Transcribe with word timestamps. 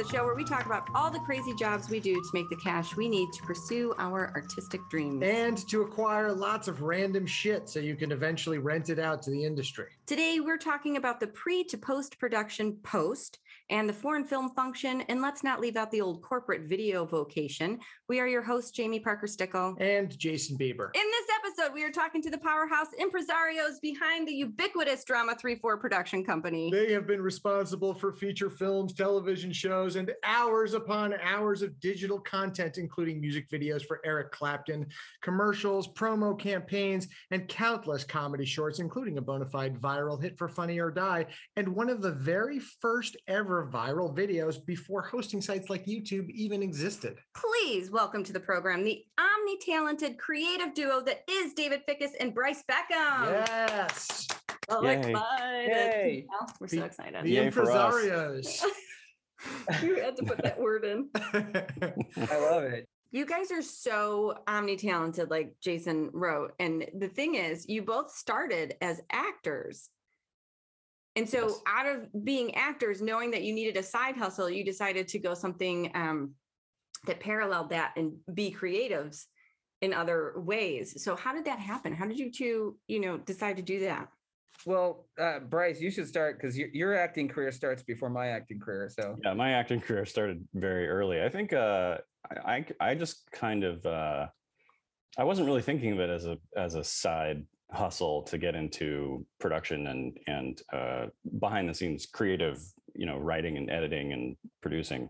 the 0.00 0.08
show 0.08 0.24
where 0.24 0.34
we 0.34 0.44
talk 0.44 0.64
about 0.64 0.88
all 0.94 1.10
the 1.10 1.18
crazy 1.18 1.52
jobs 1.54 1.90
we 1.90 2.00
do 2.00 2.14
to 2.14 2.28
make 2.32 2.48
the 2.48 2.56
cash 2.56 2.96
we 2.96 3.06
need 3.06 3.30
to 3.34 3.42
pursue 3.42 3.92
our 3.98 4.32
artistic 4.34 4.80
dreams. 4.88 5.22
and 5.22 5.68
to 5.68 5.82
acquire 5.82 6.32
lots 6.32 6.68
of 6.68 6.80
random 6.80 7.26
shit 7.26 7.68
so 7.68 7.78
you 7.78 7.94
can 7.94 8.10
eventually 8.10 8.56
rent 8.56 8.88
it 8.88 8.98
out 8.98 9.22
to 9.22 9.30
the 9.30 9.44
industry. 9.44 9.88
Today, 10.06 10.40
we're 10.40 10.56
talking 10.56 10.96
about 10.96 11.20
the 11.20 11.26
pre 11.26 11.64
to 11.64 11.76
post 11.76 12.18
production 12.18 12.78
post 12.82 13.40
and 13.70 13.88
the 13.88 13.92
foreign 13.92 14.24
film 14.24 14.50
function. 14.50 15.02
And 15.02 15.22
let's 15.22 15.42
not 15.42 15.60
leave 15.60 15.76
out 15.76 15.90
the 15.90 16.00
old 16.00 16.22
corporate 16.22 16.62
video 16.62 17.06
vocation. 17.06 17.78
We 18.08 18.20
are 18.20 18.26
your 18.26 18.42
hosts, 18.42 18.72
Jamie 18.72 19.00
Parker 19.00 19.28
Stickle. 19.28 19.76
And 19.78 20.16
Jason 20.18 20.58
Bieber. 20.58 20.90
In 20.94 21.02
this 21.02 21.26
episode, 21.38 21.72
we 21.72 21.84
are 21.84 21.90
talking 21.90 22.20
to 22.22 22.30
the 22.30 22.38
powerhouse 22.38 22.88
impresarios 23.00 23.80
behind 23.80 24.26
the 24.26 24.32
ubiquitous 24.32 25.04
Drama 25.04 25.36
3 25.36 25.54
4 25.54 25.76
production 25.78 26.24
company. 26.24 26.70
They 26.70 26.92
have 26.92 27.06
been 27.06 27.22
responsible 27.22 27.94
for 27.94 28.12
feature 28.12 28.50
films, 28.50 28.92
television 28.92 29.52
shows, 29.52 29.96
and 29.96 30.12
hours 30.24 30.74
upon 30.74 31.14
hours 31.22 31.62
of 31.62 31.78
digital 31.80 32.18
content, 32.18 32.78
including 32.78 33.20
music 33.20 33.48
videos 33.48 33.84
for 33.84 34.00
Eric 34.04 34.32
Clapton, 34.32 34.86
commercials, 35.22 35.86
promo 35.86 36.36
campaigns, 36.36 37.06
and 37.30 37.46
countless 37.46 38.02
comedy 38.02 38.44
shorts, 38.44 38.80
including 38.80 39.18
a 39.18 39.22
bona 39.22 39.46
fide 39.46 39.80
viral 39.80 40.20
hit 40.20 40.36
for 40.36 40.48
Funny 40.48 40.80
or 40.80 40.90
Die, 40.90 41.26
and 41.56 41.68
one 41.68 41.88
of 41.88 42.02
the 42.02 42.10
very 42.10 42.58
first 42.58 43.16
ever 43.28 43.59
viral 43.66 44.14
videos 44.14 44.64
before 44.64 45.02
hosting 45.02 45.40
sites 45.40 45.70
like 45.70 45.86
YouTube 45.86 46.30
even 46.30 46.62
existed. 46.62 47.18
Please 47.34 47.90
welcome 47.90 48.22
to 48.24 48.32
the 48.32 48.40
program 48.40 48.84
the 48.84 49.04
omni 49.18 49.58
talented 49.58 50.18
creative 50.18 50.74
duo 50.74 51.00
that 51.02 51.22
is 51.30 51.52
David 51.54 51.82
Fickus 51.88 52.10
and 52.20 52.34
Bryce 52.34 52.62
Beckham. 52.70 53.32
Yes. 53.32 54.28
So 54.70 54.84
Yay. 54.84 54.98
excited. 54.98 55.68
Yay. 55.68 56.26
Well, 56.28 56.50
We're 56.60 56.68
so 56.68 56.84
excited. 56.84 57.24
The 57.24 57.30
Yay 57.30 57.50
impresarios. 57.50 58.62
you 59.82 59.96
had 59.96 60.16
to 60.16 60.24
put 60.24 60.42
that 60.42 60.58
word 60.60 60.84
in. 60.84 61.08
I 61.14 62.38
love 62.38 62.64
it. 62.64 62.88
You 63.12 63.26
guys 63.26 63.50
are 63.50 63.62
so 63.62 64.34
omni 64.46 64.76
talented, 64.76 65.30
like 65.30 65.54
Jason 65.60 66.10
wrote. 66.12 66.52
And 66.60 66.86
the 66.96 67.08
thing 67.08 67.34
is, 67.34 67.68
you 67.68 67.82
both 67.82 68.12
started 68.12 68.74
as 68.80 69.00
actors. 69.10 69.88
And 71.16 71.28
so, 71.28 71.48
Yes. 71.48 71.60
out 71.66 71.86
of 71.86 72.24
being 72.24 72.54
actors, 72.54 73.02
knowing 73.02 73.30
that 73.32 73.42
you 73.42 73.52
needed 73.52 73.76
a 73.76 73.82
side 73.82 74.16
hustle, 74.16 74.48
you 74.48 74.64
decided 74.64 75.08
to 75.08 75.18
go 75.18 75.34
something 75.34 75.90
um, 75.94 76.34
that 77.06 77.20
paralleled 77.20 77.70
that 77.70 77.92
and 77.96 78.16
be 78.34 78.54
creatives 78.54 79.26
in 79.80 79.92
other 79.92 80.34
ways. 80.36 81.02
So, 81.02 81.16
how 81.16 81.34
did 81.34 81.44
that 81.46 81.58
happen? 81.58 81.92
How 81.92 82.06
did 82.06 82.18
you 82.18 82.30
two, 82.30 82.78
you 82.86 83.00
know, 83.00 83.18
decide 83.18 83.56
to 83.56 83.62
do 83.62 83.80
that? 83.80 84.08
Well, 84.66 85.06
uh, 85.18 85.40
Bryce, 85.40 85.80
you 85.80 85.90
should 85.90 86.06
start 86.06 86.38
because 86.38 86.56
your, 86.56 86.68
your 86.72 86.94
acting 86.94 87.28
career 87.28 87.50
starts 87.50 87.82
before 87.82 88.10
my 88.10 88.28
acting 88.28 88.60
career. 88.60 88.90
So 88.90 89.16
Yeah, 89.24 89.32
my 89.32 89.52
acting 89.52 89.80
career 89.80 90.04
started 90.04 90.46
very 90.54 90.88
early. 90.88 91.22
I 91.22 91.28
think 91.28 91.52
uh, 91.52 91.98
I, 92.30 92.66
I 92.80 92.90
I 92.90 92.94
just 92.94 93.30
kind 93.32 93.64
of 93.64 93.84
uh, 93.86 94.26
I 95.18 95.24
wasn't 95.24 95.46
really 95.46 95.62
thinking 95.62 95.92
of 95.92 96.00
it 96.00 96.10
as 96.10 96.26
a 96.26 96.38
as 96.56 96.74
a 96.74 96.84
side 96.84 97.44
hustle 97.72 98.22
to 98.22 98.38
get 98.38 98.54
into 98.54 99.24
production 99.38 99.86
and 99.86 100.18
and 100.26 100.62
uh, 100.72 101.06
behind 101.38 101.68
the 101.68 101.74
scenes 101.74 102.06
creative, 102.06 102.60
you 102.94 103.06
know, 103.06 103.18
writing 103.18 103.56
and 103.56 103.70
editing 103.70 104.12
and 104.12 104.36
producing. 104.60 105.08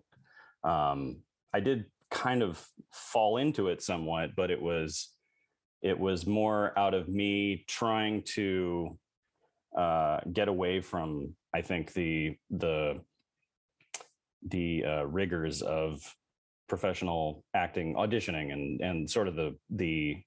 Um, 0.65 1.19
I 1.55 1.61
did 1.61 1.87
kind 2.11 2.43
of 2.43 2.65
fall 2.93 3.39
into 3.39 3.69
it 3.69 3.83
somewhat, 3.83 4.31
but 4.37 4.51
it 4.51 4.61
was 4.61 5.11
it 5.83 5.99
was 5.99 6.27
more 6.27 6.79
out 6.79 6.95
of 6.95 7.09
me 7.09 7.65
trying 7.67 8.23
to 8.35 8.99
uh, 9.77 10.19
get 10.33 10.49
away 10.49 10.81
from 10.81 11.35
I 11.55 11.63
think 11.63 11.93
the 11.93 12.37
the 12.51 13.01
the 14.49 14.85
uh, 14.85 15.05
rigors 15.05 15.63
of 15.63 16.01
professional 16.69 17.45
acting 17.55 17.95
auditioning 17.95 18.53
and 18.53 18.81
and 18.81 19.11
sort 19.11 19.29
of 19.29 19.37
the 19.37 19.57
the 19.71 20.23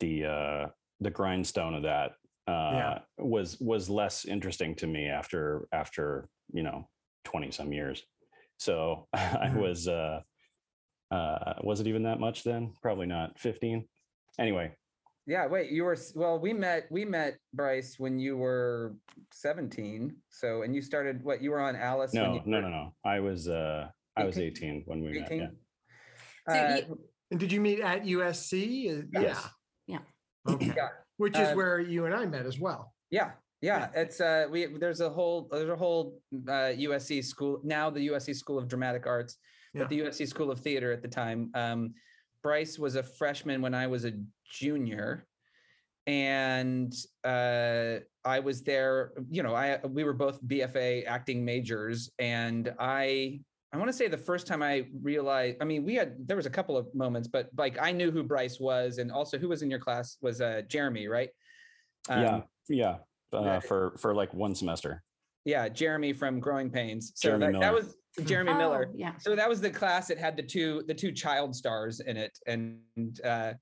the 0.00 0.24
uh 0.24 0.66
the 1.00 1.10
grindstone 1.10 1.74
of 1.74 1.82
that 1.82 2.12
uh 2.46 2.72
Yeah. 2.72 2.98
was 3.18 3.58
was 3.60 3.88
less 3.88 4.24
interesting 4.24 4.74
to 4.76 4.86
me 4.86 5.06
after 5.08 5.66
after 5.72 6.28
you 6.52 6.62
know 6.62 6.88
20 7.24 7.50
some 7.50 7.72
years 7.72 8.02
so 8.58 9.08
i 9.12 9.48
Mhm. 9.48 9.56
was 9.60 9.88
uh 9.88 10.20
uh 11.10 11.54
was 11.62 11.80
it 11.80 11.86
even 11.86 12.02
that 12.04 12.20
much 12.20 12.42
then 12.44 12.72
probably 12.82 13.06
not 13.06 13.38
15 13.38 13.86
anyway 14.38 14.74
yeah, 15.26 15.46
wait, 15.46 15.70
you 15.70 15.84
were 15.84 15.96
well. 16.14 16.38
We 16.38 16.52
met 16.52 16.86
we 16.90 17.06
met 17.06 17.38
Bryce 17.54 17.94
when 17.98 18.18
you 18.18 18.36
were 18.36 18.94
seventeen. 19.32 20.16
So 20.28 20.60
and 20.64 20.74
you 20.74 20.82
started 20.82 21.24
what 21.24 21.40
you 21.40 21.50
were 21.50 21.60
on 21.62 21.76
Alice. 21.76 22.12
when 22.12 22.22
no 22.24 22.34
you 22.34 22.42
no 22.44 22.56
were 22.58 22.62
no 22.64 22.68
no 22.68 22.94
i 23.06 23.20
was 23.20 23.48
uh 23.48 23.88
i 24.18 24.24
was 24.24 24.36
18? 24.36 24.82
18 24.82 24.82
when 24.84 25.00
we 25.00 25.18
met 25.20 25.32
18? 25.32 25.40
yeah. 25.40 25.48
So 26.52 26.60
Uh, 26.60 26.76
you- 26.76 27.08
And 27.30 27.40
did 27.40 27.50
you 27.52 27.60
meet 27.62 27.80
at 27.80 28.04
USC? 28.04 28.52
Uh, 28.90 29.02
Yes. 29.12 29.22
Yeah. 29.24 29.40
Okay. 30.48 30.72
Yeah. 30.76 30.88
Which 31.16 31.38
is 31.38 31.48
Uh, 31.48 31.54
where 31.54 31.80
you 31.80 32.06
and 32.06 32.14
I 32.14 32.26
met 32.26 32.44
as 32.46 32.58
well. 32.58 32.92
Yeah, 33.10 33.32
yeah. 33.60 33.90
It's 33.94 34.20
uh 34.20 34.46
we 34.50 34.66
there's 34.78 35.00
a 35.00 35.08
whole 35.10 35.48
there's 35.50 35.70
a 35.70 35.76
whole 35.76 36.18
uh 36.48 36.72
USC 36.76 37.24
school 37.24 37.60
now 37.62 37.88
the 37.90 38.08
USC 38.08 38.34
School 38.34 38.58
of 38.58 38.68
Dramatic 38.68 39.06
Arts, 39.06 39.38
Yeah. 39.72 39.82
but 39.82 39.88
the 39.90 40.00
USC 40.00 40.26
School 40.28 40.50
of 40.50 40.60
Theater 40.60 40.92
at 40.92 41.02
the 41.02 41.08
time. 41.08 41.50
Um 41.54 41.94
Bryce 42.42 42.78
was 42.78 42.96
a 42.96 43.02
freshman 43.02 43.62
when 43.62 43.74
I 43.74 43.86
was 43.86 44.04
a 44.04 44.12
junior. 44.50 45.26
And 46.06 46.92
uh 47.24 48.00
I 48.24 48.40
was 48.40 48.62
there, 48.62 49.12
you 49.30 49.42
know, 49.42 49.54
I 49.54 49.78
we 49.86 50.04
were 50.04 50.12
both 50.12 50.42
BFA 50.42 51.06
acting 51.06 51.44
majors 51.44 52.10
and 52.18 52.74
I 52.78 53.40
I 53.74 53.76
want 53.76 53.88
to 53.88 53.92
say 53.92 54.06
the 54.06 54.16
first 54.16 54.46
time 54.46 54.62
I 54.62 54.86
realized, 55.02 55.56
I 55.60 55.64
mean, 55.64 55.84
we 55.84 55.96
had 55.96 56.14
there 56.28 56.36
was 56.36 56.46
a 56.46 56.50
couple 56.50 56.76
of 56.76 56.94
moments, 56.94 57.26
but 57.26 57.48
like 57.58 57.76
I 57.82 57.90
knew 57.90 58.12
who 58.12 58.22
Bryce 58.22 58.60
was 58.60 58.98
and 58.98 59.10
also 59.10 59.36
who 59.36 59.48
was 59.48 59.62
in 59.62 59.70
your 59.70 59.80
class 59.80 60.16
was 60.22 60.40
uh 60.40 60.62
Jeremy, 60.68 61.08
right? 61.08 61.30
yeah 62.08 62.34
Um, 62.36 62.44
yeah 62.68 62.96
uh, 63.32 63.58
for 63.58 63.96
for 63.98 64.14
like 64.14 64.32
one 64.32 64.54
semester 64.54 65.02
Yeah, 65.44 65.68
Jeremy 65.68 66.12
from 66.12 66.38
Growing 66.38 66.70
Pains. 66.70 67.12
So 67.16 67.30
Jeremy 67.30 67.52
that, 67.52 67.60
that 67.60 67.74
was 67.74 67.96
Jeremy 68.24 68.54
Miller. 68.54 68.90
Oh, 68.90 68.94
yeah. 68.96 69.16
So 69.16 69.34
that 69.34 69.48
was 69.48 69.60
the 69.60 69.70
class 69.70 70.06
that 70.06 70.18
had 70.18 70.36
the 70.36 70.42
two 70.44 70.84
the 70.86 70.94
two 70.94 71.10
child 71.10 71.56
stars 71.56 71.98
in 71.98 72.16
it, 72.16 72.38
and 72.46 72.80
uh, 73.24 73.54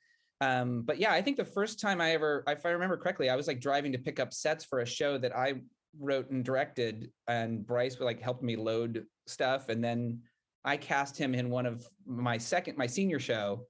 um, 0.42 0.82
but 0.82 0.98
yeah, 0.98 1.12
I 1.12 1.22
think 1.22 1.38
the 1.38 1.44
first 1.44 1.80
time 1.80 2.02
I 2.02 2.10
ever, 2.10 2.44
if 2.48 2.66
I 2.66 2.70
remember 2.70 2.98
correctly, 2.98 3.30
I 3.30 3.36
was 3.36 3.46
like 3.46 3.60
driving 3.60 3.92
to 3.92 3.98
pick 3.98 4.20
up 4.20 4.34
sets 4.34 4.62
for 4.64 4.80
a 4.80 4.86
show 4.86 5.16
that 5.16 5.34
I 5.34 5.54
wrote 5.98 6.30
and 6.30 6.44
directed, 6.44 7.10
and 7.28 7.66
Bryce 7.66 7.98
like 8.00 8.20
helped 8.20 8.42
me 8.42 8.56
load 8.56 9.06
stuff, 9.26 9.68
and 9.68 9.82
then 9.82 10.20
I 10.64 10.76
cast 10.76 11.16
him 11.18 11.34
in 11.34 11.50
one 11.50 11.66
of 11.66 11.86
my 12.06 12.38
second 12.38 12.76
my 12.76 12.86
senior 12.86 13.18
show. 13.18 13.66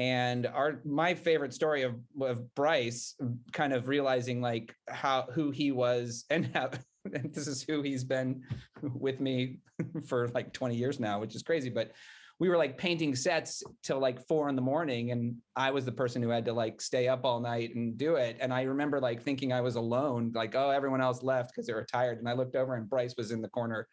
And 0.00 0.46
our 0.46 0.80
my 0.84 1.14
favorite 1.14 1.54
story 1.54 1.82
of 1.82 1.94
of 2.20 2.52
Bryce 2.54 3.14
kind 3.52 3.72
of 3.72 3.88
realizing 3.88 4.40
like 4.40 4.74
how 4.88 5.26
who 5.32 5.50
he 5.50 5.70
was 5.70 6.24
and 6.30 6.50
how 6.54 6.70
this 7.04 7.46
is 7.46 7.62
who 7.62 7.82
he's 7.82 8.02
been 8.02 8.42
with 8.82 9.20
me 9.20 9.58
for 10.06 10.28
like 10.28 10.52
20 10.52 10.74
years 10.74 10.98
now, 10.98 11.20
which 11.20 11.34
is 11.34 11.42
crazy. 11.42 11.68
But 11.68 11.92
we 12.40 12.48
were 12.48 12.56
like 12.56 12.76
painting 12.76 13.14
sets 13.14 13.62
till 13.82 14.00
like 14.00 14.26
four 14.26 14.48
in 14.48 14.56
the 14.56 14.62
morning, 14.62 15.12
and 15.12 15.36
I 15.54 15.70
was 15.70 15.84
the 15.84 15.92
person 15.92 16.22
who 16.22 16.30
had 16.30 16.44
to 16.46 16.52
like 16.52 16.80
stay 16.80 17.08
up 17.08 17.24
all 17.24 17.40
night 17.40 17.74
and 17.74 17.96
do 17.96 18.16
it. 18.16 18.36
And 18.40 18.52
I 18.52 18.62
remember 18.62 19.00
like 19.00 19.22
thinking 19.22 19.52
I 19.52 19.60
was 19.60 19.76
alone, 19.76 20.32
like, 20.34 20.54
oh, 20.54 20.70
everyone 20.70 21.00
else 21.00 21.22
left 21.22 21.50
because 21.50 21.66
they 21.66 21.74
were 21.74 21.84
tired. 21.84 22.18
And 22.18 22.28
I 22.28 22.32
looked 22.32 22.56
over 22.56 22.74
and 22.74 22.90
Bryce 22.90 23.14
was 23.16 23.30
in 23.30 23.40
the 23.40 23.48
corner 23.48 23.86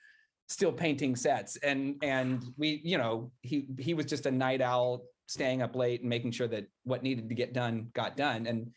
still 0.48 0.72
painting 0.72 1.16
sets. 1.16 1.56
And 1.58 1.96
and 2.02 2.44
we, 2.58 2.82
you 2.84 2.98
know, 2.98 3.32
he 3.42 3.68
he 3.80 3.94
was 3.94 4.06
just 4.06 4.26
a 4.26 4.32
night 4.32 4.62
owl 4.62 5.04
staying 5.28 5.62
up 5.62 5.76
late 5.76 6.02
and 6.02 6.10
making 6.10 6.32
sure 6.32 6.48
that 6.48 6.66
what 6.84 7.04
needed 7.04 7.30
to 7.30 7.36
get 7.36 7.54
done 7.54 7.88
got 7.94 8.18
done. 8.18 8.48
And 8.48 8.72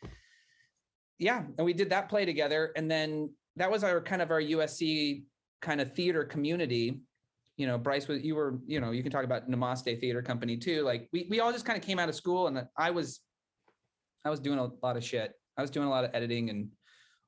yeah, 1.19 1.43
and 1.57 1.65
we 1.65 1.73
did 1.73 1.89
that 1.89 2.07
play 2.07 2.25
together. 2.25 2.71
And 2.75 2.89
then 2.89 3.31
that 3.57 3.69
was 3.69 3.83
our 3.83 4.01
kind 4.01 4.21
of 4.21 4.31
our 4.31 4.41
USC 4.41 5.23
kind 5.61 5.81
of 5.81 5.93
theater 5.93 6.23
community. 6.23 7.01
You 7.57 7.67
know, 7.67 7.77
Bryce 7.77 8.07
was 8.07 8.21
you 8.21 8.35
were, 8.35 8.59
you 8.67 8.81
know, 8.81 8.91
you 8.91 9.01
can 9.01 9.11
talk 9.11 9.23
about 9.23 9.49
Namaste 9.49 9.99
Theater 9.99 10.21
Company 10.21 10.57
too. 10.57 10.81
Like 10.83 11.07
we 11.13 11.27
we 11.29 11.39
all 11.39 11.51
just 11.53 11.65
kind 11.65 11.77
of 11.79 11.85
came 11.85 11.99
out 11.99 12.09
of 12.09 12.15
school 12.15 12.47
and 12.47 12.65
I 12.77 12.91
was 12.91 13.21
I 14.25 14.29
was 14.29 14.39
doing 14.39 14.59
a 14.59 14.67
lot 14.83 14.97
of 14.97 15.03
shit. 15.03 15.33
I 15.57 15.61
was 15.61 15.71
doing 15.71 15.87
a 15.87 15.89
lot 15.89 16.03
of 16.03 16.11
editing 16.13 16.49
and 16.49 16.67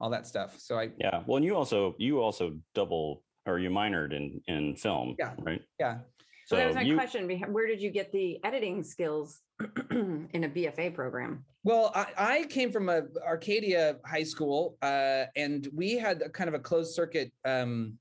all 0.01 0.09
that 0.09 0.27
stuff. 0.27 0.55
So 0.59 0.77
I 0.77 0.89
Yeah. 0.99 1.23
Well, 1.25 1.37
and 1.37 1.45
you 1.45 1.55
also 1.55 1.95
you 1.97 2.19
also 2.21 2.57
double 2.75 3.23
or 3.45 3.57
you 3.59 3.69
minored 3.69 4.13
in 4.13 4.41
in 4.47 4.75
film, 4.75 5.15
Yeah. 5.17 5.33
right? 5.39 5.61
yeah. 5.79 5.99
So 6.47 6.55
that 6.57 6.67
was 6.67 6.75
my 6.75 6.81
you- 6.81 6.95
question. 6.95 7.29
Where 7.51 7.67
did 7.67 7.81
you 7.81 7.89
get 7.89 8.11
the 8.11 8.39
editing 8.43 8.83
skills 8.83 9.41
in 9.91 10.43
a 10.43 10.49
BFA 10.49 10.93
program? 10.93 11.45
Well, 11.63 11.91
I, 11.93 12.05
I 12.17 12.43
came 12.45 12.71
from 12.71 12.87
a 12.87 13.01
Arcadia 13.25 13.97
high 14.05 14.23
school, 14.23 14.77
uh, 14.81 15.25
and 15.35 15.67
we 15.75 15.97
had 15.97 16.21
a 16.21 16.29
kind 16.29 16.47
of 16.47 16.53
a 16.53 16.59
closed 16.59 16.93
circuit 16.95 17.33
um, 17.43 17.97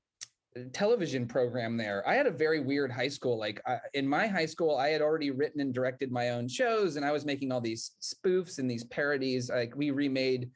television 0.73 1.27
program 1.27 1.77
there. 1.77 2.07
I 2.07 2.15
had 2.15 2.27
a 2.27 2.31
very 2.31 2.59
weird 2.59 2.91
high 2.91 3.07
school. 3.07 3.37
Like 3.39 3.61
I, 3.65 3.77
in 3.93 4.07
my 4.07 4.27
high 4.27 4.45
school, 4.45 4.77
I 4.77 4.89
had 4.89 5.01
already 5.01 5.31
written 5.31 5.61
and 5.61 5.73
directed 5.73 6.11
my 6.11 6.29
own 6.31 6.47
shows, 6.47 6.95
and 6.95 7.05
I 7.05 7.11
was 7.11 7.25
making 7.25 7.51
all 7.51 7.61
these 7.61 7.91
spoofs 8.01 8.59
and 8.59 8.69
these 8.69 8.83
parodies. 8.85 9.49
Like 9.49 9.75
we 9.75 9.91
remade 9.91 10.49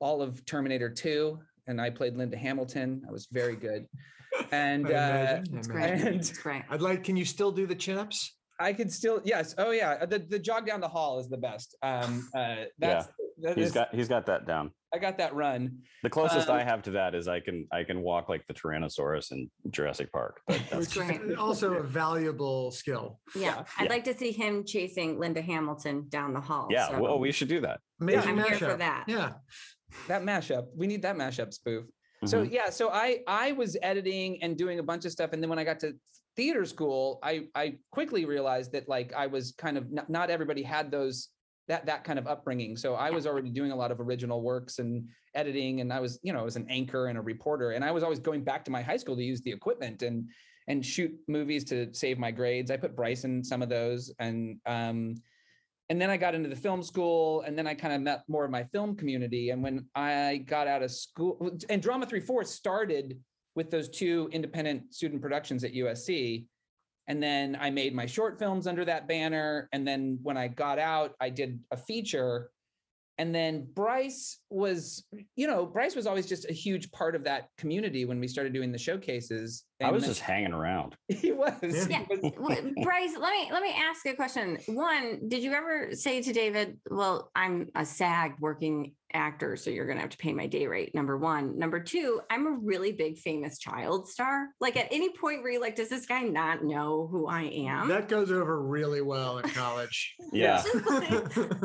all 0.00 0.22
of 0.22 0.44
Terminator 0.44 0.90
2, 0.90 1.38
and 1.66 1.80
I 1.80 1.90
played 1.90 2.16
Linda 2.16 2.36
Hamilton. 2.36 3.02
I 3.08 3.12
was 3.12 3.26
very 3.30 3.56
good. 3.56 3.86
And 4.50 4.86
uh, 4.86 4.88
imagine, 4.90 5.44
I 5.52 5.54
That's 5.54 5.68
great. 5.68 5.90
And- 5.90 6.18
That's 6.18 6.38
great. 6.38 6.62
I'd 6.68 6.82
like, 6.82 7.04
can 7.04 7.16
you 7.16 7.24
still 7.24 7.52
do 7.52 7.66
the 7.68 7.74
chin 7.76 7.98
ups? 7.98 8.34
I 8.60 8.72
could 8.72 8.92
still, 8.92 9.20
yes. 9.24 9.54
Oh 9.58 9.70
yeah. 9.72 10.04
The, 10.06 10.18
the 10.20 10.38
jog 10.38 10.66
down 10.66 10.80
the 10.80 10.88
hall 10.88 11.18
is 11.18 11.28
the 11.28 11.36
best. 11.36 11.76
Um, 11.82 12.28
uh, 12.36 12.56
that's, 12.78 13.08
that 13.42 13.56
He's 13.56 13.66
is- 13.68 13.72
got 13.72 13.94
he's 13.94 14.08
got 14.08 14.26
that 14.26 14.46
down. 14.46 14.70
I 14.94 14.98
got 14.98 15.18
that 15.18 15.34
run. 15.34 15.78
The 16.04 16.10
closest 16.10 16.48
Um, 16.48 16.54
I 16.56 16.62
have 16.62 16.80
to 16.84 16.92
that 16.92 17.16
is 17.16 17.26
I 17.26 17.40
can 17.40 17.66
I 17.72 17.82
can 17.82 18.00
walk 18.02 18.28
like 18.28 18.46
the 18.46 18.54
Tyrannosaurus 18.54 19.32
in 19.32 19.50
Jurassic 19.70 20.12
Park. 20.12 20.40
That's 20.48 20.72
Which 20.72 20.94
great. 20.94 21.20
is 21.20 21.36
also 21.38 21.72
a 21.74 21.82
valuable 21.82 22.70
skill. 22.70 23.18
Yeah, 23.34 23.64
I'd 23.76 23.84
Yeah. 23.86 23.90
like 23.90 24.04
to 24.04 24.14
see 24.16 24.30
him 24.30 24.64
chasing 24.64 25.18
Linda 25.18 25.42
Hamilton 25.42 26.06
down 26.10 26.32
the 26.32 26.40
hall. 26.40 26.68
yeah. 26.70 26.88
so 26.90 27.00
Well, 27.02 27.18
we 27.18 27.32
should 27.32 27.48
do 27.48 27.60
that. 27.62 27.80
Amazing 28.00 28.38
I'm 28.38 28.44
here 28.44 28.56
for 28.58 28.76
that. 28.76 29.04
Yeah. 29.08 29.32
That 30.06 30.22
mashup. 30.22 30.66
We 30.76 30.86
need 30.86 31.02
that 31.02 31.16
mashup 31.16 31.52
spoof. 31.52 31.86
So 32.24 32.44
Mhm. 32.44 32.52
yeah, 32.52 32.70
so 32.70 32.88
I 32.90 33.18
I 33.26 33.50
was 33.52 33.76
editing 33.82 34.40
and 34.42 34.56
doing 34.56 34.78
a 34.78 34.82
bunch 34.84 35.04
of 35.06 35.10
stuff, 35.12 35.32
and 35.32 35.42
then 35.42 35.50
when 35.50 35.58
I 35.58 35.64
got 35.64 35.80
to 35.80 35.92
theater 36.36 36.64
school, 36.64 37.18
I 37.22 37.46
I 37.54 37.78
quickly 37.90 38.24
realized 38.24 38.72
that 38.72 38.88
like 38.88 39.12
I 39.14 39.26
was 39.26 39.52
kind 39.52 39.76
of 39.78 39.90
not, 39.90 40.10
not 40.10 40.30
everybody 40.30 40.62
had 40.62 40.90
those 40.90 41.28
that 41.68 41.86
that 41.86 42.04
kind 42.04 42.18
of 42.18 42.26
upbringing. 42.26 42.76
So 42.76 42.94
I 42.94 43.10
was 43.10 43.26
already 43.26 43.50
doing 43.50 43.70
a 43.70 43.76
lot 43.76 43.90
of 43.90 44.00
original 44.00 44.42
works 44.42 44.78
and 44.78 45.08
editing, 45.34 45.80
and 45.80 45.92
I 45.92 46.00
was 46.00 46.18
you 46.22 46.32
know 46.32 46.40
I 46.40 46.44
was 46.44 46.56
an 46.56 46.66
anchor 46.68 47.06
and 47.06 47.18
a 47.18 47.22
reporter, 47.22 47.72
and 47.72 47.84
I 47.84 47.90
was 47.90 48.02
always 48.02 48.18
going 48.18 48.44
back 48.44 48.64
to 48.66 48.70
my 48.70 48.82
high 48.82 48.96
school 48.96 49.16
to 49.16 49.22
use 49.22 49.40
the 49.42 49.52
equipment 49.52 50.02
and 50.02 50.28
and 50.66 50.84
shoot 50.84 51.12
movies 51.28 51.64
to 51.64 51.92
save 51.92 52.18
my 52.18 52.30
grades. 52.30 52.70
I 52.70 52.76
put 52.76 52.96
Bryce 52.96 53.24
in 53.24 53.44
some 53.44 53.62
of 53.62 53.68
those, 53.68 54.12
and 54.18 54.58
um, 54.66 55.14
and 55.90 56.00
then 56.00 56.10
I 56.10 56.16
got 56.16 56.34
into 56.34 56.48
the 56.48 56.56
film 56.56 56.82
school, 56.82 57.42
and 57.42 57.56
then 57.56 57.66
I 57.66 57.74
kind 57.74 57.94
of 57.94 58.00
met 58.00 58.22
more 58.28 58.44
of 58.44 58.50
my 58.50 58.64
film 58.64 58.96
community. 58.96 59.50
And 59.50 59.62
when 59.62 59.86
I 59.94 60.44
got 60.46 60.66
out 60.66 60.82
of 60.82 60.90
school, 60.90 61.56
and 61.68 61.82
Drama 61.82 62.06
Three 62.06 62.20
Four 62.20 62.44
started 62.44 63.18
with 63.54 63.70
those 63.70 63.88
two 63.88 64.28
independent 64.32 64.94
student 64.94 65.22
productions 65.22 65.64
at 65.64 65.74
USC, 65.74 66.46
and 67.06 67.22
then 67.22 67.56
I 67.60 67.70
made 67.70 67.94
my 67.94 68.06
short 68.06 68.38
films 68.38 68.66
under 68.66 68.84
that 68.84 69.06
banner. 69.06 69.68
And 69.72 69.86
then 69.86 70.18
when 70.22 70.36
I 70.36 70.48
got 70.48 70.78
out, 70.78 71.14
I 71.20 71.30
did 71.30 71.60
a 71.70 71.76
feature. 71.76 72.50
And 73.18 73.34
then 73.34 73.68
Bryce 73.74 74.40
was, 74.50 75.04
you 75.36 75.46
know, 75.46 75.66
Bryce 75.66 75.94
was 75.94 76.06
always 76.06 76.26
just 76.26 76.48
a 76.48 76.52
huge 76.52 76.90
part 76.90 77.14
of 77.14 77.22
that 77.24 77.48
community 77.58 78.04
when 78.06 78.18
we 78.18 78.26
started 78.26 78.52
doing 78.52 78.72
the 78.72 78.78
showcases. 78.78 79.64
I 79.84 79.90
was 79.92 80.04
just 80.04 80.20
hanging 80.20 80.52
around. 80.52 80.96
he 81.08 81.32
was. 81.32 81.88
Yeah. 81.88 82.04
he 82.08 82.32
was- 82.38 82.58
Bryce, 82.82 83.16
let 83.18 83.32
me 83.32 83.48
let 83.52 83.62
me 83.62 83.74
ask 83.76 84.06
a 84.06 84.14
question. 84.14 84.58
One, 84.66 85.28
did 85.28 85.42
you 85.42 85.52
ever 85.52 85.90
say 85.92 86.22
to 86.22 86.32
David, 86.32 86.78
"Well, 86.90 87.30
I'm 87.34 87.68
a 87.74 87.84
SAG 87.84 88.34
working 88.40 88.92
actor, 89.12 89.54
so 89.54 89.70
you're 89.70 89.86
going 89.86 89.96
to 89.96 90.00
have 90.02 90.10
to 90.10 90.16
pay 90.16 90.32
my 90.32 90.46
day 90.46 90.66
rate." 90.66 90.94
Number 90.94 91.16
one. 91.16 91.58
Number 91.58 91.80
two, 91.80 92.20
I'm 92.30 92.46
a 92.46 92.58
really 92.62 92.92
big 92.92 93.18
famous 93.18 93.58
child 93.58 94.08
star. 94.08 94.48
Like 94.60 94.76
at 94.76 94.88
any 94.90 95.10
point 95.10 95.42
where 95.42 95.52
you're 95.52 95.60
like, 95.60 95.76
"Does 95.76 95.88
this 95.88 96.06
guy 96.06 96.22
not 96.22 96.64
know 96.64 97.08
who 97.10 97.26
I 97.26 97.42
am?" 97.42 97.88
That 97.88 98.08
goes 98.08 98.30
over 98.32 98.60
really 98.62 99.02
well 99.02 99.38
in 99.38 99.48
college. 99.50 100.16
Yeah. 100.32 100.64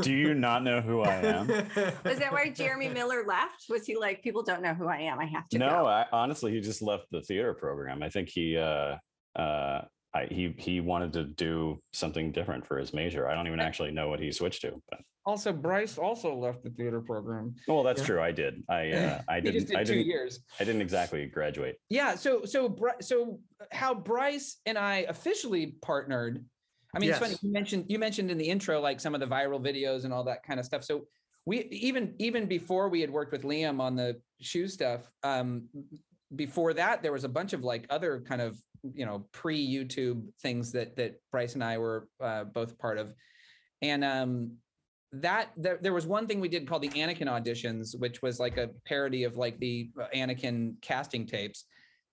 Do 0.01 0.13
you 0.13 0.35
not 0.35 0.63
know 0.63 0.79
who 0.81 1.01
I 1.01 1.15
am? 1.15 1.47
Was 1.47 2.19
that 2.19 2.31
why 2.31 2.49
Jeremy 2.49 2.89
Miller 2.89 3.23
left? 3.27 3.65
Was 3.67 3.85
he 3.85 3.95
like, 3.97 4.21
"People 4.21 4.43
don't 4.43 4.61
know 4.61 4.75
who 4.75 4.87
I 4.87 4.97
am. 4.97 5.19
I 5.19 5.25
have 5.25 5.47
to 5.49 5.57
no, 5.57 5.69
go." 5.69 5.85
I, 5.87 6.05
honestly, 6.11 6.51
he 6.51 6.61
just 6.61 6.81
left 6.81 7.05
the 7.11 7.21
theater 7.21 7.53
program. 7.55 8.03
I 8.03 8.08
think 8.09 8.29
he 8.29 8.57
uh, 8.57 8.95
uh, 9.35 9.81
I, 10.13 10.25
he 10.29 10.53
he 10.57 10.79
wanted 10.81 11.13
to 11.13 11.23
do 11.25 11.79
something 11.93 12.31
different 12.31 12.65
for 12.65 12.77
his 12.77 12.93
major. 12.93 13.27
I 13.29 13.35
don't 13.35 13.47
even 13.47 13.59
actually 13.59 13.91
know 13.91 14.09
what 14.09 14.19
he 14.19 14.31
switched 14.31 14.61
to. 14.61 14.81
But 14.89 14.99
also, 15.25 15.53
Bryce 15.53 15.97
also 15.99 16.33
left 16.35 16.63
the 16.63 16.71
theater 16.71 17.01
program. 17.01 17.53
well, 17.67 17.83
that's 17.83 18.01
Yeah. 18.01 18.07
true. 18.07 18.21
I 18.21 18.31
did. 18.31 18.63
I 18.69 18.91
uh, 18.91 19.21
I 19.29 19.39
didn't. 19.39 19.53
just 19.55 19.67
did 19.67 19.77
I 19.77 19.83
two 19.83 19.93
didn't. 19.95 20.07
years. 20.07 20.39
I 20.59 20.63
didn't 20.63 20.81
exactly 20.81 21.25
graduate. 21.27 21.77
Yeah. 21.89 22.15
So 22.15 22.43
so 22.45 22.75
so 23.01 23.39
how 23.71 23.93
Bryce 23.93 24.57
and 24.65 24.77
I 24.77 25.05
officially 25.09 25.75
partnered. 25.81 26.43
I 26.95 26.99
mean, 26.99 27.11
it's 27.11 27.19
funny 27.19 27.35
you 27.43 27.51
mentioned 27.51 27.85
you 27.87 27.99
mentioned 27.99 28.31
in 28.31 28.37
the 28.39 28.49
intro 28.49 28.81
like 28.81 28.99
some 28.99 29.13
of 29.13 29.19
the 29.21 29.27
viral 29.27 29.61
videos 29.63 30.05
and 30.05 30.13
all 30.13 30.23
that 30.23 30.41
kind 30.43 30.59
of 30.59 30.65
stuff. 30.65 30.83
So 30.83 31.05
we 31.45 31.65
even 31.65 32.15
even 32.17 32.47
before 32.47 32.89
we 32.89 32.99
had 33.01 33.11
worked 33.11 33.31
with 33.31 33.43
Liam 33.43 33.79
on 33.79 33.95
the 33.95 34.19
shoe 34.41 34.67
stuff. 34.67 35.01
Um, 35.23 35.69
before 36.35 36.73
that, 36.73 37.01
there 37.01 37.11
was 37.11 37.23
a 37.23 37.29
bunch 37.29 37.53
of 37.53 37.63
like 37.63 37.85
other 37.89 38.21
kind 38.27 38.41
of 38.41 38.59
you 38.93 39.05
know 39.05 39.27
pre 39.31 39.59
YouTube 39.59 40.27
things 40.41 40.71
that 40.71 40.95
that 40.95 41.21
Bryce 41.31 41.55
and 41.55 41.63
I 41.63 41.77
were 41.77 42.07
uh, 42.21 42.45
both 42.45 42.77
part 42.77 42.97
of, 42.97 43.13
and 43.81 44.03
um, 44.03 44.51
that 45.11 45.49
there, 45.57 45.93
was 45.93 46.05
one 46.05 46.27
thing 46.27 46.39
we 46.39 46.49
did 46.49 46.67
called 46.67 46.83
the 46.83 46.89
Anakin 46.89 47.27
auditions, 47.27 47.97
which 47.97 48.21
was 48.21 48.39
like 48.39 48.57
a 48.57 48.69
parody 48.85 49.23
of 49.23 49.37
like 49.37 49.57
the 49.59 49.89
uh, 49.99 50.05
Anakin 50.15 50.75
casting 50.81 51.25
tapes 51.25 51.65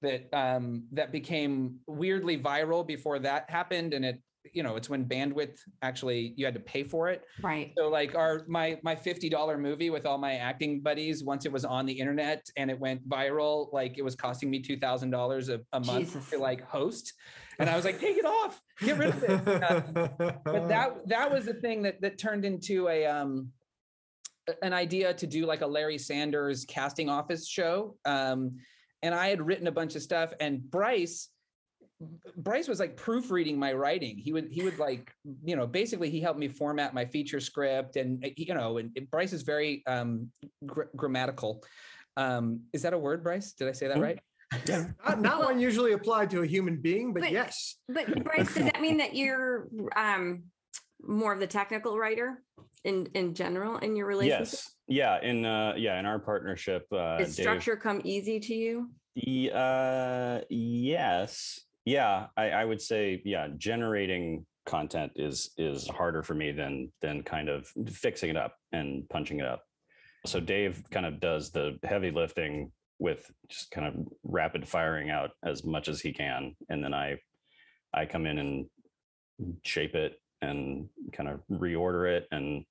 that 0.02 0.28
um 0.34 0.84
that 0.92 1.10
became 1.10 1.76
weirdly 1.86 2.38
viral 2.38 2.86
before 2.86 3.18
that 3.18 3.48
happened 3.48 3.94
and 3.94 4.04
it 4.04 4.20
you 4.56 4.62
know 4.62 4.74
it's 4.76 4.88
when 4.88 5.04
bandwidth 5.04 5.58
actually 5.82 6.32
you 6.36 6.44
had 6.44 6.54
to 6.54 6.60
pay 6.60 6.82
for 6.82 7.08
it 7.08 7.22
Right. 7.42 7.72
so 7.76 7.88
like 7.88 8.14
our 8.14 8.42
my 8.48 8.78
my 8.82 8.96
$50 8.96 9.60
movie 9.60 9.90
with 9.90 10.06
all 10.06 10.18
my 10.18 10.34
acting 10.36 10.80
buddies 10.80 11.22
once 11.22 11.44
it 11.44 11.52
was 11.52 11.64
on 11.64 11.84
the 11.86 11.92
internet 11.92 12.46
and 12.56 12.70
it 12.70 12.78
went 12.80 13.06
viral 13.08 13.72
like 13.72 13.98
it 13.98 14.02
was 14.02 14.16
costing 14.16 14.48
me 14.50 14.62
$2000 14.62 15.48
a, 15.50 15.60
a 15.72 15.80
month 15.80 16.06
Jesus. 16.14 16.30
to 16.30 16.38
like 16.38 16.62
host 16.66 17.12
and 17.58 17.68
i 17.68 17.76
was 17.76 17.84
like 17.84 18.00
take 18.00 18.16
it 18.16 18.24
off 18.24 18.60
get 18.80 18.98
rid 18.98 19.10
of 19.10 19.22
it 19.22 19.62
Uh, 19.62 19.80
but 20.44 20.68
that 20.68 21.06
that 21.06 21.30
was 21.30 21.44
the 21.44 21.54
thing 21.54 21.82
that 21.82 22.00
that 22.00 22.16
turned 22.18 22.44
into 22.44 22.88
a 22.88 23.04
um 23.06 23.50
an 24.62 24.72
idea 24.72 25.12
to 25.12 25.26
do 25.26 25.44
like 25.44 25.60
a 25.60 25.66
Larry 25.66 25.98
Sanders 25.98 26.64
casting 26.66 27.08
office 27.10 27.48
show. 27.48 27.96
Um, 28.04 28.58
and 29.02 29.12
I 29.12 29.26
had 29.28 29.44
written 29.44 29.66
a 29.66 29.72
bunch 29.72 29.96
of 29.96 30.02
stuff, 30.02 30.32
and 30.38 30.62
Bryce. 30.70 31.30
Bryce 32.36 32.68
was 32.68 32.78
like 32.78 32.96
proofreading 32.96 33.58
my 33.58 33.72
writing. 33.72 34.16
He 34.18 34.32
would 34.32 34.48
he 34.50 34.62
would 34.62 34.78
like 34.78 35.10
you 35.44 35.56
know 35.56 35.66
basically 35.66 36.10
he 36.10 36.20
helped 36.20 36.38
me 36.38 36.48
format 36.48 36.92
my 36.94 37.04
feature 37.06 37.40
script 37.40 37.96
and 37.96 38.22
uh, 38.24 38.28
you 38.36 38.54
know 38.54 38.78
and 38.78 38.90
and 38.96 39.10
Bryce 39.10 39.32
is 39.32 39.42
very 39.42 39.82
um 39.86 40.30
gr- 40.66 40.90
grammatical. 40.94 41.64
Um, 42.18 42.60
is 42.72 42.82
that 42.82 42.92
a 42.92 42.98
word, 42.98 43.22
Bryce? 43.22 43.52
Did 43.52 43.68
I 43.68 43.72
say 43.72 43.88
that 43.88 43.96
Mhm. 43.98 44.02
right? 44.02 44.18
not, 45.08 45.20
not 45.20 45.44
one 45.44 45.58
usually 45.58 45.92
applied 45.92 46.30
to 46.30 46.42
a 46.42 46.46
human 46.46 46.80
being, 46.80 47.12
but 47.12 47.22
But- 47.22 47.32
yes. 47.32 47.76
But 47.88 48.24
Bryce, 48.24 48.54
does 48.54 48.64
that 48.64 48.80
mean 48.80 48.98
that 48.98 49.14
you're 49.16 49.68
um 49.96 50.44
more 51.02 51.32
of 51.32 51.40
the 51.40 51.46
technical 51.46 51.98
writer 51.98 52.42
in 52.84 53.06
in 53.14 53.34
general 53.34 53.78
in 53.78 53.96
your 53.96 54.06
relationship? 54.06 54.52
Yes. 54.52 54.70
Yeah. 54.86 55.20
In 55.22 55.44
uh, 55.46 55.74
yeah, 55.78 55.98
in 55.98 56.04
our 56.04 56.18
partnership, 56.18 56.86
uh, 56.92 57.16
Does 57.18 57.36
Dave. 57.36 57.44
structure 57.44 57.76
come 57.76 58.02
easy 58.04 58.38
to 58.40 58.54
you? 58.54 58.90
Ye- 59.14 59.50
Uh, 59.50 60.42
yes. 60.50 61.60
Yeah, 61.86 62.26
I, 62.36 62.50
I 62.50 62.64
would 62.64 62.82
say 62.82 63.22
yeah. 63.24 63.48
Generating 63.56 64.44
content 64.66 65.12
is 65.14 65.52
is 65.56 65.86
harder 65.88 66.22
for 66.24 66.34
me 66.34 66.50
than 66.50 66.92
than 67.00 67.22
kind 67.22 67.48
of 67.48 67.68
fixing 67.88 68.28
it 68.28 68.36
up 68.36 68.54
and 68.72 69.08
punching 69.08 69.38
it 69.38 69.46
up. 69.46 69.62
So 70.26 70.40
Dave 70.40 70.82
kind 70.90 71.06
of 71.06 71.20
does 71.20 71.52
the 71.52 71.78
heavy 71.84 72.10
lifting 72.10 72.72
with 72.98 73.30
just 73.48 73.70
kind 73.70 73.86
of 73.86 73.94
rapid 74.24 74.68
firing 74.68 75.10
out 75.10 75.30
as 75.44 75.64
much 75.64 75.86
as 75.88 76.00
he 76.00 76.12
can, 76.12 76.56
and 76.68 76.82
then 76.82 76.92
I 76.92 77.18
I 77.94 78.04
come 78.04 78.26
in 78.26 78.38
and 78.38 78.66
shape 79.64 79.94
it 79.94 80.20
and 80.42 80.88
kind 81.12 81.28
of 81.28 81.40
reorder 81.50 82.10
it 82.10 82.26
and 82.32 82.64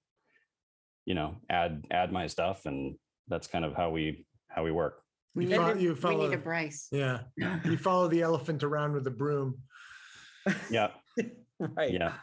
you 1.06 1.16
know 1.16 1.38
add 1.50 1.86
add 1.90 2.12
my 2.12 2.28
stuff 2.28 2.66
and 2.66 2.96
that's 3.28 3.48
kind 3.48 3.66
of 3.66 3.76
how 3.76 3.90
we 3.90 4.26
how 4.50 4.64
we 4.64 4.72
work. 4.72 5.05
We 5.36 5.44
You 5.44 5.50
need, 5.50 5.56
fo- 5.58 5.72
a, 5.74 5.78
you 5.78 5.98
we 6.02 6.16
need 6.16 6.34
a 6.34 6.38
Bryce. 6.38 6.88
Yeah. 6.92 7.20
You 7.66 7.78
follow 7.78 8.08
the 8.08 8.22
elephant 8.22 8.64
around 8.64 8.94
with 8.94 9.06
a 9.08 9.12
broom. 9.12 9.60
Yeah. 10.70 10.92
right. 11.60 11.92
Yeah. 11.92 12.14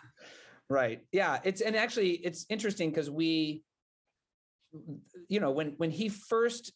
Right. 0.69 1.01
Yeah. 1.13 1.39
It's 1.45 1.61
and 1.61 1.77
actually 1.77 2.13
it's 2.13 2.47
interesting 2.49 2.91
because 2.91 3.11
we, 3.11 3.63
you 5.29 5.41
know, 5.41 5.51
when 5.51 5.75
when 5.77 5.91
he 5.91 6.09
first 6.09 6.73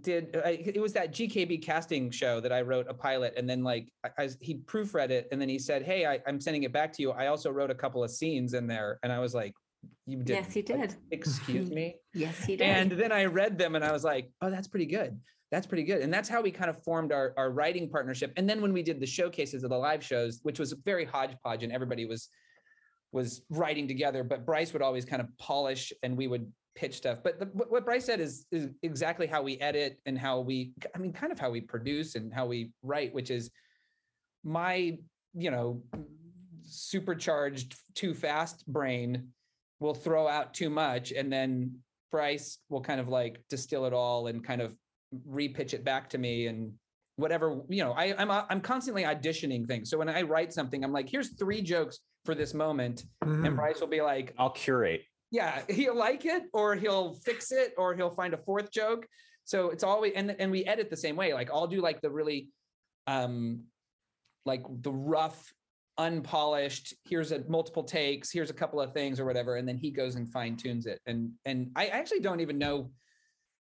did 0.00 0.36
I, 0.44 0.50
it 0.50 0.82
was 0.82 0.92
that 0.94 1.12
GKB 1.12 1.62
casting 1.62 2.10
show 2.10 2.40
that 2.40 2.52
I 2.52 2.62
wrote 2.62 2.86
a 2.88 2.94
pilot 2.94 3.34
and 3.36 3.48
then 3.48 3.62
like 3.62 3.92
I, 4.04 4.24
I 4.24 4.28
he 4.40 4.56
proofread 4.56 5.10
it 5.10 5.28
and 5.30 5.40
then 5.40 5.48
he 5.48 5.60
said, 5.60 5.82
"Hey, 5.84 6.04
I, 6.04 6.18
I'm 6.26 6.40
sending 6.40 6.64
it 6.64 6.72
back 6.72 6.92
to 6.94 7.02
you. 7.02 7.12
I 7.12 7.28
also 7.28 7.50
wrote 7.50 7.70
a 7.70 7.74
couple 7.74 8.02
of 8.02 8.10
scenes 8.10 8.54
in 8.54 8.66
there." 8.66 8.98
And 9.04 9.12
I 9.12 9.20
was 9.20 9.34
like, 9.34 9.54
"You 10.06 10.18
did? 10.18 10.28
Yes, 10.34 10.52
he 10.52 10.62
Like, 10.62 10.90
did. 10.90 10.96
Excuse 11.10 11.70
me." 11.70 11.96
Yes, 12.14 12.44
he 12.44 12.56
did. 12.56 12.66
And 12.66 12.92
then 12.92 13.10
I 13.10 13.24
read 13.24 13.56
them 13.56 13.74
and 13.74 13.82
I 13.82 13.90
was 13.90 14.04
like, 14.04 14.30
oh, 14.42 14.50
that's 14.50 14.68
pretty 14.68 14.84
good. 14.84 15.18
That's 15.50 15.66
pretty 15.66 15.82
good. 15.82 16.02
And 16.02 16.12
that's 16.12 16.28
how 16.28 16.42
we 16.42 16.50
kind 16.50 16.68
of 16.68 16.82
formed 16.82 17.10
our, 17.10 17.32
our 17.38 17.50
writing 17.50 17.88
partnership. 17.88 18.32
And 18.36 18.48
then 18.48 18.60
when 18.60 18.72
we 18.72 18.82
did 18.82 19.00
the 19.00 19.06
showcases 19.06 19.64
of 19.64 19.70
the 19.70 19.78
live 19.78 20.04
shows, 20.04 20.40
which 20.42 20.58
was 20.58 20.72
very 20.84 21.04
hodgepodge 21.06 21.62
and 21.62 21.72
everybody 21.72 22.04
was 22.04 22.28
was 23.12 23.42
writing 23.50 23.86
together, 23.86 24.24
but 24.24 24.46
Bryce 24.46 24.72
would 24.72 24.80
always 24.80 25.04
kind 25.04 25.20
of 25.20 25.28
polish 25.38 25.92
and 26.02 26.16
we 26.16 26.26
would 26.26 26.50
pitch 26.74 26.96
stuff. 26.96 27.18
But 27.22 27.38
the, 27.38 27.46
what 27.52 27.70
what 27.70 27.84
Bryce 27.84 28.06
said 28.06 28.20
is 28.20 28.46
is 28.50 28.68
exactly 28.82 29.26
how 29.26 29.42
we 29.42 29.58
edit 29.58 29.98
and 30.06 30.18
how 30.18 30.40
we, 30.40 30.72
I 30.94 30.98
mean, 30.98 31.12
kind 31.12 31.32
of 31.32 31.38
how 31.38 31.50
we 31.50 31.60
produce 31.60 32.14
and 32.14 32.32
how 32.32 32.46
we 32.46 32.72
write, 32.82 33.12
which 33.12 33.30
is 33.30 33.50
my, 34.44 34.98
you 35.34 35.50
know, 35.50 35.82
supercharged 36.62 37.74
too 37.94 38.14
fast 38.14 38.66
brain 38.66 39.28
will 39.82 39.94
throw 39.94 40.28
out 40.28 40.54
too 40.54 40.70
much 40.70 41.12
and 41.12 41.30
then 41.30 41.72
Bryce 42.10 42.58
will 42.70 42.80
kind 42.80 43.00
of 43.00 43.08
like 43.08 43.42
distill 43.50 43.84
it 43.84 43.92
all 43.92 44.28
and 44.28 44.42
kind 44.44 44.62
of 44.62 44.74
repitch 45.28 45.74
it 45.74 45.84
back 45.84 46.08
to 46.10 46.18
me 46.18 46.46
and 46.46 46.72
whatever 47.16 47.60
you 47.68 47.82
know 47.84 47.92
I, 47.92 48.14
I'm 48.16 48.30
I'm 48.30 48.60
constantly 48.60 49.02
auditioning 49.02 49.66
things. 49.66 49.90
So 49.90 49.98
when 49.98 50.08
I 50.08 50.22
write 50.22 50.52
something, 50.52 50.82
I'm 50.84 50.92
like, 50.92 51.08
here's 51.08 51.30
three 51.36 51.60
jokes 51.60 51.98
for 52.24 52.34
this 52.34 52.54
moment, 52.54 53.04
and 53.22 53.30
Mhm. 53.44 53.56
Bryce 53.56 53.80
will 53.80 53.88
be 53.88 54.00
like, 54.00 54.32
I'll 54.38 54.50
curate. 54.50 55.02
yeah, 55.32 55.62
he'll 55.68 55.96
like 55.96 56.24
it 56.24 56.44
or 56.54 56.74
he'll 56.76 57.14
fix 57.14 57.50
it 57.52 57.72
or 57.76 57.94
he'll 57.94 58.14
find 58.14 58.32
a 58.34 58.38
fourth 58.38 58.70
joke. 58.70 59.06
So 59.44 59.70
it's 59.70 59.82
always 59.84 60.12
and 60.14 60.34
and 60.38 60.50
we 60.52 60.64
edit 60.64 60.88
the 60.90 60.96
same 60.96 61.16
way. 61.16 61.34
Like 61.34 61.50
I'll 61.50 61.66
do 61.66 61.80
like 61.82 62.00
the 62.00 62.10
really 62.10 62.48
um 63.08 63.64
like 64.46 64.62
the 64.82 64.92
rough 64.92 65.52
unpolished 65.98 66.94
here's 67.04 67.32
a 67.32 67.42
multiple 67.48 67.82
takes 67.84 68.30
here's 68.30 68.50
a 68.50 68.54
couple 68.54 68.80
of 68.80 68.92
things 68.92 69.20
or 69.20 69.24
whatever 69.24 69.56
and 69.56 69.68
then 69.68 69.76
he 69.76 69.90
goes 69.90 70.14
and 70.14 70.30
fine 70.32 70.56
tunes 70.56 70.86
it 70.86 71.00
and 71.06 71.30
and 71.44 71.70
i 71.76 71.86
actually 71.86 72.20
don't 72.20 72.40
even 72.40 72.56
know 72.58 72.90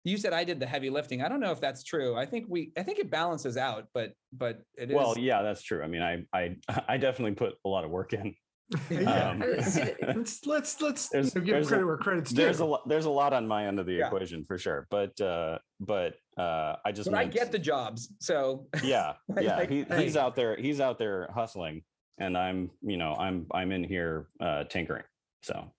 you 0.04 0.16
said 0.16 0.32
i 0.32 0.44
did 0.44 0.60
the 0.60 0.66
heavy 0.66 0.90
lifting 0.90 1.22
i 1.22 1.28
don't 1.28 1.40
know 1.40 1.50
if 1.50 1.60
that's 1.60 1.82
true 1.82 2.16
i 2.16 2.24
think 2.24 2.46
we 2.48 2.72
i 2.78 2.82
think 2.82 2.98
it 2.98 3.10
balances 3.10 3.56
out 3.56 3.86
but 3.94 4.12
but 4.32 4.60
it 4.76 4.90
is 4.90 4.94
Well, 4.96 5.18
yeah, 5.18 5.42
that's 5.42 5.62
true. 5.62 5.82
I 5.82 5.88
mean, 5.88 6.02
I 6.02 6.24
I 6.32 6.56
I 6.88 6.96
definitely 6.98 7.34
put 7.34 7.54
a 7.64 7.68
lot 7.68 7.84
of 7.84 7.90
work 7.90 8.12
in. 8.12 8.34
Yeah. 8.88 9.30
Um, 9.30 9.40
let's 9.40 10.46
let's 10.46 10.80
let's 10.80 11.10
you 11.12 11.20
There's- 11.20 11.34
know, 11.34 11.40
give 11.40 11.52
there's 11.54 11.66
a- 11.66 11.68
credit 11.70 11.86
where 11.86 11.96
credit's 11.96 12.30
due. 12.30 12.42
there's 12.42 12.60
a 12.60 12.64
lot 12.64 12.88
there's 12.88 13.06
a 13.06 13.10
lot 13.10 13.32
on 13.32 13.48
my 13.48 13.66
end 13.66 13.80
of 13.80 13.86
the 13.86 13.94
Yeah. 13.94 14.06
equation 14.06 14.44
for 14.44 14.56
sure. 14.58 14.86
But 14.88 15.20
uh 15.20 15.58
but 15.80 16.14
uh 16.38 16.76
I 16.84 16.92
just 16.92 17.10
but 17.10 17.18
i 17.18 17.24
get 17.24 17.50
the 17.50 17.58
jobs 17.58 18.14
so 18.20 18.68
yeah 18.84 19.14
yeah 19.40 19.56
like, 19.56 19.70
he, 19.70 19.82
hey. 19.82 20.04
he's 20.04 20.16
out 20.16 20.36
there 20.36 20.56
he's 20.56 20.80
out 20.80 20.98
there 20.98 21.28
hustling 21.34 21.82
and 22.20 22.38
i'm 22.38 22.70
you 22.82 22.96
know 22.96 23.14
i'm 23.16 23.46
i'm 23.52 23.72
in 23.72 23.82
here 23.82 24.28
uh 24.40 24.64
tinkering 24.64 25.02
so 25.42 25.72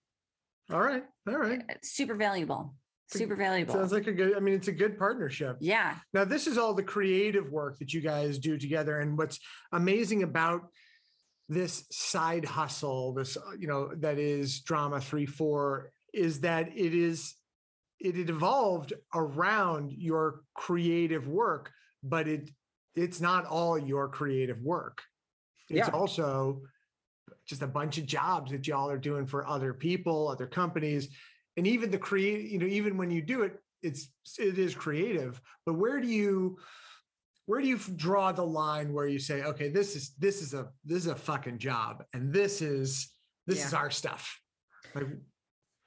All 0.74 0.82
right, 0.82 1.04
all 1.28 1.38
right. 1.38 1.62
It's 1.70 1.92
super 1.92 2.16
valuable. 2.16 2.74
Super 3.10 3.36
valuable. 3.36 3.74
Sounds 3.74 3.92
like 3.92 4.08
a 4.08 4.14
good. 4.14 4.38
I 4.38 4.40
mean, 4.40 4.54
it's 4.54 4.70
a 4.70 4.72
good 4.72 4.98
partnership. 4.98 5.58
yeah. 5.60 5.96
Now, 6.14 6.24
this 6.24 6.48
is 6.48 6.58
all 6.58 6.74
the 6.74 6.84
creative 6.84 7.52
work 7.52 7.78
that 7.80 7.94
you 7.94 8.00
guys 8.00 8.40
do 8.40 8.58
together. 8.58 9.00
And 9.00 9.18
what's 9.18 9.38
amazing 9.74 10.24
about 10.24 10.62
this 11.50 11.84
side 11.92 12.46
hustle, 12.46 13.14
this, 13.14 13.36
uh, 13.36 13.42
you 13.60 13.68
know, 13.68 13.92
that 14.00 14.18
is 14.18 14.62
drama 14.62 15.02
three, 15.02 15.26
four, 15.26 15.92
is 16.14 16.40
that 16.40 16.70
it 16.74 16.94
is, 16.96 17.36
it 18.00 18.16
had 18.16 18.30
evolved 18.30 18.94
around 19.14 19.92
your 19.92 20.44
creative 20.56 21.28
work, 21.28 21.70
but 22.02 22.30
it, 22.30 22.50
it's 22.96 23.20
not 23.20 23.46
all 23.46 23.78
your 23.78 24.08
creative 24.08 24.62
work. 24.62 25.02
It's 25.72 25.88
Yeah. 25.88 25.94
also 25.94 26.62
just 27.46 27.62
a 27.62 27.68
bunch 27.68 27.98
of 27.98 28.06
jobs 28.06 28.52
that 28.52 28.68
y'all 28.68 28.90
are 28.90 28.98
doing 28.98 29.26
for 29.26 29.48
other 29.48 29.74
people, 29.74 30.28
other 30.28 30.48
companies. 30.48 31.10
And 31.58 31.66
even 31.68 31.92
the 31.92 31.98
create, 31.98 32.50
you 32.50 32.60
know, 32.60 32.66
even 32.66 32.98
when 32.98 33.12
you 33.12 33.22
do 33.22 33.44
it, 33.44 33.60
it's 33.84 34.10
it 34.38 34.58
is 34.58 34.76
creative 34.76 35.42
but 35.66 35.74
where 35.74 36.00
do 36.00 36.08
you 36.08 36.58
where 37.46 37.62
do 37.62 37.68
you 37.68 37.80
draw 37.96 38.32
the 38.32 38.46
line 38.46 38.94
where 38.94 39.08
you 39.08 39.20
say 39.20 39.44
okay 39.44 39.70
this 39.70 39.96
is 39.96 40.12
this 40.20 40.42
is 40.42 40.54
a 40.54 40.70
this 40.86 41.00
is 41.00 41.08
a 41.08 41.16
fucking 41.16 41.58
job 41.58 42.04
and 42.14 42.32
this 42.32 42.62
is 42.62 43.10
this 43.48 43.66
is 43.66 43.74
our 43.74 43.90
stuff 43.90 44.40
like 44.94 45.08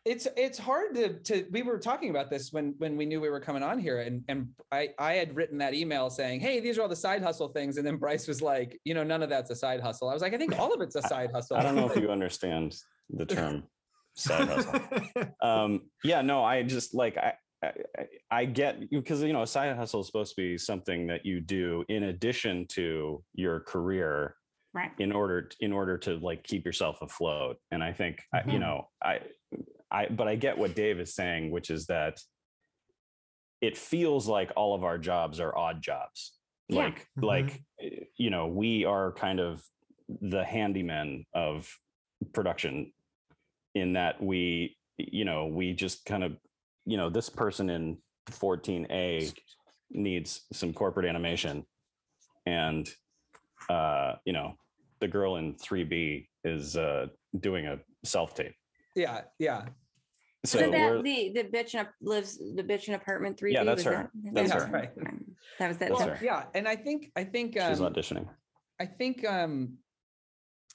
it's 0.04 0.28
it's 0.37 0.58
hard 0.58 0.94
to 0.94 1.14
to 1.20 1.46
we 1.50 1.62
were 1.62 1.78
talking 1.78 2.11
about 2.11 2.30
this 2.30 2.52
when 2.52 2.75
when 2.78 2.96
we 2.96 3.06
knew 3.06 3.20
we 3.20 3.30
were 3.30 3.40
coming 3.40 3.62
on 3.62 3.78
here 3.78 4.00
and 4.00 4.23
and 4.28 4.49
I 4.70 4.90
I 4.99 5.14
had 5.14 5.34
written 5.34 5.56
that 5.58 5.73
email 5.75 6.11
saying 6.11 6.40
hey 6.40 6.61
these 6.61 6.76
are 6.78 6.82
all 6.82 6.88
the 6.88 6.96
side 6.96 7.23
hustle 7.23 7.49
things. 7.49 7.78
And 7.78 7.87
then 7.87 7.96
Bryce 7.96 8.28
was 8.28 8.42
like 8.42 8.78
you 8.84 8.92
know 8.94 9.02
none 9.04 9.23
of 9.23 9.30
that's 9.30 9.50
a 9.50 9.56
side 9.56 9.80
hustle. 9.80 10.08
I 10.11 10.12
was 10.12 10.20
like 10.23 10.34
I 10.34 10.38
think 10.38 10.58
all 10.58 10.73
of 10.75 10.80
it's 10.82 10.94
a 10.96 11.02
side 11.02 11.30
hustle. 11.32 11.56
i 11.56 11.62
don't 11.62 11.75
know 11.75 11.88
if 11.88 11.96
you 11.96 12.11
understand 12.18 12.75
the 13.11 13.25
term 13.26 13.64
side 14.16 14.49
hustle. 14.49 14.80
Um 15.40 15.82
yeah 16.04 16.20
no 16.20 16.44
i 16.44 16.62
just 16.62 16.94
like 16.94 17.16
i 17.16 17.32
I, 17.62 17.66
I- 17.99 18.08
I 18.30 18.44
get 18.46 18.90
because 18.90 19.23
you 19.23 19.32
know 19.32 19.42
a 19.42 19.46
side 19.46 19.75
hustle 19.76 20.00
is 20.00 20.06
supposed 20.06 20.34
to 20.34 20.42
be 20.42 20.58
something 20.58 21.06
that 21.06 21.25
you 21.25 21.40
do 21.40 21.84
in 21.88 22.04
addition 22.04 22.66
to 22.73 23.23
your 23.34 23.61
career 23.61 24.37
Right. 24.75 24.90
in 24.99 25.12
order 25.12 25.50
in 25.61 25.73
order 25.73 25.96
to 25.99 26.16
like 26.16 26.42
keep 26.42 26.66
yourself 26.66 26.99
afloat. 27.00 27.58
And 27.70 27.80
i 27.82 27.92
think 27.92 28.18
I 28.34 28.42
you 28.50 28.58
know 28.58 28.88
i 29.04 29.20
i 29.94 30.06
but 30.06 30.26
i 30.28 30.34
get 30.34 30.58
what 30.58 30.74
dave 30.74 30.98
is 30.98 31.14
saying 31.14 31.50
which 31.50 31.70
is 31.70 31.86
that 31.86 32.18
it 33.64 33.78
feels 33.78 34.28
like 34.28 34.52
all 34.56 34.74
of 34.74 34.84
our 34.84 34.98
jobs 34.98 35.40
are 35.40 35.56
odd 35.56 35.80
jobs. 35.80 36.34
Yeah. 36.68 36.84
like 36.84 37.06
like 37.16 37.62
eh, 37.80 38.04
you 38.16 38.30
know 38.30 38.46
we 38.46 38.84
are 38.84 39.12
kind 39.12 39.40
of 39.40 39.62
the 40.20 40.44
handyman 40.44 41.24
of 41.34 41.70
production 42.32 42.92
in 43.74 43.94
that 43.94 44.22
we 44.22 44.76
you 44.96 45.24
know 45.24 45.46
we 45.46 45.72
just 45.72 46.04
kind 46.04 46.24
of 46.24 46.36
you 46.86 46.96
know 46.96 47.10
this 47.10 47.28
person 47.28 47.70
in 47.70 47.98
14a 48.30 49.32
needs 49.90 50.46
some 50.52 50.72
corporate 50.72 51.06
animation. 51.06 51.64
And 52.46 52.88
uh 53.70 54.14
you 54.26 54.32
know 54.34 54.54
the 55.00 55.08
girl 55.08 55.36
in 55.36 55.54
3b 55.54 56.28
is 56.44 56.76
uh 56.76 57.06
doing 57.40 57.66
a 57.66 57.78
self 58.04 58.34
tape 58.34 58.54
yeah 58.94 59.22
yeah 59.38 59.62
so 60.44 60.58
So 60.58 60.70
we're 60.70 60.96
that 60.96 61.02
the 61.04 61.30
the 61.34 61.44
bitch 61.44 61.74
in 61.74 61.80
a 61.80 61.88
lives 62.02 62.38
the 62.38 62.62
bitch 62.62 62.88
in 62.88 62.94
apartment 62.94 63.38
three. 63.38 63.52
Yeah, 63.52 63.64
that's 63.64 63.84
was 63.84 63.94
her. 63.94 64.10
That, 64.24 64.34
That's 64.34 64.50
that 64.50 64.58
her. 64.58 64.64
was 64.64 64.72
Right. 64.72 64.90
That 65.58 65.68
was 65.68 65.78
that. 65.78 65.90
well, 65.90 66.08
her. 66.08 66.18
yeah 66.22 66.44
and 66.54 66.68
I 66.68 66.76
think 66.76 67.10
I 67.16 67.24
think 67.24 67.54
she's 67.54 67.80
um, 67.80 67.92
auditioning 67.92 68.28
I 68.80 68.86
think 68.86 69.24
um 69.26 69.78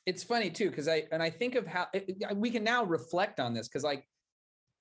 it's 0.05 0.23
funny 0.23 0.49
too 0.49 0.69
because 0.69 0.87
I 0.87 1.03
and 1.11 1.21
I 1.21 1.29
think 1.29 1.55
of 1.55 1.67
how 1.67 1.87
it- 1.93 2.05
it- 2.07 2.37
we 2.37 2.49
can 2.49 2.63
now 2.63 2.83
reflect 2.83 3.39
on 3.39 3.53
this 3.53 3.67
because 3.67 3.83
like 3.83 4.03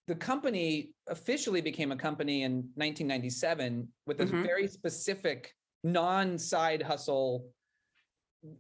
the 0.07 0.15
company 0.15 0.95
officially 1.09 1.61
became 1.61 1.93
a 1.93 1.97
company 1.97 2.43
in 2.45 2.53
1997 2.77 3.89
with 4.07 4.21
a 4.23 4.27
Mhm. 4.27 4.43
very 4.43 4.67
specific 4.67 5.53
non-side 5.85 6.81
hustle 6.83 7.51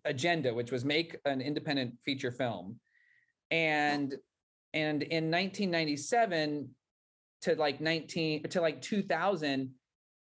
agenda 0.05 0.53
which 0.53 0.71
was 0.73 0.85
make 0.85 1.17
an 1.25 1.41
independent 1.41 1.95
feature 2.05 2.33
film 2.33 2.79
and 3.51 4.17
and 4.75 5.03
in 5.03 5.31
1997 5.31 6.69
to 7.43 7.55
like 7.55 7.81
19 7.81 8.45
to 8.45 8.61
like 8.61 8.81
2000 8.83 9.71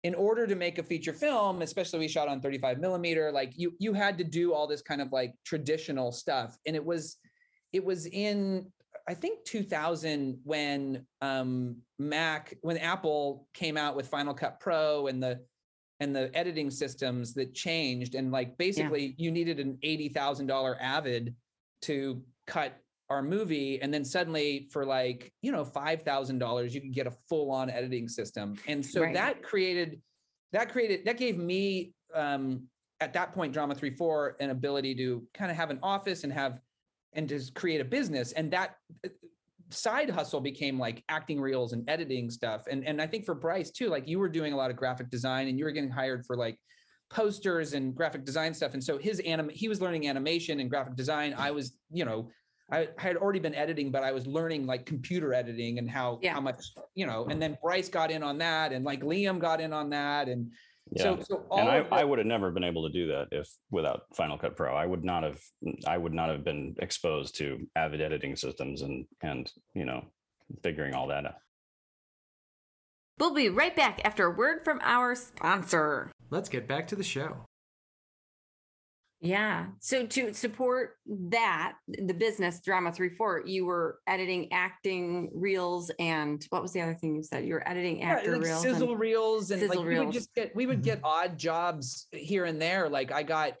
in 0.03 0.15
order 0.15 0.47
to 0.47 0.55
make 0.55 0.77
a 0.77 0.83
feature 0.83 1.13
film 1.13 1.61
especially 1.61 1.99
we 1.99 2.07
shot 2.07 2.27
on 2.27 2.41
35 2.41 2.79
millimeter 2.79 3.31
like 3.31 3.53
you 3.55 3.73
you 3.79 3.93
had 3.93 4.17
to 4.17 4.23
do 4.23 4.53
all 4.53 4.67
this 4.67 4.81
kind 4.81 5.01
of 5.01 5.11
like 5.11 5.33
traditional 5.45 6.11
stuff. 6.11 6.57
And 6.65 6.75
it 6.75 6.83
was 6.83 7.17
it 7.71 7.83
was 7.83 8.05
in 8.07 8.71
i 9.07 9.13
think 9.13 9.45
2000 9.45 10.39
when 10.43 11.05
um 11.21 11.77
mac 11.99 12.55
when 12.61 12.77
apple 12.77 13.47
came 13.53 13.77
out 13.77 13.95
with 13.95 14.07
final 14.07 14.33
cut 14.33 14.59
pro 14.59 15.07
and 15.07 15.21
the 15.21 15.39
and 15.99 16.15
the 16.15 16.35
editing 16.35 16.71
systems 16.71 17.33
that 17.33 17.53
changed. 17.53 18.15
And 18.15 18.31
like 18.31 18.57
basically 18.57 19.15
you 19.17 19.31
needed 19.31 19.59
an 19.59 19.77
$80000 19.83 20.77
avid 20.79 21.35
to 21.83 22.21
cut 22.47 22.77
our 23.09 23.21
movie 23.23 23.81
and 23.81 23.93
then 23.93 24.05
suddenly 24.05 24.67
for 24.71 24.85
like 24.85 25.33
you 25.41 25.51
know 25.51 25.65
$5000 25.65 26.71
you 26.71 26.81
can 26.81 26.91
get 26.91 27.07
a 27.07 27.11
full 27.27 27.51
on 27.51 27.69
editing 27.69 28.07
system. 28.07 28.55
And 28.67 28.85
so 28.85 29.01
Right. 29.01 29.13
that 29.13 29.41
created 29.43 30.01
that 30.51 30.71
created 30.71 31.05
that 31.05 31.17
gave 31.17 31.37
me 31.37 31.93
um 32.13 32.67
at 32.99 33.13
that 33.13 33.33
point 33.33 33.53
drama 33.53 33.73
3 33.73 33.91
4 33.91 34.37
an 34.39 34.49
ability 34.51 34.93
to 34.95 35.23
kind 35.33 35.49
of 35.49 35.57
have 35.57 35.69
an 35.69 35.79
office 35.81 36.23
and 36.23 36.31
have 36.33 36.59
and 37.13 37.27
just 37.27 37.55
create 37.55 37.81
a 37.81 37.85
business. 37.85 38.31
And 38.33 38.51
that 38.51 38.75
uh, 39.03 39.09
side 39.71 40.09
hustle 40.09 40.41
became 40.41 40.77
like 40.79 41.03
acting 41.09 41.41
reels 41.41 41.73
and 41.73 41.87
editing 41.89 42.29
stuff. 42.29 42.63
And 42.69 42.85
and 42.85 43.01
i 43.01 43.07
think 43.07 43.25
for 43.25 43.33
bryce 43.33 43.71
too 43.71 43.89
like 43.89 44.07
you 44.07 44.19
were 44.19 44.29
doing 44.29 44.53
a 44.53 44.57
lot 44.57 44.69
of 44.69 44.77
graphic 44.77 45.09
design 45.09 45.47
and 45.47 45.57
you 45.57 45.65
were 45.65 45.71
getting 45.71 45.89
hired 45.89 46.25
for 46.27 46.35
like 46.37 46.59
posters 47.09 47.73
and 47.73 47.95
graphic 47.95 48.23
design 48.23 48.53
stuff. 48.53 48.75
And 48.75 48.83
so 48.83 48.99
his 48.99 49.19
anim 49.21 49.49
he 49.49 49.67
was 49.67 49.81
learning 49.81 50.07
animation 50.07 50.59
and 50.59 50.69
graphic 50.69 50.95
design. 50.95 51.33
I 51.35 51.49
was 51.49 51.75
you 51.91 52.05
know 52.05 52.29
I 52.71 52.87
had 52.97 53.17
already 53.17 53.39
been 53.39 53.55
editing, 53.55 53.91
but 53.91 54.03
I 54.03 54.11
was 54.11 54.27
learning 54.27 54.65
like 54.65 54.85
computer 54.85 55.33
editing 55.33 55.79
and 55.79 55.89
how 55.89 56.19
Yeah. 56.21 56.33
how 56.33 56.41
much 56.41 56.63
you 56.95 57.05
know. 57.07 57.25
And 57.25 57.41
then 57.41 57.57
Bryce 57.63 57.89
got 57.89 58.11
in 58.11 58.23
on 58.23 58.37
that, 58.39 58.71
and 58.73 58.85
like 58.85 59.01
Liam 59.01 59.39
got 59.39 59.59
in 59.61 59.73
on 59.73 59.89
that, 59.91 60.27
and 60.29 60.51
yeah 60.91 61.03
so 61.03 61.19
so 61.21 61.45
all 61.51 61.59
and 61.59 61.69
I, 61.69 61.81
the- 61.83 61.93
I 61.93 62.03
would 62.03 62.17
have 62.17 62.25
never 62.27 62.49
been 62.51 62.63
able 62.63 62.87
to 62.87 62.93
do 62.93 63.07
that 63.07 63.27
if 63.31 63.47
without 63.69 64.03
Final 64.15 64.37
Cut 64.39 64.55
Pro. 64.55 64.73
I 64.75 64.85
would 64.85 65.03
not 65.03 65.23
have 65.23 65.39
I 65.87 65.97
would 65.97 66.13
not 66.13 66.29
have 66.29 66.43
been 66.43 66.75
exposed 66.79 67.35
to 67.37 67.67
Avid 67.75 68.01
editing 68.01 68.35
systems 68.35 68.81
and 68.81 69.05
and 69.21 69.51
you 69.75 69.85
know 69.85 70.05
figuring 70.63 70.93
all 70.95 71.07
that 71.07 71.25
out. 71.25 71.35
We'll 73.19 73.33
be 73.33 73.49
right 73.49 73.75
back 73.75 73.99
after 74.05 74.25
a 74.25 74.31
word 74.31 74.63
from 74.63 74.79
our 74.81 75.13
sponsor. 75.13 76.11
let's 76.29 76.49
get 76.49 76.67
back 76.67 76.87
to 76.87 76.95
the 76.95 77.03
show 77.03 77.45
Yeah. 79.21 79.67
So 79.79 80.05
to 80.05 80.33
support 80.33 80.91
that, 81.29 81.73
the 81.87 82.13
business 82.13 82.61
drama 82.61 82.93
three 82.93 83.09
four, 83.15 83.43
you 83.45 83.65
were 83.65 83.99
editing 84.07 84.51
acting 84.53 85.29
reels 85.33 85.91
and 85.99 86.45
what 86.51 86.61
was 86.61 86.71
the 86.71 86.81
other 86.81 86.93
thing 86.93 87.15
you 87.15 87.23
said? 87.23 87.45
You 87.45 87.55
were 87.55 87.67
editing 87.67 87.99
Yeah, 87.99 88.13
actor 88.13 88.31
like 88.33 88.43
reels. 88.43 88.61
sizzle 88.61 88.91
and, 88.91 88.99
reels 88.99 89.51
and 89.51 89.59
sizzle 89.59 89.83
like 89.83 89.87
we 89.89 89.99
would 89.99 90.13
just 90.13 90.33
get 90.35 90.55
we 90.55 90.65
would 90.65 90.79
Mhm. 90.79 90.83
get 90.85 90.99
odd 91.03 91.37
jobs 91.37 92.07
here 92.13 92.45
and 92.45 92.61
there 92.61 92.87
like 92.89 93.11
i 93.11 93.23
got 93.23 93.53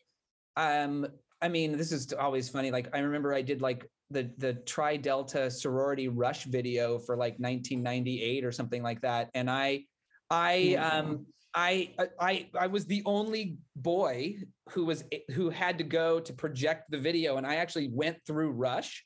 um 0.55 1.05
i 1.41 1.47
mean 1.49 1.77
this 1.77 1.91
is 1.91 2.13
always 2.13 2.49
funny 2.49 2.71
like 2.71 2.87
i 2.93 2.99
remember 2.99 3.33
i 3.33 3.41
did 3.41 3.61
like 3.61 3.85
the 4.11 4.31
the 4.37 4.53
tri 4.53 4.97
delta 4.97 5.51
sorority 5.51 6.07
rush 6.07 6.45
video 6.45 6.97
for 6.99 7.17
like 7.17 7.37
1998 7.39 8.43
or 8.45 8.51
something 8.51 8.81
like 8.81 9.01
that 9.01 9.29
and 9.33 9.49
i 9.49 9.83
i 10.29 10.75
um 10.75 11.25
I, 11.55 11.91
I 12.19 12.47
I 12.57 12.67
was 12.67 12.85
the 12.85 13.01
only 13.05 13.57
boy 13.75 14.37
who 14.69 14.85
was 14.85 15.03
who 15.31 15.49
had 15.49 15.77
to 15.79 15.83
go 15.83 16.19
to 16.19 16.33
project 16.33 16.91
the 16.91 16.97
video 16.97 17.37
and 17.37 17.47
I 17.47 17.55
actually 17.55 17.89
went 17.91 18.17
through 18.27 18.51
Rush 18.51 19.03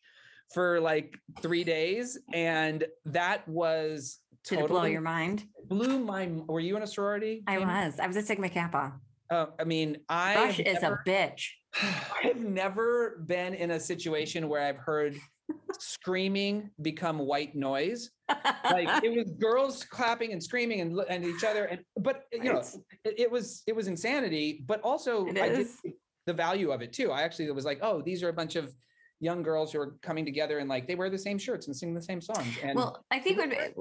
for 0.54 0.80
like 0.80 1.18
3 1.42 1.64
days 1.64 2.20
and 2.34 2.84
that 3.06 3.48
was 3.48 4.20
did 4.46 4.60
it 4.60 4.68
blow 4.68 4.84
your 4.84 5.02
mind? 5.02 5.46
blew 5.68 6.00
my 6.00 6.28
were 6.48 6.60
you 6.60 6.76
in 6.76 6.84
a 6.84 6.88
sorority 6.88 7.44
I 7.48 7.60
was. 7.60 8.00
I 8.00 8.08
was 8.08 8.18
a 8.18 8.22
Sigma 8.22 8.50
Kappa. 8.50 8.94
Uh, 9.30 9.48
i 9.60 9.64
mean 9.64 9.98
i 10.10 10.36
Rush 10.36 10.60
is 10.60 10.82
never, 10.82 11.02
a 11.06 11.10
bitch. 11.10 11.48
i've 12.24 12.44
never 12.44 13.24
been 13.26 13.54
in 13.54 13.72
a 13.72 13.80
situation 13.80 14.50
where 14.50 14.62
i've 14.62 14.78
heard 14.78 15.16
screaming 15.82 16.70
become 16.82 17.20
white 17.20 17.56
noise. 17.56 18.12
Like 18.30 18.88
it 19.04 19.16
was 19.16 19.32
girls 19.40 19.84
clapping 19.84 20.32
and 20.32 20.42
screaming 20.42 20.82
and, 20.82 21.00
and 21.10 21.26
each 21.26 21.44
other 21.44 21.66
and 21.66 21.82
but 21.98 22.24
you 22.32 22.54
know 22.54 22.64
it, 23.04 23.20
it 23.20 23.32
was 23.32 23.64
it 23.68 23.76
was 23.76 23.88
insanity 23.88 24.64
but 24.66 24.82
also 24.82 25.28
i 25.28 25.50
did 25.50 25.68
the 26.26 26.34
value 26.34 26.72
of 26.72 26.82
it 26.82 26.94
too. 26.94 27.12
I 27.12 27.24
actually 27.24 27.52
was 27.52 27.66
like 27.66 27.80
oh 27.82 28.02
these 28.02 28.24
are 28.24 28.30
a 28.30 28.34
bunch 28.34 28.56
of 28.56 28.74
young 29.24 29.42
girls 29.42 29.72
who 29.72 29.80
are 29.80 29.96
coming 30.02 30.26
together 30.26 30.60
and 30.60 30.70
like 30.70 30.88
they 30.88 30.96
wear 30.96 31.10
the 31.10 31.18
same 31.18 31.38
shirts 31.38 31.68
and 31.68 31.76
sing 31.76 31.94
the 31.94 32.02
same 32.02 32.20
songs 32.20 32.58
and 32.62 32.76
Well, 32.76 33.04
I 33.10 33.20
think 33.20 33.40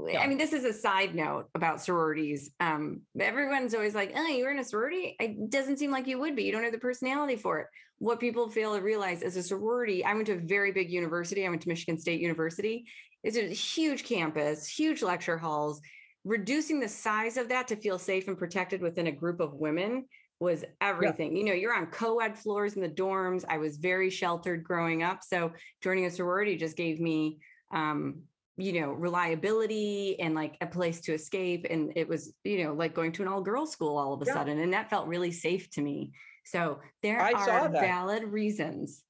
yeah. 0.09 0.21
I 0.21 0.27
mean, 0.27 0.39
this 0.39 0.53
is 0.53 0.65
a 0.65 0.73
side 0.73 1.15
note 1.15 1.47
about 1.55 1.83
sororities. 1.83 2.51
Um, 2.61 3.03
everyone's 3.19 3.75
always 3.75 3.95
like, 3.95 4.13
"Oh, 4.15 4.27
you're 4.29 4.53
in 4.53 4.61
a 4.61 4.65
sorority." 4.65 5.17
It 5.19 5.51
doesn't 5.51 5.79
seem 5.79 5.91
like 5.91 6.07
you 6.07 6.19
would 6.21 6.37
be. 6.37 6.45
You 6.45 6.53
don't 6.53 6.63
have 6.63 6.73
the 6.73 6.79
personality 6.79 7.37
for 7.37 7.59
it. 7.61 7.67
What 7.99 8.21
people 8.21 8.49
fail 8.49 8.75
to 8.75 8.81
realize 8.81 9.23
is 9.23 9.37
a 9.37 9.43
sorority. 9.43 10.05
I 10.05 10.15
went 10.15 10.27
to 10.27 10.35
a 10.35 10.41
very 10.41 10.73
big 10.73 10.91
university. 10.91 11.45
I 11.45 11.49
went 11.49 11.63
to 11.63 11.69
Michigan 11.69 11.99
State 11.99 12.21
University. 12.21 12.87
It's 13.25 13.37
a 13.37 13.49
huge 13.49 14.05
campus, 14.05 14.67
huge 14.69 15.03
lecture 15.03 15.39
halls. 15.39 15.81
Reducing 16.25 16.79
the 16.79 16.89
size 16.89 17.37
of 17.37 17.49
that 17.49 17.67
to 17.69 17.77
feel 17.77 17.99
safe 17.99 18.29
and 18.29 18.39
protected 18.39 18.81
within 18.81 19.09
a 19.09 19.13
group 19.13 19.41
of 19.41 19.55
women 19.55 20.07
was 20.43 20.65
everything. 20.81 21.37
You 21.37 21.45
know, 21.45 21.53
you're 21.53 21.75
on 21.75 21.87
co-ed 21.87 22.37
floors 22.37 22.75
in 22.75 22.83
the 22.83 22.89
dorms. 22.89 23.45
I 23.49 23.59
was 23.59 23.77
very 23.77 24.11
sheltered 24.11 24.65
growing 24.65 25.03
up, 25.03 25.21
so 25.23 25.53
joining 25.83 26.07
a 26.07 26.11
sorority 26.11 26.57
just 26.57 26.77
gave 26.77 27.01
me 27.01 27.39
um 27.73 28.23
you 28.59 28.79
know 28.79 28.93
reliability 28.93 30.21
and 30.21 30.35
like 30.35 30.59
a 30.61 30.67
place 30.67 31.01
to 31.01 31.15
escape 31.15 31.67
and 31.71 31.91
it 31.97 32.07
was 32.07 32.35
you 32.45 32.63
know 32.63 32.75
like 32.75 32.93
going 32.95 33.11
to 33.11 33.23
an 33.23 33.29
all 33.29 33.41
girls 33.41 33.73
school 33.73 33.97
all 33.97 34.13
of 34.13 34.21
a 34.21 34.27
Yeah. 34.27 34.35
sudden 34.35 34.59
and 34.59 34.75
that 34.75 34.91
felt 34.91 35.07
really 35.07 35.33
safe 35.33 35.71
to 35.71 35.81
me 35.81 36.13
so 36.45 36.79
there 37.03 37.19
I 37.19 37.33
are 37.33 37.71
valid 37.71 38.25
reasons 38.25 39.05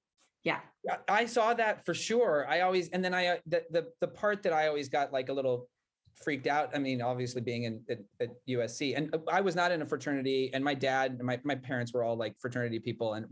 yeah 0.44 0.60
Yeah, 0.84 0.98
I 1.08 1.26
saw 1.26 1.54
that 1.54 1.84
for 1.84 1.92
sure. 1.92 2.46
I 2.48 2.60
always 2.60 2.88
and 2.90 3.04
then 3.04 3.14
I 3.14 3.26
uh, 3.26 3.36
the 3.46 3.64
the 3.70 3.88
the 4.00 4.08
part 4.08 4.44
that 4.44 4.52
I 4.52 4.68
always 4.68 4.88
got 4.88 5.12
like 5.12 5.28
a 5.28 5.32
little 5.32 5.68
freaked 6.23 6.47
out. 6.47 6.71
I 6.75 6.78
mean, 6.78 7.00
obviously 7.02 7.40
being 7.40 7.64
in 7.64 7.81
at, 7.90 7.99
at 8.21 8.28
USC, 8.49 8.97
and 8.97 9.14
I 9.31 9.40
was 9.40 9.54
not 9.57 9.73
in 9.73 9.83
a 9.83 9.87
fraternity, 9.87 10.50
and 10.54 10.62
my 10.64 10.75
dad, 10.75 11.12
and 11.12 11.23
my 11.23 11.40
my 11.45 11.54
parents 11.54 11.92
were 11.92 12.04
all 12.04 12.16
like 12.16 12.35
fraternity 12.40 12.78
people. 12.78 13.14
And 13.14 13.26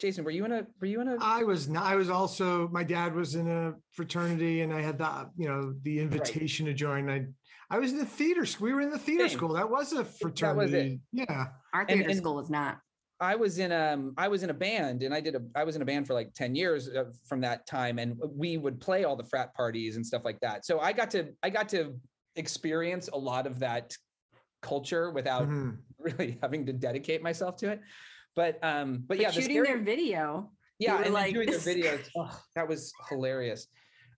Jason, 0.00 0.24
were 0.24 0.30
you 0.30 0.44
in 0.44 0.52
a 0.52 0.66
were 0.80 0.86
you 0.86 1.00
in 1.00 1.08
a? 1.08 1.16
I 1.20 1.42
was 1.44 1.68
not, 1.68 1.84
I 1.84 1.94
was 1.96 2.10
also, 2.10 2.68
my 2.68 2.82
dad 2.84 3.14
was 3.14 3.34
in 3.36 3.48
a 3.48 3.74
fraternity 3.92 4.62
and 4.62 4.72
I 4.72 4.80
had 4.82 4.98
the, 4.98 5.30
you 5.36 5.48
know, 5.48 5.74
the 5.82 6.00
invitation 6.00 6.66
to 6.66 6.74
join. 6.74 7.08
I, 7.08 7.26
I 7.70 7.78
was 7.78 7.92
in 7.92 7.98
the 7.98 8.04
theater 8.06 8.44
school. 8.44 8.66
We 8.66 8.74
were 8.74 8.80
in 8.80 8.90
the 8.90 8.98
theater 8.98 9.28
Same. 9.28 9.38
school. 9.38 9.54
That 9.54 9.70
was 9.70 9.92
a 9.92 10.04
fraternity. 10.04 11.00
Was 11.12 11.26
Yeah. 11.28 11.46
our 11.72 11.82
And- 11.82 11.88
theater 11.88 12.10
and- 12.10 12.18
school 12.18 12.34
was 12.36 12.50
not 12.50 12.78
I 13.20 13.34
was 13.36 13.58
in 13.58 13.70
um 13.72 14.12
I 14.18 14.28
was 14.28 14.42
in 14.42 14.50
a 14.50 14.54
band 14.54 15.02
and 15.02 15.14
I 15.14 15.20
did 15.20 15.34
a 15.34 15.42
I 15.54 15.64
was 15.64 15.76
in 15.76 15.82
a 15.82 15.84
band 15.84 16.06
for 16.06 16.14
like 16.14 16.34
10 16.34 16.54
years 16.54 16.88
uh, 16.88 17.04
from 17.26 17.40
that 17.42 17.66
time 17.66 17.98
and 17.98 18.16
we 18.28 18.56
would 18.56 18.80
play 18.80 19.04
all 19.04 19.16
the 19.16 19.24
frat 19.24 19.54
parties 19.54 19.96
and 19.96 20.04
stuff 20.04 20.22
like 20.24 20.40
that. 20.40 20.66
So 20.66 20.80
I 20.80 20.92
got 20.92 21.10
to 21.12 21.28
I 21.42 21.50
got 21.50 21.68
to 21.70 21.94
experience 22.36 23.08
a 23.12 23.16
lot 23.16 23.46
of 23.46 23.58
that 23.60 23.94
culture 24.62 25.10
without 25.10 25.48
Mhm. 25.48 25.78
really 25.98 26.38
having 26.42 26.66
to 26.66 26.72
dedicate 26.72 27.22
myself 27.22 27.56
to 27.58 27.70
it. 27.70 27.80
But 28.34 28.58
um 28.64 28.98
but, 29.06 29.08
but 29.08 29.18
yeah, 29.20 29.28
the 29.30 29.34
shooting 29.42 29.62
scary- 29.62 29.66
their 29.68 29.78
video 29.84 30.50
yeah, 30.80 30.96
and 31.02 31.14
like, 31.14 31.26
like, 31.26 31.34
doing 31.34 31.46
the 31.46 31.52
"This 31.52 31.66
is 31.68 31.76
videos. 31.76 32.08
oh, 32.16 32.40
that 32.56 32.66
was 32.68 32.92
hilarious. 33.08 33.68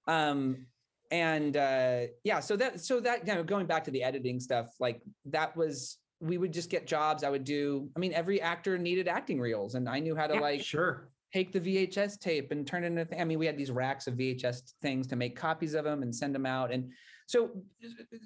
Um 0.09 0.66
and 1.11 1.57
uh 1.57 2.07
yeah, 2.25 2.40
so 2.40 2.57
that 2.57 2.81
so 2.81 2.99
that 3.01 3.27
you 3.27 3.35
know 3.35 3.44
going 3.44 3.66
back 3.66 3.85
to 3.85 3.90
the 3.90 4.03
editing 4.03 4.40
stuff, 4.40 4.68
like 4.81 5.03
that 5.27 5.55
was 5.55 5.99
we 6.20 6.38
would 6.38 6.52
just 6.52 6.70
get 6.70 6.87
jobs. 6.87 7.22
I 7.24 7.31
would 7.31 7.44
do, 7.44 7.90
I 7.94 7.98
mean, 7.98 8.12
every 8.12 8.40
actor 8.40 8.79
needed 8.79 9.09
acting 9.09 9.40
reels, 9.40 9.74
and 9.74 9.88
I 9.88 9.98
knew 10.00 10.16
how 10.16 10.26
to 10.26 10.35
Yeah. 10.35 10.40
like 10.40 10.62
Sure. 10.62 11.11
take 11.33 11.52
the 11.52 11.61
VHS 11.61 12.16
tape 12.18 12.52
and 12.52 12.66
turn 12.66 12.85
it 12.85 12.88
into. 12.88 13.05
th- 13.05 13.20
I 13.20 13.24
mean, 13.24 13.38
we 13.38 13.46
had 13.46 13.59
these 13.59 13.70
racks 13.70 14.07
of 14.07 14.14
VHS 14.16 14.74
things 14.81 15.07
to 15.09 15.16
make 15.16 15.37
copies 15.37 15.74
of 15.74 15.85
them 15.85 16.02
and 16.02 16.14
send 16.14 16.35
them 16.35 16.46
out, 16.46 16.72
and 16.72 16.92
so 17.26 17.62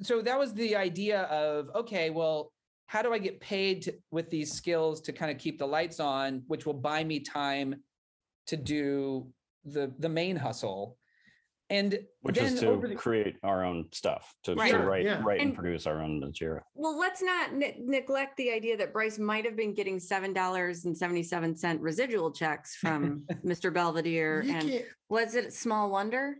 so 0.02 0.20
that 0.22 0.38
was 0.38 0.52
the 0.54 0.76
idea 0.76 1.22
of 1.22 1.70
okay, 1.74 2.10
well, 2.10 2.52
how 2.86 3.02
do 3.02 3.12
I 3.12 3.18
get 3.18 3.40
paid 3.40 3.82
to, 3.82 3.94
with 4.10 4.30
these 4.30 4.52
skills 4.52 5.00
to 5.02 5.12
kind 5.12 5.30
of 5.30 5.38
keep 5.38 5.58
the 5.58 5.66
lights 5.66 5.98
on, 6.00 6.42
which 6.48 6.66
will 6.66 6.74
buy 6.74 7.02
me 7.02 7.18
time 7.20 7.82
to 8.46 8.56
do 8.56 9.32
the 9.64 9.92
the 9.98 10.08
main 10.08 10.36
hustle, 10.36 10.96
and 11.70 11.98
which 12.22 12.36
then 12.36 12.52
is 12.52 12.60
to 12.60 12.66
over 12.68 12.88
the- 12.88 12.94
create 12.96 13.36
our 13.42 13.64
own 13.64 13.86
stuff, 13.92 14.34
to, 14.44 14.54
Right. 14.54 14.72
to 14.72 14.78
write, 14.80 15.04
yeah. 15.04 15.22
write 15.24 15.40
and, 15.40 15.50
And- 15.50 15.56
produce 15.58 15.86
our 15.86 16.02
own 16.02 16.20
material. 16.20 16.62
well 16.74 16.98
let's 16.98 17.22
not 17.22 17.54
ne- 17.54 17.76
neglect 17.80 18.36
the 18.36 18.50
idea 18.52 18.76
that 18.76 18.92
bryce 18.92 19.18
might 19.18 19.44
have 19.44 19.56
been 19.56 19.72
getting 19.72 19.98
seven 20.00 20.32
dollars 20.32 20.84
and 20.84 20.96
77 20.96 21.56
cent 21.56 21.80
residual 21.80 22.32
checks 22.32 22.76
from 22.76 23.24
mr 23.44 23.72
belvedere 23.72 24.42
You 24.42 24.54
and 24.54 24.68
can't- 24.68 24.84
was 25.08 25.34
it 25.34 25.52
small 25.54 25.90
wonder 25.90 26.36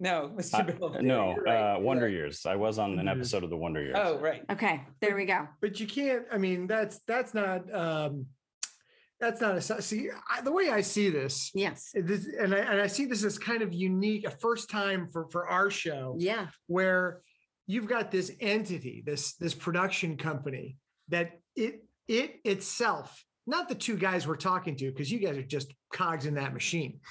no, 0.00 0.26
Uh, 0.26 0.40
Mr. 0.40 0.78
Bill, 0.78 0.96
no, 1.02 1.34
right, 1.44 1.74
uh, 1.74 1.80
Wonder 1.80 2.04
right. 2.04 2.12
Years. 2.12 2.46
I 2.46 2.54
was 2.54 2.78
on 2.78 3.00
an 3.00 3.08
episode 3.08 3.42
of 3.42 3.50
the 3.50 3.56
Wonder 3.56 3.82
Years. 3.82 3.96
Oh, 3.98 4.16
right. 4.20 4.44
okay 4.52 4.82
there 5.00 5.16
we 5.16 5.24
go 5.24 5.48
but 5.60 5.80
you 5.80 5.86
can't 5.88 6.24
i 6.30 6.38
mean 6.38 6.66
that's 6.68 7.00
that's 7.08 7.34
not 7.34 7.62
um 7.74 8.26
that's 9.20 9.40
not 9.40 9.56
a 9.56 9.82
see 9.82 10.10
I, 10.30 10.40
the 10.40 10.52
way 10.52 10.70
i 10.70 10.80
see 10.80 11.10
this, 11.10 11.50
yes. 11.54 11.90
this 11.94 12.26
and 12.38 12.54
I, 12.54 12.58
and 12.58 12.80
I 12.80 12.86
see 12.86 13.04
this 13.04 13.24
as 13.24 13.38
kind 13.38 13.62
of 13.62 13.72
unique 13.72 14.26
a 14.26 14.30
first 14.30 14.70
time 14.70 15.08
for 15.08 15.28
for 15.30 15.48
our 15.48 15.70
show 15.70 16.16
yeah. 16.18 16.46
where 16.66 17.22
you've 17.66 17.88
got 17.88 18.10
this 18.10 18.32
entity 18.40 19.02
this 19.04 19.34
this 19.34 19.54
production 19.54 20.16
company 20.16 20.76
that 21.08 21.40
it 21.56 21.84
it 22.06 22.40
itself 22.44 23.24
not 23.48 23.68
the 23.68 23.74
two 23.74 23.96
guys 23.96 24.26
we're 24.26 24.36
talking 24.36 24.76
to 24.76 24.90
because 24.90 25.10
you 25.10 25.18
guys 25.18 25.38
are 25.38 25.42
just 25.42 25.72
cogs 25.92 26.26
in 26.26 26.34
that 26.34 26.52
machine. 26.52 27.00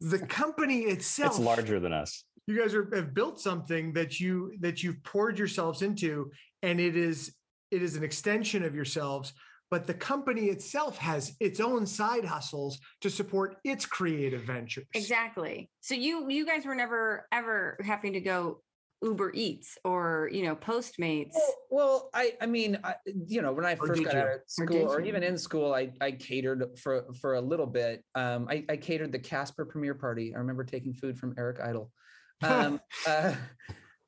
The 0.00 0.18
company 0.18 0.82
itself 0.82 1.32
it's 1.32 1.40
larger 1.40 1.80
than 1.80 1.92
us. 1.92 2.24
you 2.46 2.60
guys 2.60 2.74
are, 2.74 2.88
have 2.94 3.14
built 3.14 3.40
something 3.40 3.94
that 3.94 4.20
you 4.20 4.52
that 4.60 4.82
you've 4.82 5.02
poured 5.02 5.38
yourselves 5.38 5.80
into 5.80 6.30
and 6.62 6.78
it 6.78 6.96
is 6.96 7.34
it 7.70 7.82
is 7.82 7.96
an 7.96 8.04
extension 8.04 8.62
of 8.62 8.74
yourselves 8.74 9.32
but 9.70 9.86
the 9.86 9.94
company 9.94 10.46
itself 10.46 10.98
has 10.98 11.34
its 11.40 11.60
own 11.60 11.86
side 11.86 12.24
hustles 12.24 12.78
to 13.00 13.10
support 13.10 13.56
its 13.64 13.84
creative 13.86 14.42
ventures 14.42 14.86
exactly 14.94 15.70
so 15.80 15.94
you 15.94 16.28
you 16.28 16.46
guys 16.46 16.64
were 16.64 16.74
never 16.74 17.26
ever 17.32 17.76
having 17.84 18.12
to 18.12 18.20
go 18.20 18.60
uber 19.02 19.30
eats 19.34 19.76
or 19.84 20.30
you 20.32 20.42
know 20.44 20.56
postmates 20.56 21.34
Well, 21.34 21.54
well, 21.70 22.10
I 22.14 22.32
I 22.40 22.46
mean, 22.46 22.78
I, 22.82 22.94
you 23.04 23.42
know, 23.42 23.52
when 23.52 23.66
I 23.66 23.74
Or 23.74 23.88
first 23.88 24.02
got 24.02 24.14
you? 24.14 24.18
out 24.20 24.28
of 24.28 24.40
school, 24.46 24.66
did 24.68 24.86
or, 24.86 25.00
even 25.02 25.22
in 25.22 25.36
school, 25.36 25.74
I 25.74 25.92
I 26.00 26.12
catered 26.12 26.64
for 26.78 27.04
for 27.20 27.34
a 27.34 27.40
little 27.40 27.66
bit. 27.66 28.02
Um, 28.14 28.46
I, 28.48 28.64
I 28.70 28.76
catered 28.78 29.12
the 29.12 29.18
Casper 29.18 29.66
premiere 29.66 29.94
party. 29.94 30.34
I 30.34 30.38
remember 30.38 30.64
taking 30.64 30.94
food 30.94 31.18
from 31.18 31.34
Eric 31.36 31.58
Idle. 31.60 31.92
Um, 32.42 32.80
uh, 33.06 33.34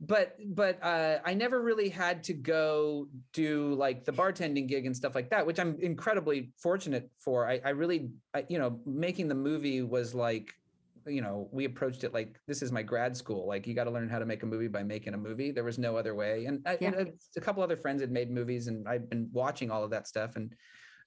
but 0.00 0.36
but 0.54 0.82
uh, 0.82 1.18
I 1.24 1.34
never 1.34 1.60
really 1.60 1.88
had 1.88 2.22
to 2.24 2.32
go 2.32 3.08
do 3.32 3.74
like 3.74 4.04
the 4.04 4.12
bartending 4.12 4.68
gig 4.68 4.86
and 4.86 4.96
stuff 4.96 5.14
like 5.14 5.30
that, 5.30 5.44
which 5.44 5.58
I'm 5.58 5.76
incredibly 5.80 6.52
fortunate 6.56 7.10
for. 7.18 7.48
I, 7.48 7.60
I 7.64 7.70
really, 7.70 8.10
I, 8.32 8.44
you 8.48 8.58
know, 8.58 8.80
making 8.86 9.28
the 9.28 9.34
movie 9.34 9.82
was 9.82 10.14
like 10.14 10.54
you 11.06 11.22
know, 11.22 11.48
we 11.52 11.64
approached 11.64 12.04
it 12.04 12.12
like 12.12 12.38
this 12.46 12.60
is 12.60 12.70
my 12.70 12.82
grad 12.82 13.16
school. 13.16 13.46
Like 13.46 13.66
you 13.66 13.74
got 13.74 13.84
to 13.84 13.90
learn 13.90 14.08
how 14.08 14.18
to 14.18 14.26
make 14.26 14.42
a 14.42 14.46
movie 14.46 14.68
by 14.68 14.82
making 14.82 15.14
a 15.14 15.16
movie. 15.16 15.50
There 15.50 15.64
was 15.64 15.78
no 15.78 15.96
other 15.96 16.14
way. 16.14 16.44
And, 16.44 16.60
I, 16.66 16.76
Yeah. 16.80 16.88
and 16.88 17.08
a, 17.08 17.12
a 17.36 17.40
couple 17.40 17.62
other 17.62 17.76
friends 17.76 18.02
had 18.02 18.10
made 18.10 18.30
movies, 18.30 18.66
and 18.66 18.86
I'd 18.86 19.08
been 19.08 19.28
watching 19.32 19.70
all 19.70 19.82
of 19.82 19.90
that 19.90 20.06
stuff. 20.06 20.36
And 20.36 20.54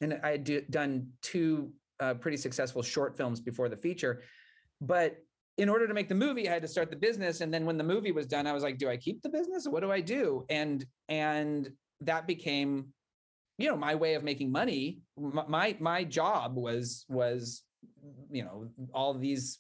and 0.02 0.20
I 0.24 0.32
had 0.32 0.44
do, 0.44 0.62
done 0.70 1.08
two 1.22 1.72
uh, 2.00 2.16
pretty 2.16 2.38
successful 2.38 2.82
short 2.82 3.16
films 3.16 3.40
before 3.40 3.70
the 3.70 3.78
feature, 3.78 4.24
but 4.82 5.18
in 5.58 5.70
order 5.70 5.88
to 5.88 5.94
make 5.94 6.10
the 6.10 6.16
movie, 6.16 6.50
I 6.50 6.54
had 6.54 6.62
to 6.62 6.68
start 6.68 6.90
the 6.90 6.96
business. 6.96 7.42
And 7.42 7.54
then 7.54 7.66
when 7.66 7.78
the 7.78 7.84
movie 7.84 8.12
was 8.12 8.26
done, 8.28 8.48
I 8.48 8.54
was 8.54 8.64
like, 8.64 8.78
do 8.78 8.90
I 8.90 8.98
keep 8.98 9.22
the 9.22 9.30
business? 9.30 9.68
What 9.68 9.82
do 9.82 9.92
I 9.92 10.02
do? 10.02 10.46
And 10.50 10.86
and 11.10 11.70
that 12.02 12.26
became 12.28 12.88
you 13.58 13.68
know 13.70 13.78
my 13.78 13.94
way 13.94 14.16
of 14.16 14.24
making 14.24 14.52
money 14.52 15.02
my 15.18 15.46
my, 15.48 15.78
my 15.80 16.04
job 16.04 16.56
was 16.56 17.06
was 17.10 17.62
you 18.32 18.44
know 18.44 18.72
all 18.92 19.14
these 19.14 19.60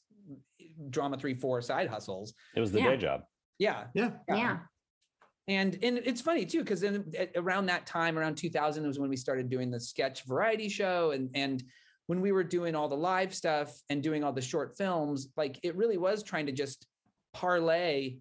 drama 0.89 1.17
three 1.17 1.35
four 1.35 1.61
side 1.61 1.87
hustles 1.87 2.33
It 2.55 2.61
was 2.61 2.71
the 2.71 2.79
Yeah. 2.79 2.89
day 2.91 2.97
job. 2.97 3.21
Yeah. 3.59 3.83
yeah 3.93 4.11
Yeah. 4.27 4.57
and 5.47 5.77
and 5.83 5.99
it's 5.99 6.21
funny 6.21 6.47
too 6.47 6.59
because 6.59 6.81
then 6.81 7.11
around 7.35 7.67
that 7.67 7.85
time 7.85 8.17
around 8.17 8.37
2000 8.37 8.87
was 8.87 8.97
when 8.97 9.09
we 9.09 9.17
started 9.17 9.49
doing 9.51 9.69
the 9.69 9.79
sketch 9.79 10.23
variety 10.25 10.69
show 10.69 11.11
and 11.11 11.29
and 11.35 11.63
when 12.11 12.19
we 12.19 12.33
were 12.33 12.43
doing 12.43 12.75
all 12.75 12.89
the 12.89 12.97
live 12.97 13.33
stuff 13.33 13.73
and 13.89 14.03
doing 14.03 14.21
all 14.21 14.33
the 14.33 14.41
short 14.41 14.75
films 14.75 15.29
like 15.37 15.57
it 15.63 15.77
really 15.77 15.97
was 15.97 16.23
trying 16.23 16.45
to 16.45 16.51
just 16.51 16.85
parlay 17.33 18.17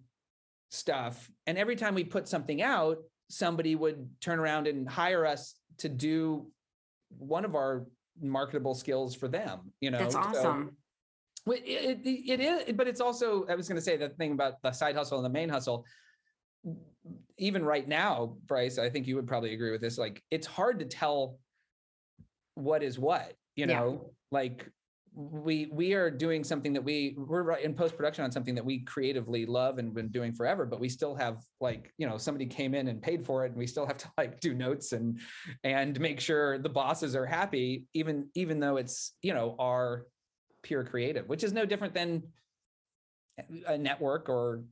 stuff 0.69 1.29
and 1.45 1.57
every 1.57 1.75
time 1.75 1.93
we 1.93 2.01
put 2.01 2.25
something 2.25 2.61
out 2.61 2.99
somebody 3.29 3.75
would 3.75 4.09
turn 4.21 4.39
around 4.39 4.65
and 4.65 4.87
hire 4.87 5.25
us 5.25 5.55
to 5.77 5.89
do 5.89 6.47
one 7.17 7.43
of 7.43 7.53
our 7.53 7.85
marketable 8.21 8.73
skills 8.73 9.13
for 9.13 9.27
them 9.27 9.59
you 9.81 9.91
know 9.91 9.97
That's 9.97 10.15
awesome. 10.15 10.77
well, 11.45 11.57
It, 11.61 11.99
it, 12.05 12.31
it 12.31 12.39
is, 12.39 12.73
but 12.73 12.87
it's 12.87 13.01
also, 13.01 13.45
I 13.49 13.55
was 13.55 13.67
going 13.67 13.75
to 13.75 13.81
say 13.81 13.97
the 13.97 14.07
thing 14.07 14.31
about 14.31 14.53
the 14.63 14.71
side 14.71 14.95
hustle 14.95 15.17
and 15.17 15.25
the 15.25 15.29
main 15.29 15.49
hustle. 15.49 15.85
Even 17.37 17.65
right 17.65 17.85
now, 17.85 18.37
Bryce, 18.45 18.77
I 18.77 18.89
think 18.89 19.05
you 19.05 19.17
would 19.17 19.27
probably 19.27 19.53
agree 19.53 19.71
with 19.71 19.81
this. 19.81 19.97
Like, 19.97 20.23
it's 20.31 20.47
hard 20.47 20.79
to 20.79 20.85
tell 20.85 21.39
what 22.55 22.83
is 22.83 22.99
what, 22.99 23.33
you 23.55 23.65
Yeah. 23.65 23.79
know, 23.79 24.13
like 24.31 24.69
we 25.13 25.69
we 25.73 25.93
are 25.93 26.09
doing 26.09 26.41
something 26.41 26.71
that 26.71 26.83
we 26.83 27.15
we're 27.17 27.51
in 27.57 27.73
post 27.73 27.97
production 27.97 28.23
on 28.23 28.31
something 28.31 28.55
that 28.55 28.63
we 28.63 28.79
creatively 28.79 29.45
love 29.45 29.77
and 29.77 29.93
been 29.93 30.07
doing 30.07 30.31
forever 30.31 30.65
but 30.65 30.79
we 30.79 30.87
still 30.87 31.13
have 31.13 31.43
like 31.59 31.91
you 31.97 32.07
know 32.07 32.17
somebody 32.17 32.45
came 32.45 32.73
in 32.73 32.87
and 32.87 33.01
paid 33.01 33.25
for 33.25 33.43
it 33.43 33.49
and 33.49 33.57
we 33.57 33.67
still 33.67 33.85
have 33.85 33.97
to 33.97 34.09
like 34.17 34.39
do 34.39 34.53
notes 34.53 34.93
and 34.93 35.19
and 35.65 35.99
make 35.99 36.21
sure 36.21 36.57
the 36.59 36.69
bosses 36.69 37.13
are 37.13 37.25
happy 37.25 37.85
even 37.93 38.29
even 38.35 38.57
though 38.57 38.77
it's 38.77 39.11
you 39.21 39.33
know 39.33 39.53
our 39.59 40.05
pure 40.63 40.83
creative, 40.83 41.27
which 41.27 41.43
is 41.43 41.53
no 41.53 41.65
different 41.65 41.93
than 41.93 42.23
a 43.67 43.77
network 43.77 44.29
or 44.29 44.63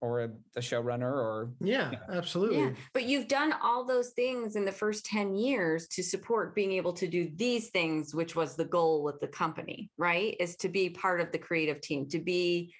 or 0.00 0.20
a, 0.20 0.28
a 0.56 0.60
showrunner 0.60 1.10
or 1.12 1.52
Yeah, 1.60 1.92
absolutely. 2.12 2.58
Yeah. 2.58 2.70
But 2.94 3.04
you've 3.04 3.28
done 3.28 3.52
all 3.62 3.84
those 3.84 4.10
things 4.10 4.56
in 4.56 4.64
the 4.64 4.72
first 4.72 5.04
10 5.06 5.34
years 5.34 5.88
to 5.88 6.02
support 6.02 6.54
being 6.54 6.72
able 6.72 6.92
to 6.94 7.06
do 7.08 7.30
these 7.34 7.70
things, 7.70 8.14
which 8.14 8.36
was 8.36 8.56
the 8.56 8.64
goal 8.64 9.02
with 9.02 9.18
the 9.20 9.28
company, 9.28 9.90
right? 9.98 10.36
Is 10.38 10.56
to 10.58 10.68
be 10.68 10.90
part 10.90 11.20
of 11.20 11.32
the 11.32 11.38
creative 11.38 11.80
team, 11.80 12.08
to 12.10 12.18
be 12.20 12.72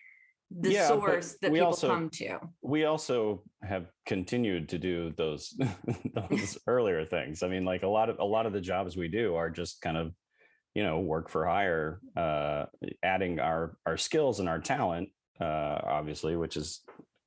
the 0.50 0.72
Yeah, 0.72 0.88
source 0.88 1.36
that 1.42 1.50
we 1.50 1.58
people 1.58 1.66
also- 1.66 1.88
come 1.88 2.08
to. 2.10 2.38
we 2.62 2.84
also 2.84 3.42
have 3.62 3.86
continued 4.06 4.68
to 4.70 4.78
do 4.78 5.12
those 5.16 5.54
those 6.14 6.56
earlier 6.66 7.04
things. 7.04 7.42
I 7.42 7.48
mean, 7.48 7.64
like 7.64 7.82
a 7.82 7.88
lot 7.88 8.08
of 8.08 8.18
a 8.18 8.24
lot 8.24 8.46
of 8.46 8.52
the 8.52 8.60
jobs 8.60 8.96
we 8.96 9.08
do 9.08 9.34
are 9.34 9.50
just 9.50 9.82
kind 9.82 9.96
of, 9.98 10.14
you 10.74 10.82
know, 10.84 11.00
work 11.00 11.28
for 11.28 11.44
hire, 11.46 12.00
uh, 12.16 12.64
adding 13.02 13.40
our 13.40 13.76
our 13.84 13.96
skills 13.98 14.40
and 14.40 14.48
our 14.48 14.58
talent, 14.60 15.10
uh, 15.40 15.78
obviously, 15.84 16.36
which 16.36 16.56
is, 16.56 16.80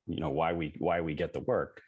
you 0.06 0.20
know, 0.20 0.30
why 0.30 0.52
we 0.52 0.74
why 0.78 1.00
we 1.00 1.14
get 1.14 1.32
the 1.32 1.40
work. 1.40 1.80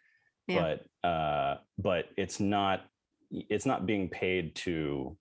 Yeah. 0.47 0.77
But 1.03 1.09
uh, 1.09 1.57
but 1.79 2.07
it's 2.17 2.41
not 2.41 2.83
it's 3.31 3.67
not 3.67 3.87
being 3.87 4.09
paid 4.09 4.55
to 4.57 5.17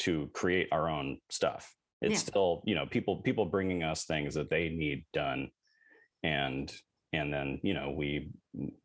to 0.00 0.30
create 0.32 0.68
our 0.72 0.88
own 0.88 1.18
stuff. 1.30 1.72
It's 2.02 2.12
Yeah. 2.12 2.18
still, 2.30 2.62
you 2.66 2.74
know, 2.74 2.86
people 2.86 3.22
people 3.22 3.46
bringing 3.46 3.82
us 3.82 4.04
things 4.04 4.34
that 4.34 4.50
they 4.50 4.68
need 4.68 5.04
done 5.12 5.50
and 6.22 6.72
and 7.12 7.32
then 7.32 7.60
you 7.62 7.72
know 7.74 7.90
we 7.90 8.30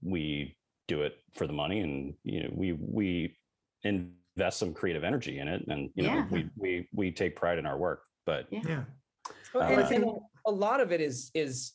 we 0.02 0.58
do 0.88 1.02
it 1.02 1.14
for 1.34 1.48
the 1.48 1.54
money 1.54 1.80
and 1.80 2.14
you 2.24 2.44
know 2.44 2.50
we 2.54 2.74
we 2.80 3.38
invest 3.84 4.60
some 4.60 4.74
creative 4.74 5.04
energy 5.04 5.40
in 5.40 5.48
it 5.48 5.64
and 5.68 5.90
you 5.96 6.04
know 6.04 6.14
Yeah. 6.16 6.28
we 6.32 6.50
we 6.58 6.88
we 6.94 7.12
take 7.12 7.36
pride 7.36 7.58
in 7.58 7.66
our 7.66 7.78
work 7.78 8.04
but 8.26 8.48
Yeah. 8.52 8.62
Yeah. 8.68 8.84
Well, 9.54 9.64
Uh, 9.64 9.82
and- 9.84 9.96
and 10.04 10.06
a 10.46 10.52
lot 10.52 10.80
of 10.82 10.92
it 10.92 11.02
is 11.02 11.32
is 11.34 11.74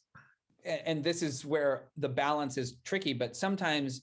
and 0.64 1.02
this 1.02 1.22
is 1.22 1.44
where 1.44 1.84
the 1.96 2.08
balance 2.08 2.58
is 2.58 2.76
tricky 2.84 3.12
but 3.12 3.36
sometimes 3.36 4.02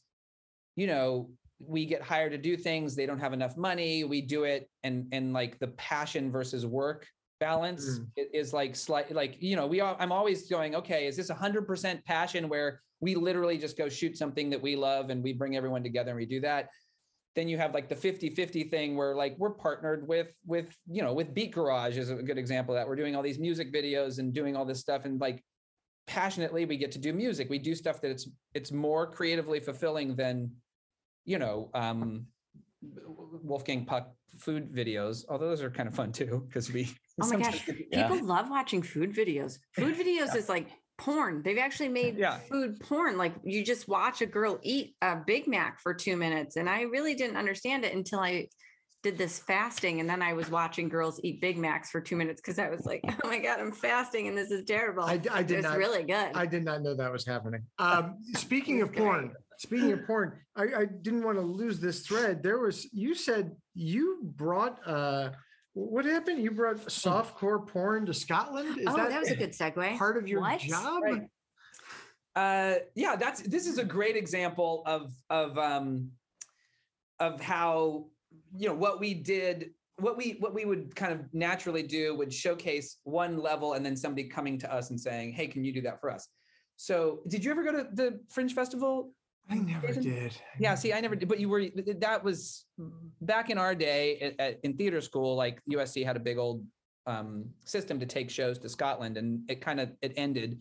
you 0.75 0.87
know 0.87 1.29
we 1.59 1.85
get 1.85 2.01
hired 2.01 2.31
to 2.31 2.37
do 2.37 2.55
things 2.57 2.95
they 2.95 3.05
don't 3.05 3.19
have 3.19 3.33
enough 3.33 3.57
money 3.57 4.03
we 4.03 4.21
do 4.21 4.43
it 4.43 4.69
and 4.83 5.07
and 5.11 5.33
like 5.33 5.59
the 5.59 5.67
passion 5.67 6.31
versus 6.31 6.65
work 6.65 7.07
balance 7.39 7.99
Mm. 7.99 8.07
is 8.33 8.53
like 8.53 8.73
slight 8.75 9.11
like 9.11 9.35
you 9.41 9.55
know 9.57 9.67
we 9.67 9.81
all 9.81 9.97
i'm 9.99 10.11
always 10.13 10.47
going 10.47 10.75
okay 10.75 11.07
is 11.07 11.17
this 11.17 11.29
100% 11.29 12.05
passion 12.05 12.47
where 12.47 12.79
we 13.01 13.15
literally 13.15 13.57
just 13.57 13.77
go 13.77 13.89
shoot 13.89 14.17
something 14.17 14.49
that 14.49 14.61
we 14.61 14.77
love 14.77 15.09
and 15.09 15.21
we 15.21 15.33
bring 15.33 15.57
everyone 15.57 15.83
together 15.83 16.11
and 16.11 16.17
we 16.17 16.25
do 16.25 16.39
that 16.39 16.69
then 17.35 17.47
you 17.47 17.57
have 17.57 17.73
like 17.73 17.89
the 17.89 17.95
50 17.95 18.29
50 18.29 18.63
thing 18.65 18.95
where 18.95 19.15
like 19.15 19.35
we're 19.37 19.53
partnered 19.53 20.07
with 20.07 20.27
with 20.45 20.75
you 20.89 21.01
know 21.01 21.13
with 21.13 21.33
beat 21.33 21.51
garage 21.51 21.97
is 21.97 22.09
a 22.09 22.15
good 22.15 22.37
example 22.37 22.75
of 22.75 22.79
that 22.79 22.87
we're 22.87 22.95
doing 22.95 23.15
all 23.15 23.21
these 23.21 23.39
music 23.39 23.73
videos 23.73 24.19
and 24.19 24.33
doing 24.33 24.55
all 24.55 24.65
this 24.65 24.79
stuff 24.79 25.05
and 25.05 25.19
like 25.19 25.43
passionately 26.05 26.65
we 26.65 26.77
get 26.77 26.91
to 26.91 26.99
do 26.99 27.13
music 27.13 27.49
we 27.49 27.57
do 27.57 27.73
stuff 27.73 28.01
that 28.01 28.11
it's 28.11 28.29
it's 28.53 28.71
more 28.71 29.09
creatively 29.09 29.59
fulfilling 29.59 30.15
than 30.15 30.51
you 31.25 31.39
know 31.39 31.69
um 31.73 32.25
wolfgang 33.41 33.85
puck 33.85 34.11
food 34.37 34.71
videos 34.73 35.23
although 35.29 35.47
those 35.47 35.61
are 35.61 35.69
kind 35.69 35.87
of 35.87 35.95
fun 35.95 36.11
too 36.11 36.43
because 36.47 36.71
we 36.71 36.93
Oh 37.21 37.27
my 37.27 37.35
gosh. 37.39 37.67
Yeah. 37.91 38.07
People 38.07 38.25
love 38.25 38.49
watching 38.49 38.81
food 38.81 39.13
videos. 39.13 39.59
Food 39.73 39.95
videos 39.99 40.35
is 40.35 40.49
like 40.49 40.69
porn. 40.97 41.41
They've 41.43 41.57
actually 41.57 41.89
made 41.89 42.17
Yeah. 42.17 42.37
food 42.51 42.79
porn. 42.79 43.17
Like 43.17 43.33
you 43.43 43.63
just 43.63 43.87
watch 43.87 44.21
a 44.21 44.25
girl 44.25 44.59
eat 44.63 44.95
a 45.01 45.15
Big 45.15 45.47
Mac 45.47 45.79
for 45.81 45.93
two 45.93 46.15
minutes. 46.17 46.55
And 46.55 46.69
I 46.69 46.81
really 46.83 47.15
didn't 47.15 47.37
understand 47.37 47.83
it 47.85 47.93
until 47.93 48.19
I 48.19 48.47
did 49.01 49.17
this 49.17 49.37
fasting. 49.39 49.99
And 49.99 50.09
then 50.09 50.21
I 50.21 50.31
was 50.33 50.49
watching 50.49 50.87
girls 50.87 51.19
eat 51.23 51.41
Big 51.41 51.57
Macs 51.57 51.89
for 51.89 51.99
two 51.99 52.15
minutes 52.15 52.39
because 52.41 52.57
I 52.57 52.69
was 52.69 52.85
like, 52.85 53.01
oh 53.23 53.27
my 53.27 53.39
God, 53.39 53.59
I'm 53.59 53.71
fasting 53.73 54.27
and 54.27 54.37
this 54.37 54.49
is 54.51 54.63
terrible. 54.65 55.03
I, 55.03 55.19
I 55.31 55.43
did 55.43 55.59
it's 55.59 55.67
not. 55.67 55.77
really 55.77 56.03
good. 56.03 56.31
I 56.35 56.45
did 56.45 56.63
not 56.63 56.81
know 56.81 56.95
that 56.95 57.11
was 57.11 57.25
happening. 57.25 57.63
Um, 57.79 58.17
speaking 58.35 58.81
of 58.81 58.93
porn, 58.93 59.27
great. 59.27 59.35
speaking 59.57 59.91
of 59.91 60.05
porn, 60.05 60.39
I, 60.55 60.63
I 60.63 60.85
didn't 60.85 61.23
want 61.23 61.37
to 61.37 61.43
lose 61.43 61.79
this 61.79 62.05
thread. 62.05 62.43
There 62.43 62.59
was 62.59 62.87
you 62.93 63.13
said 63.15 63.51
you 63.73 64.19
brought 64.23 64.79
uh, 64.87 65.31
what 65.73 66.05
happened? 66.05 66.43
You 66.43 66.51
brought 66.51 66.77
softcore 66.77 67.65
porn 67.67 68.05
to 68.05 68.13
Scotland. 68.13 68.77
Is 68.79 68.85
oh, 68.87 68.95
that, 68.95 69.09
that, 69.09 69.19
was 69.21 69.31
a 69.31 69.35
good 69.35 69.51
segue. 69.51 69.97
part 69.97 70.17
of 70.17 70.27
your 70.27 70.41
What? 70.41 70.59
job? 70.59 71.03
Right. 71.03 71.21
uh 72.35 72.75
yeah 72.95 73.15
that's 73.15 73.41
this 73.41 73.67
is 73.67 73.77
a 73.77 73.83
great 73.83 74.15
example 74.15 74.81
of 74.87 75.13
of 75.29 75.55
um 75.59 76.09
of 77.19 77.39
how 77.39 78.07
you 78.57 78.67
know 78.67 78.73
what 78.73 78.99
we 78.99 79.13
did 79.13 79.69
what 79.99 80.17
we 80.17 80.37
what 80.39 80.51
we 80.51 80.65
would 80.65 80.95
kind 80.95 81.13
of 81.13 81.19
naturally 81.31 81.83
do 81.83 82.15
would 82.15 82.33
showcase 82.33 82.97
one 83.03 83.37
level 83.37 83.73
and 83.73 83.85
then 83.85 83.95
somebody 83.95 84.27
coming 84.27 84.57
to 84.57 84.73
us 84.73 84.89
and 84.89 84.99
saying 84.99 85.31
hey 85.31 85.45
can 85.45 85.63
you 85.63 85.71
do 85.71 85.81
that 85.81 86.01
for 86.01 86.09
us 86.09 86.27
so 86.75 87.19
did 87.27 87.45
you 87.45 87.51
ever 87.51 87.63
go 87.63 87.71
to 87.71 87.87
the 87.93 88.19
fringe 88.31 88.55
festival 88.55 89.13
I 89.49 89.55
never 89.55 89.87
Jason? 89.87 90.03
did. 90.03 90.37
yeah 90.59 90.75
see 90.75 90.93
i 90.93 90.99
never 91.01 91.15
did 91.15 91.27
but 91.27 91.39
you 91.39 91.49
were 91.49 91.65
that 91.99 92.23
was 92.23 92.65
back 93.21 93.49
in 93.49 93.57
our 93.57 93.75
day 93.75 94.19
at, 94.19 94.39
at- 94.39 94.59
in 94.63 94.75
theater 94.77 95.01
school 95.01 95.35
like 95.35 95.59
usc 95.71 96.03
had 96.03 96.15
a 96.15 96.19
big 96.19 96.37
old 96.37 96.63
um, 97.05 97.45
system 97.65 97.99
to 97.99 98.05
take 98.05 98.29
shows 98.29 98.57
to 98.59 98.69
scotland 98.69 99.17
and 99.17 99.41
it 99.49 99.59
kind 99.61 99.79
of 99.81 99.91
it 100.01 100.13
ended 100.15 100.59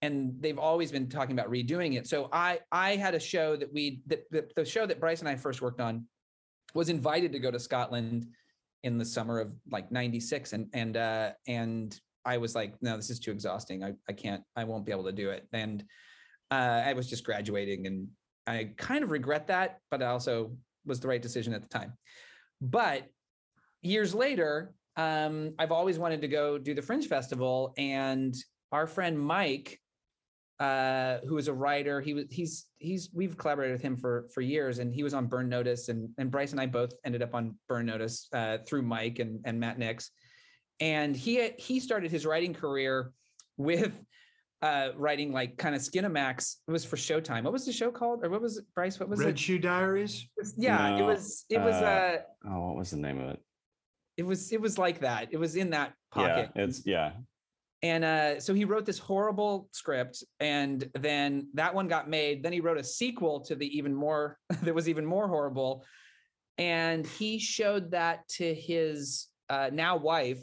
and 0.00 0.34
they've 0.40 0.58
always 0.58 0.90
been 0.90 1.08
talking 1.08 1.32
about 1.38 1.50
redoing 1.50 1.96
it 1.98 2.06
so 2.06 2.28
i 2.32 2.58
i 2.72 2.96
had 2.96 3.14
a 3.14 3.20
show 3.20 3.54
that 3.56 3.70
we 3.72 4.00
that 4.06 4.24
the, 4.30 4.46
the 4.56 4.64
show 4.64 4.86
that 4.86 4.98
bryce 5.00 5.20
and 5.20 5.28
i 5.28 5.36
first 5.36 5.60
worked 5.60 5.80
on 5.80 6.06
was 6.74 6.88
invited 6.88 7.32
to 7.32 7.38
go 7.38 7.50
to 7.50 7.58
scotland 7.58 8.26
in 8.82 8.96
the 8.96 9.04
summer 9.04 9.38
of 9.40 9.52
like 9.70 9.92
96 9.92 10.54
and 10.54 10.68
and 10.72 10.96
uh 10.96 11.32
and 11.46 12.00
i 12.24 12.38
was 12.38 12.54
like 12.54 12.74
no 12.80 12.96
this 12.96 13.10
is 13.10 13.18
too 13.20 13.30
exhausting 13.30 13.84
i, 13.84 13.92
I 14.08 14.12
can't 14.14 14.42
i 14.56 14.64
won't 14.64 14.86
be 14.86 14.92
able 14.92 15.04
to 15.04 15.12
do 15.12 15.28
it 15.30 15.46
and 15.52 15.84
uh, 16.50 16.82
i 16.84 16.92
was 16.92 17.08
just 17.08 17.24
graduating 17.24 17.86
and 17.86 18.08
i 18.46 18.70
kind 18.76 19.02
of 19.04 19.10
regret 19.10 19.46
that 19.46 19.78
but 19.90 20.02
I 20.02 20.06
also 20.06 20.56
was 20.86 21.00
the 21.00 21.08
right 21.08 21.22
decision 21.22 21.54
at 21.54 21.62
the 21.62 21.68
time. 21.68 21.94
But 22.60 23.04
years 23.80 24.14
later 24.14 24.74
um 24.96 25.52
i've 25.58 25.72
always 25.72 25.98
wanted 25.98 26.20
to 26.20 26.28
go 26.28 26.56
do 26.56 26.72
the 26.72 26.80
fringe 26.80 27.06
festival 27.06 27.74
and 27.76 28.34
our 28.70 28.86
friend 28.86 29.18
mike 29.18 29.78
uh 30.60 31.18
who 31.26 31.36
is 31.36 31.48
a 31.48 31.52
writer 31.52 32.00
he 32.00 32.14
was 32.14 32.24
he's 32.30 32.66
he's 32.78 33.10
we've 33.12 33.36
collaborated 33.36 33.74
with 33.74 33.82
him 33.82 33.96
for 33.96 34.28
for 34.32 34.40
years 34.40 34.78
and 34.78 34.94
he 34.94 35.02
was 35.02 35.12
on 35.12 35.26
burn 35.26 35.48
notice 35.48 35.88
and 35.88 36.08
and 36.16 36.30
bryce 36.30 36.52
and 36.52 36.60
i 36.60 36.66
both 36.66 36.92
ended 37.04 37.22
up 37.22 37.34
on 37.34 37.56
burn 37.68 37.84
notice 37.84 38.28
uh 38.32 38.58
through 38.66 38.82
mike 38.82 39.18
and 39.18 39.40
and 39.44 39.58
matt 39.58 39.78
nix. 39.78 40.10
And 40.80 41.14
he 41.14 41.50
he 41.58 41.78
started 41.78 42.10
his 42.10 42.26
writing 42.26 42.52
career 42.52 43.12
with 43.56 43.92
uh 44.64 44.88
writing 44.96 45.30
like 45.32 45.56
kind 45.58 45.74
of 45.74 45.82
skinamax 45.82 46.56
it 46.66 46.72
was 46.72 46.84
for 46.84 46.96
showtime. 46.96 47.42
What 47.44 47.52
was 47.52 47.66
the 47.66 47.72
show 47.72 47.90
called? 47.90 48.24
Or 48.24 48.30
what 48.30 48.40
was 48.40 48.56
it 48.58 48.64
bryce 48.74 48.98
what 48.98 49.08
was 49.08 49.18
Red 49.20 49.26
it? 49.26 49.28
Red 49.30 49.38
Shoe 49.38 49.58
Diaries. 49.58 50.26
yeah 50.56 50.96
it 50.98 51.04
was 51.04 51.44
it 51.50 51.58
was 51.58 51.74
uh, 51.74 52.18
uh, 52.46 52.50
oh 52.50 52.66
what 52.66 52.76
was 52.76 52.90
the 52.90 52.96
name 52.96 53.20
of 53.20 53.30
it? 53.30 53.40
it 54.16 54.24
was 54.24 54.52
it 54.52 54.60
was 54.60 54.78
like 54.78 55.00
that. 55.00 55.28
It 55.32 55.36
was 55.36 55.56
in 55.56 55.70
that 55.70 55.92
pocket. 56.10 56.50
yeah 56.56 56.64
it's 56.64 56.86
yeah. 56.86 57.12
And 57.82 58.02
uh, 58.02 58.40
so 58.40 58.54
he 58.54 58.64
wrote 58.64 58.86
this 58.86 58.98
horrible 58.98 59.68
script 59.72 60.24
and 60.40 60.88
then 60.98 61.48
that 61.52 61.74
one 61.74 61.86
got 61.86 62.08
made. 62.08 62.42
Then 62.42 62.54
he 62.54 62.60
wrote 62.60 62.78
a 62.78 62.84
sequel 62.84 63.40
to 63.40 63.54
the 63.54 63.66
even 63.76 63.94
more 63.94 64.38
that 64.62 64.74
was 64.74 64.88
even 64.88 65.04
more 65.04 65.28
horrible. 65.28 65.84
And 66.56 67.06
he 67.06 67.38
showed 67.38 67.90
that 67.90 68.26
to 68.38 68.54
his 68.54 69.26
uh, 69.50 69.68
now 69.70 69.96
wife 69.96 70.40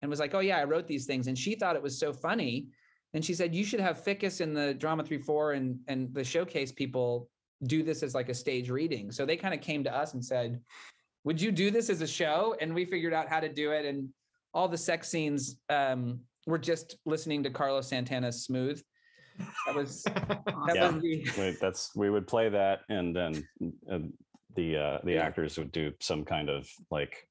and 0.00 0.08
was 0.08 0.20
like, 0.20 0.34
"Oh 0.34 0.40
yeah, 0.40 0.58
I 0.58 0.64
wrote 0.64 0.86
these 0.86 1.04
things," 1.04 1.26
and 1.26 1.36
she 1.36 1.56
thought 1.56 1.76
it 1.76 1.82
was 1.82 1.98
so 1.98 2.12
funny. 2.12 2.68
And 3.14 3.24
she 3.24 3.34
said, 3.34 3.54
"You 3.54 3.64
should 3.64 3.80
have 3.80 4.02
Fickus 4.04 4.40
in 4.40 4.52
the 4.52 4.74
drama 4.74 5.02
three 5.04 5.18
four 5.18 5.52
and 5.52 5.80
and 5.88 6.12
the 6.12 6.24
showcase 6.24 6.72
people 6.72 7.28
do 7.64 7.82
this 7.82 8.02
as 8.02 8.14
like 8.14 8.28
a 8.28 8.34
stage 8.34 8.70
reading." 8.70 9.10
So 9.10 9.24
they 9.24 9.36
kind 9.36 9.54
of 9.54 9.60
came 9.60 9.82
to 9.84 9.94
us 9.94 10.14
and 10.14 10.24
said, 10.24 10.60
"Would 11.24 11.40
you 11.40 11.50
do 11.50 11.70
this 11.70 11.88
as 11.90 12.02
a 12.02 12.06
show?" 12.06 12.56
And 12.60 12.74
we 12.74 12.84
figured 12.84 13.14
out 13.14 13.28
how 13.28 13.40
to 13.40 13.48
do 13.48 13.72
it, 13.72 13.86
and 13.86 14.08
all 14.52 14.68
the 14.68 14.78
sex 14.78 15.08
scenes 15.08 15.56
um, 15.70 16.20
were 16.46 16.58
just 16.58 16.98
listening 17.06 17.42
to 17.44 17.50
Carlos 17.50 17.88
Santana's 17.88 18.44
"Smooth." 18.44 18.82
That 19.66 19.74
was 19.74 20.04
that 20.66 20.74
Yeah. 20.74 20.90
was 20.90 21.02
the, 21.02 21.26
Wait, 21.38 21.60
that's 21.60 21.94
we 21.96 22.10
would 22.10 22.26
play 22.26 22.50
that, 22.50 22.80
and 22.90 23.16
then 23.16 23.48
uh, 23.90 24.00
the 24.54 24.76
uh, 24.76 24.98
the 25.04 25.12
Yeah. 25.14 25.24
actors 25.24 25.56
would 25.56 25.72
do 25.72 25.92
some 26.00 26.26
kind 26.26 26.50
of 26.50 26.68
like 26.90 27.26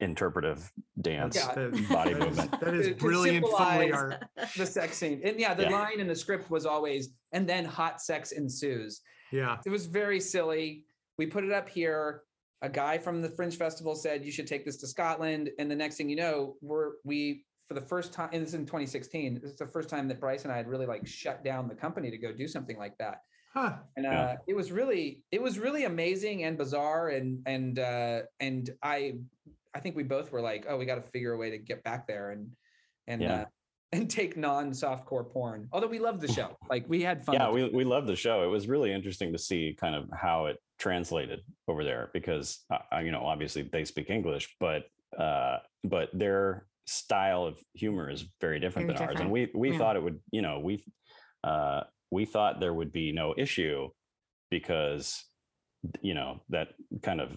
interpretive 0.00 0.70
dance. 1.00 1.36
Yeah. 1.36 1.54
Body 1.54 1.70
that 1.88 2.08
is- 2.12 2.18
movement. 2.18 2.60
That 2.60 2.74
is 2.74 2.86
To- 2.86 2.94
to 2.94 2.98
brilliant 3.00 3.46
Foley 3.46 3.92
art. 4.00 4.24
the 4.56 4.66
sex 4.66 4.96
scene. 4.96 5.20
And 5.24 5.38
yeah, 5.38 5.54
the 5.54 5.64
Yeah. 5.64 5.70
line 5.70 6.00
in 6.00 6.06
the 6.06 6.16
script 6.16 6.50
was 6.50 6.66
always, 6.66 7.10
and 7.32 7.48
then 7.48 7.64
hot 7.64 8.00
sex 8.00 8.32
ensues. 8.32 9.00
Yeah. 9.32 9.58
It 9.64 9.70
was 9.70 9.86
very 9.86 10.20
silly. 10.20 10.84
We 11.18 11.26
put 11.26 11.44
it 11.44 11.52
up 11.52 11.68
here. 11.68 12.22
A 12.62 12.68
guy 12.68 12.98
from 12.98 13.22
the 13.22 13.28
Fringe 13.30 13.56
Festival 13.56 13.94
said 13.94 14.24
you 14.24 14.32
should 14.32 14.46
take 14.46 14.64
this 14.66 14.76
to 14.78 14.86
Scotland. 14.86 15.50
And 15.58 15.70
the 15.70 15.74
next 15.76 15.96
thing 15.96 16.08
you 16.10 16.16
know, 16.16 16.56
we're 16.60 16.92
we 17.04 17.44
for 17.68 17.74
the 17.74 17.80
first 17.80 18.12
time, 18.12 18.28
and 18.32 18.42
this 18.42 18.50
is 18.50 18.54
in 18.54 18.66
2016. 18.66 19.40
This 19.40 19.52
is 19.52 19.56
the 19.58 19.66
first 19.68 19.88
time 19.88 20.08
that 20.08 20.20
Bryce 20.20 20.42
and 20.42 20.52
I 20.52 20.56
had 20.56 20.66
really 20.68 20.86
like 20.86 21.06
shut 21.06 21.42
down 21.44 21.68
the 21.68 21.74
company 21.74 22.10
to 22.10 22.18
go 22.18 22.32
do 22.32 22.46
something 22.48 22.76
like 22.76 22.98
that. 22.98 23.22
Huh. 23.54 23.76
And 23.96 24.04
uh, 24.06 24.10
Yeah. 24.10 24.36
it 24.46 24.54
was 24.54 24.70
really, 24.72 25.22
it 25.32 25.40
was 25.42 25.58
really 25.58 25.84
amazing 25.84 26.44
and 26.44 26.58
bizarre. 26.58 27.08
And 27.08 27.40
and 27.46 27.78
uh, 27.78 28.22
and 28.40 28.68
I, 28.82 29.14
I 29.74 29.80
think 29.80 29.96
we 29.96 30.02
both 30.02 30.32
were 30.32 30.40
like, 30.40 30.66
oh, 30.68 30.76
we 30.76 30.84
got 30.84 30.96
to 30.96 31.02
figure 31.10 31.32
a 31.32 31.36
way 31.36 31.50
to 31.50 31.58
get 31.58 31.82
back 31.84 32.06
there 32.06 32.30
and 32.30 32.50
and 33.06 33.22
Yeah. 33.22 33.34
uh, 33.42 33.44
and 33.92 34.08
take 34.08 34.36
non-softcore 34.36 35.28
porn. 35.32 35.68
Although 35.72 35.88
we 35.88 35.98
loved 35.98 36.20
the 36.20 36.28
show, 36.32 36.56
like 36.70 36.84
we 36.88 37.02
had 37.02 37.24
fun. 37.24 37.34
yeah 37.34 37.50
we, 37.50 37.64
it. 37.64 37.74
we 37.74 37.82
love 37.84 38.06
the 38.06 38.14
show 38.14 38.44
it 38.44 38.46
was 38.46 38.68
really 38.68 38.92
interesting 38.92 39.32
to 39.32 39.38
see 39.38 39.76
kind 39.78 39.94
of 39.96 40.08
how 40.16 40.46
it 40.46 40.56
translated 40.78 41.40
over 41.66 41.82
there 41.82 42.08
because 42.12 42.60
uh, 42.72 42.78
uh, 42.94 42.98
you 43.00 43.10
know 43.10 43.24
obviously 43.26 43.62
they 43.72 43.84
speak 43.84 44.08
english 44.08 44.54
but 44.60 44.84
uh 45.18 45.56
but 45.84 46.08
their 46.12 46.66
style 46.86 47.44
of 47.44 47.58
humor 47.74 48.08
is 48.08 48.26
very 48.40 48.60
different 48.60 48.86
Very 48.86 48.98
than 48.98 49.08
ours 49.08 49.20
and 49.20 49.30
we 49.30 49.50
we 49.54 49.72
Yeah. 49.72 49.78
thought 49.78 49.96
it 49.96 50.02
would 50.02 50.20
you 50.30 50.40
know 50.42 50.60
we 50.60 50.84
uh 51.42 51.80
we 52.12 52.24
thought 52.24 52.60
there 52.60 52.74
would 52.74 52.92
be 52.92 53.10
no 53.12 53.34
issue 53.36 53.88
because 54.50 55.24
you 56.00 56.14
know 56.14 56.40
that 56.50 56.68
kind 57.02 57.20
of 57.20 57.36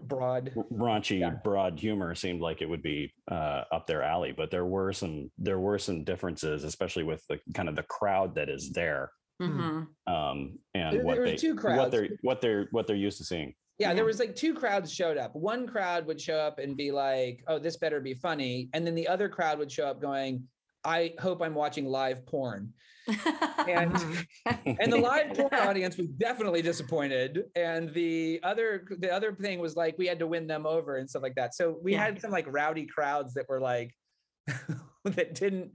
broad. 0.00 0.52
raunchy 0.72 1.20
Yeah. 1.20 1.30
broad 1.44 1.78
humor 1.78 2.14
seemed 2.14 2.40
like 2.40 2.62
it 2.62 2.68
would 2.68 2.82
be 2.82 3.12
uh, 3.30 3.64
up 3.72 3.86
their 3.86 4.02
alley 4.02 4.32
but 4.32 4.50
there 4.50 4.64
were 4.66 4.92
some 4.92 5.30
there 5.38 5.58
were 5.60 5.78
some 5.78 6.04
differences 6.04 6.64
especially 6.64 7.02
with 7.04 7.24
the 7.28 7.38
kind 7.54 7.68
of 7.68 7.76
the 7.76 7.82
crowd 7.84 8.34
that 8.34 8.48
is 8.48 8.70
there 8.72 9.10
Mhm. 9.40 9.86
um 10.06 10.58
and 10.74 10.96
There- 10.96 11.04
what 11.04 11.14
there 11.16 11.24
they 11.24 11.36
two 11.36 11.54
what 11.54 11.60
crowds. 11.62 11.90
they're 11.90 12.08
what 12.22 12.40
they're 12.40 12.68
what 12.70 12.86
they're 12.86 12.96
used 12.96 13.18
to 13.18 13.24
seeing 13.24 13.54
Yeah, 13.78 13.88
Yeah. 13.88 13.94
there 13.94 14.04
was 14.04 14.20
like 14.20 14.36
two 14.36 14.54
crowds 14.54 14.92
showed 14.92 15.16
up. 15.16 15.34
One 15.34 15.66
crowd 15.66 16.06
would 16.06 16.20
show 16.20 16.36
up 16.36 16.58
and 16.60 16.76
be 16.76 16.92
like, 16.92 17.42
"Oh, 17.48 17.58
this 17.58 17.78
better 17.78 18.00
be 18.00 18.14
funny," 18.14 18.68
and 18.74 18.86
then 18.86 18.94
the 18.94 19.08
other 19.08 19.28
crowd 19.30 19.58
would 19.58 19.72
show 19.72 19.86
up 19.86 20.00
going, 20.00 20.46
"I 20.84 21.14
hope 21.20 21.42
I'm 21.42 21.54
watching 21.54 21.86
live 21.86 22.24
porn." 22.26 22.72
And 23.68 23.96
and 24.66 24.92
the 24.92 24.96
live 24.96 25.34
porn 25.34 25.54
audience 25.54 25.96
was 25.96 26.08
definitely 26.08 26.62
disappointed 26.62 27.44
and 27.56 27.92
the 27.92 28.38
other 28.44 28.84
the 28.98 29.12
other 29.12 29.32
thing 29.34 29.58
was 29.58 29.74
like 29.76 29.96
we 29.98 30.06
had 30.06 30.18
to 30.20 30.26
win 30.26 30.46
them 30.46 30.66
over 30.66 30.96
and 30.96 31.10
stuff 31.10 31.22
like 31.22 31.34
that 31.34 31.52
so 31.54 31.78
we 31.82 31.92
Yeah. 31.92 32.04
had 32.04 32.20
some 32.20 32.30
like 32.30 32.46
rowdy 32.48 32.86
crowds 32.86 33.34
that 33.34 33.48
were 33.48 33.60
like 33.60 33.92
that 35.04 35.34
didn't 35.34 35.72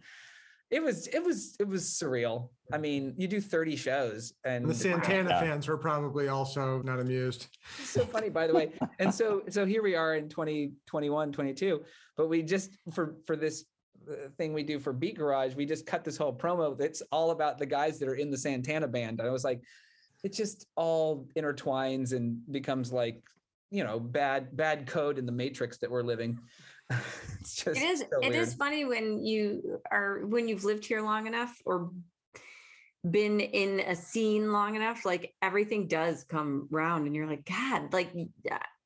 it 0.69 0.81
was 0.81 1.07
it 1.07 1.23
was 1.23 1.55
it 1.59 1.67
was 1.67 1.83
surreal 1.85 2.49
i 2.73 2.77
mean 2.77 3.13
you 3.17 3.27
do 3.27 3.39
30 3.41 3.75
shows 3.75 4.33
and 4.45 4.63
And 4.63 4.69
the 4.71 4.73
Santana 4.75 5.29
Yeah. 5.29 5.39
fans 5.41 5.67
were 5.67 5.77
probably 5.77 6.27
also 6.29 6.81
not 6.83 6.99
amused. 7.01 7.47
it's 7.79 7.89
so 7.89 8.05
funny 8.05 8.29
by 8.29 8.47
the 8.47 8.53
way 8.53 8.71
and 8.99 9.13
so 9.13 9.43
so 9.49 9.65
here 9.65 9.83
we 9.83 9.95
are 9.95 10.15
in 10.15 10.29
2021 10.29 11.31
22 11.33 11.83
but 12.15 12.27
we 12.27 12.41
just 12.41 12.77
for 12.93 13.15
for 13.25 13.35
this 13.35 13.65
thing 14.37 14.53
we 14.53 14.63
do 14.63 14.79
for 14.79 14.93
beat 14.93 15.17
garage 15.17 15.55
we 15.55 15.65
just 15.65 15.85
cut 15.85 16.03
this 16.03 16.17
whole 16.17 16.33
promo. 16.33 16.77
That's 16.77 17.01
all 17.11 17.31
about 17.31 17.57
the 17.57 17.65
guys 17.65 17.99
that 17.99 18.09
are 18.09 18.15
in 18.15 18.31
the 18.31 18.37
santana 18.37 18.87
band. 18.87 19.19
And 19.19 19.27
i 19.27 19.31
was 19.31 19.43
like 19.43 19.61
it 20.23 20.33
just 20.33 20.65
all 20.75 21.27
intertwines 21.37 22.13
and 22.13 22.39
becomes 22.51 22.91
like 22.91 23.21
you 23.69 23.83
know 23.83 23.99
bad 23.99 24.55
bad 24.55 24.87
code 24.87 25.17
in 25.17 25.25
the 25.25 25.31
matrix 25.31 25.77
that 25.79 25.91
we're 25.91 26.03
living. 26.03 26.39
It's 27.39 27.63
just 27.63 27.79
it 27.79 27.83
is 27.83 27.99
so 27.99 28.19
it 28.21 28.35
is 28.35 28.55
funny 28.55 28.83
when 28.83 29.23
you 29.23 29.79
are 29.89 30.25
when 30.25 30.49
you've 30.49 30.65
lived 30.65 30.85
here 30.85 31.01
long 31.01 31.27
enough 31.27 31.55
or 31.65 31.91
been 33.09 33.39
in 33.39 33.79
a 33.81 33.95
scene 33.95 34.51
long 34.51 34.75
enough 34.75 35.05
like 35.05 35.33
everything 35.41 35.87
does 35.87 36.25
come 36.25 36.67
round 36.71 37.05
and 37.05 37.15
you're 37.15 37.27
like 37.27 37.45
god 37.45 37.93
like 37.93 38.11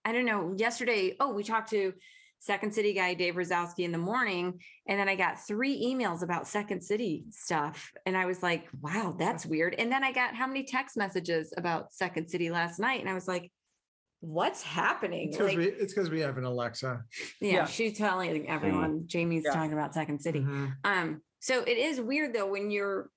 I 0.05 0.11
don't 0.11 0.25
know 0.25 0.53
yesterday 0.57 1.15
oh 1.19 1.33
we 1.33 1.43
talked 1.43 1.71
to 1.71 1.93
second 2.41 2.73
city 2.73 2.91
guy 2.91 3.13
dave 3.13 3.35
Rosowski 3.35 3.85
in 3.85 3.91
the 3.91 3.97
morning. 3.97 4.59
And 4.87 4.99
then 4.99 5.07
i 5.07 5.15
got 5.15 5.39
three 5.47 5.79
emails 5.85 6.23
about 6.23 6.47
second 6.47 6.81
city 6.81 7.23
stuff. 7.29 7.91
And 8.05 8.17
i 8.17 8.25
was 8.25 8.43
like 8.43 8.67
wow 8.81 9.15
that's 9.17 9.45
weird. 9.45 9.75
And 9.77 9.91
then 9.91 10.03
i 10.03 10.11
got 10.11 10.35
how 10.35 10.47
many 10.47 10.63
text 10.63 10.97
messages 10.97 11.53
about 11.55 11.93
second 11.93 12.27
city 12.29 12.49
last 12.49 12.79
night? 12.79 12.99
And 12.99 13.09
i 13.09 13.13
was 13.13 13.27
like 13.27 13.49
what's 14.23 14.61
happening? 14.61 15.29
It's 15.29 15.37
because 15.37 15.55
Like, 16.09 16.11
we 16.11 16.17
we 16.17 16.19
have 16.21 16.37
an 16.37 16.43
Alexa. 16.43 17.03
yeah, 17.39 17.51
Yeah. 17.53 17.65
she's 17.65 17.97
telling 17.97 18.47
everyone. 18.49 19.07
Jamie's 19.07 19.43
Yeah. 19.45 19.53
talking 19.53 19.73
about 19.73 19.93
second 19.95 20.19
city. 20.21 20.41
Mhm. 20.41 20.73
um, 20.83 21.21
so 21.39 21.61
it 21.63 21.77
is 21.77 21.99
weird 22.01 22.33
though 22.33 22.45
when 22.47 22.69
you're 22.69 23.09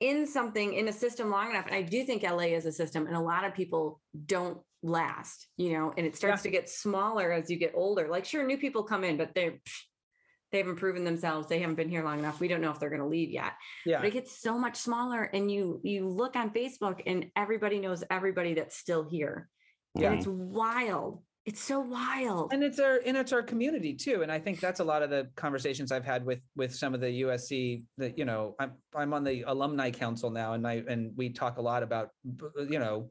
in 0.00 0.26
something 0.26 0.74
in 0.74 0.88
a 0.88 0.92
system 0.92 1.30
long 1.30 1.50
enough, 1.50 1.66
and 1.66 1.74
I 1.74 1.82
do 1.82 2.04
think 2.04 2.22
LA 2.22 2.54
is 2.54 2.66
a 2.66 2.72
system, 2.72 3.06
and 3.06 3.16
a 3.16 3.20
lot 3.20 3.44
of 3.44 3.54
people 3.54 4.00
don't 4.26 4.58
last, 4.82 5.46
you 5.56 5.72
know, 5.72 5.92
and 5.96 6.06
it 6.06 6.16
starts 6.16 6.42
to 6.42 6.50
get 6.50 6.68
smaller 6.68 7.32
as 7.32 7.50
you 7.50 7.56
get 7.56 7.72
older. 7.74 8.08
Like, 8.08 8.24
sure, 8.24 8.44
new 8.46 8.58
people 8.58 8.84
come 8.84 9.04
in, 9.04 9.16
but 9.16 9.34
they're 9.34 9.54
they 10.52 10.58
haven't 10.58 10.76
proven 10.76 11.04
themselves. 11.04 11.48
They 11.48 11.58
haven't 11.58 11.74
been 11.74 11.88
here 11.88 12.04
long 12.04 12.20
enough. 12.20 12.38
We 12.40 12.46
don't 12.48 12.60
know 12.60 12.70
if 12.70 12.78
they're 12.78 12.88
going 12.90 13.02
to 13.02 13.08
leave 13.08 13.30
yet. 13.30 13.52
yeah 13.84 13.98
But 13.98 14.06
it 14.06 14.12
gets 14.12 14.40
so 14.40 14.56
much 14.58 14.76
smaller, 14.76 15.22
and 15.24 15.50
you 15.50 15.80
you 15.82 16.08
look 16.08 16.36
on 16.36 16.50
Facebook, 16.50 17.02
and 17.06 17.26
everybody 17.36 17.80
knows 17.80 18.04
everybody 18.10 18.54
that's 18.54 18.76
still 18.76 19.04
here. 19.08 19.48
Yeah. 19.94 20.10
And 20.10 20.18
it's 20.18 20.26
wild. 20.26 21.22
It's 21.46 21.60
so 21.60 21.78
wild. 21.80 22.52
and 22.52 22.62
it's 22.64 22.80
our 22.80 23.00
and 23.06 23.16
it's 23.16 23.32
our 23.32 23.40
community 23.42 23.94
too 23.94 24.22
and 24.24 24.32
i 24.32 24.38
think 24.38 24.58
that's 24.58 24.80
a 24.80 24.84
lot 24.84 25.04
of 25.04 25.10
the 25.10 25.28
conversations 25.36 25.92
i've 25.92 26.04
had 26.04 26.24
with 26.26 26.40
with 26.56 26.74
some 26.74 26.92
of 26.92 27.00
the 27.00 27.22
usc 27.22 27.84
that 27.98 28.18
you 28.18 28.24
know 28.24 28.56
i'm 28.58 28.72
i'm 28.96 29.14
on 29.14 29.22
the 29.22 29.44
alumni 29.46 29.92
council 29.92 30.28
now 30.28 30.54
and 30.54 30.66
i 30.66 30.82
and 30.88 31.12
we 31.16 31.30
talk 31.30 31.58
a 31.58 31.62
lot 31.62 31.84
about 31.84 32.08
you 32.68 32.80
know 32.80 33.10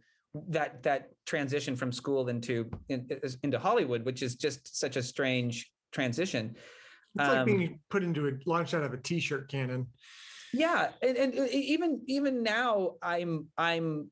that 0.49 0.83
that 0.83 1.09
transition 1.25 1.75
from 1.75 1.91
school 1.91 2.27
into 2.29 2.69
in, 2.89 3.07
into 3.43 3.57
hollywood 3.59 4.03
which 4.05 4.21
is 4.21 4.35
just 4.35 4.77
such 4.79 4.95
a 4.97 5.03
strange 5.03 5.71
transition 5.91 6.55
It's 7.15 7.27
like 7.29 7.37
Um, 7.39 7.45
being 7.45 7.79
put 7.89 8.03
into 8.03 8.27
a 8.27 8.31
launched 8.45 8.73
out 8.73 8.83
of 8.83 8.93
a 8.93 8.97
t-shirt 8.97 9.49
cannon. 9.49 9.87
yeah 10.53 10.89
and, 11.01 11.15
and 11.17 11.33
even 11.49 12.01
even 12.07 12.43
now 12.43 12.93
i'm 13.01 13.47
i'm 13.57 14.09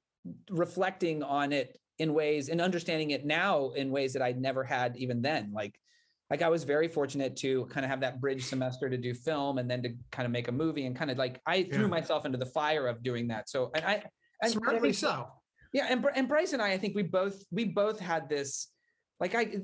reflecting 0.49 1.21
on 1.23 1.51
it 1.51 1.77
in 1.99 2.13
ways 2.13 2.49
and 2.49 2.61
understanding 2.61 3.11
it 3.11 3.25
now 3.25 3.71
in 3.71 3.91
ways 3.91 4.13
that 4.13 4.21
i'd 4.21 4.39
never 4.41 4.63
had 4.63 4.95
even 4.97 5.21
then 5.21 5.51
like 5.53 5.75
like 6.29 6.41
i 6.41 6.47
was 6.49 6.63
very 6.63 6.87
fortunate 6.87 7.35
to 7.35 7.65
kind 7.65 7.83
of 7.85 7.89
have 7.89 7.99
that 7.99 8.21
bridge 8.21 8.45
semester 8.45 8.89
to 8.89 8.97
do 8.97 9.13
film 9.13 9.57
and 9.57 9.69
then 9.69 9.83
to 9.83 9.89
kind 10.11 10.25
of 10.25 10.31
make 10.31 10.47
a 10.47 10.51
movie 10.51 10.85
and 10.85 10.95
kind 10.95 11.11
of 11.11 11.17
like 11.17 11.41
i 11.45 11.63
threw 11.63 11.87
myself 11.87 12.25
into 12.25 12.37
the 12.37 12.45
fire 12.45 12.87
of 12.87 13.03
doing 13.03 13.27
that 13.27 13.49
so 13.49 13.69
and 13.75 13.83
i 13.85 13.93
and 13.95 14.03
I 14.41 14.47
Smartly 14.47 14.91
so. 14.93 15.27
Yeah, 15.73 15.87
and 15.89 16.05
and 16.15 16.27
Bryce 16.27 16.53
and 16.53 16.61
I, 16.61 16.71
I 16.71 16.77
think 16.77 16.95
we 16.95 17.03
both 17.03 17.43
we 17.51 17.65
both 17.65 17.99
had 17.99 18.29
this, 18.29 18.69
like 19.19 19.33
I 19.33 19.57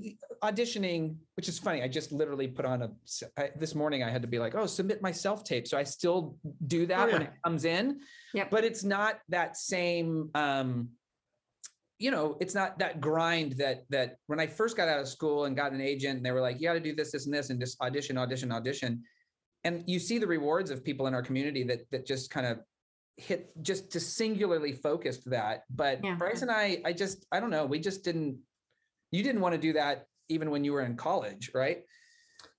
auditioning, 0.44 1.16
which 1.36 1.48
is 1.48 1.60
funny. 1.60 1.84
I 1.84 1.88
just 1.88 2.12
literally 2.12 2.48
put 2.48 2.66
on 2.66 2.82
a 2.82 2.90
s- 3.06 3.24
I, 3.38 3.52
this 3.56 3.76
morning. 3.76 4.04
I 4.04 4.10
had 4.10 4.24
to 4.24 4.28
be 4.28 4.40
like, 4.40 4.56
oh, 4.56 4.66
submit 4.66 5.02
my 5.04 5.12
self 5.12 5.44
tape. 5.44 5.68
So 5.68 5.78
I 5.78 5.84
still 5.84 6.36
do 6.66 6.88
that 6.88 7.12
when 7.12 7.22
yeah. 7.22 7.28
it 7.28 7.34
comes 7.46 7.64
in. 7.64 8.00
Yep. 8.34 8.50
But 8.50 8.64
it's 8.64 8.84
not 8.84 9.20
that 9.30 9.56
same. 9.56 10.30
um 10.34 10.90
you 12.00 12.12
know, 12.12 12.38
it's 12.40 12.56
not 12.56 12.80
that 12.80 13.02
grind 13.02 13.52
that 13.58 13.84
that 13.90 14.16
when 14.28 14.40
I 14.40 14.48
first 14.48 14.78
got 14.78 14.88
out 14.88 15.02
of 15.02 15.08
school 15.08 15.46
and 15.46 15.56
got 15.56 15.74
an 15.74 15.82
agent, 15.82 16.18
and 16.18 16.26
they 16.26 16.32
were 16.32 16.42
like, 16.42 16.56
you 16.60 16.68
got 16.68 16.74
to 16.74 16.80
do 16.80 16.96
this, 16.96 17.12
this, 17.12 17.26
and 17.26 17.34
this, 17.36 17.50
and 17.50 17.60
just 17.60 17.80
audition, 17.82 18.18
audition, 18.18 18.52
audition. 18.54 19.04
And 19.66 19.84
you 19.86 20.00
see 20.00 20.18
the 20.18 20.26
rewards 20.26 20.72
of 20.72 20.84
people 20.84 21.08
in 21.08 21.14
our 21.14 21.22
community 21.22 21.64
that 21.66 21.82
that 21.92 22.08
just 22.08 22.32
kind 22.32 22.48
of 22.48 22.60
hit 23.20 23.52
just 23.62 23.92
to 23.92 24.00
singularly 24.00 24.74
focused 24.74 25.30
that 25.30 25.64
but 25.70 26.00
Yeah. 26.04 26.16
bryce 26.16 26.42
and 26.42 26.52
i 26.52 26.82
i 26.86 26.94
just 26.94 27.26
i 27.32 27.40
don't 27.40 27.50
know 27.50 27.66
we 27.66 27.80
just 27.80 28.04
didn't 28.04 28.40
you 29.12 29.24
didn't 29.24 29.42
want 29.42 29.54
to 29.56 29.62
do 29.62 29.74
that 29.74 30.06
even 30.30 30.52
when 30.52 30.64
you 30.64 30.74
were 30.74 30.82
in 30.82 30.96
college 30.96 31.52
right 31.54 31.84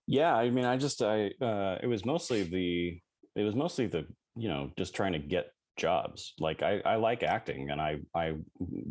yeah 0.06 0.34
i 0.34 0.50
mean 0.50 0.64
i 0.64 0.76
just 0.76 1.02
i 1.02 1.30
uh 1.40 1.78
it 1.82 1.86
was 1.86 2.04
mostly 2.04 2.42
the 2.42 3.00
it 3.36 3.44
was 3.44 3.54
mostly 3.54 3.86
the 3.86 4.06
you 4.36 4.48
know 4.48 4.70
just 4.76 4.94
trying 4.94 5.12
to 5.12 5.18
get 5.18 5.52
jobs. 5.80 6.34
Like 6.38 6.62
I, 6.62 6.80
I 6.84 6.96
like 6.96 7.22
acting 7.22 7.70
and 7.70 7.80
I, 7.80 8.00
I 8.14 8.34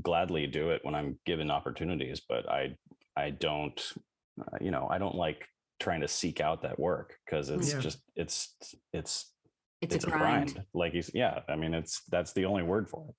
gladly 0.01 0.47
do 0.47 0.71
it 0.71 0.84
when 0.84 0.95
I'm 0.95 1.19
given 1.25 1.51
opportunities, 1.51 2.21
but 2.27 2.49
I, 2.49 2.75
I 3.15 3.29
don't, 3.29 3.79
uh, 4.41 4.58
you 4.60 4.71
know, 4.71 4.88
I 4.89 4.97
don't 4.97 5.15
like 5.15 5.45
trying 5.79 6.01
to 6.01 6.08
seek 6.08 6.41
out 6.41 6.63
that 6.63 6.79
work 6.79 7.15
because 7.25 7.49
it's 7.49 7.73
Yeah. 7.73 7.79
just, 7.79 7.99
it's, 8.15 8.55
it's, 8.91 9.32
It's, 9.82 9.96
it's 9.96 10.06
a 10.06 10.10
grind. 10.10 10.62
Like 10.74 10.94
you, 10.94 11.04
yeah, 11.13 11.39
I 11.48 11.56
mean, 11.56 11.74
it's, 11.74 12.02
that's 12.10 12.34
the 12.34 12.46
only 12.46 12.63
word 12.63 12.89
for 12.89 13.06
it. 13.10 13.15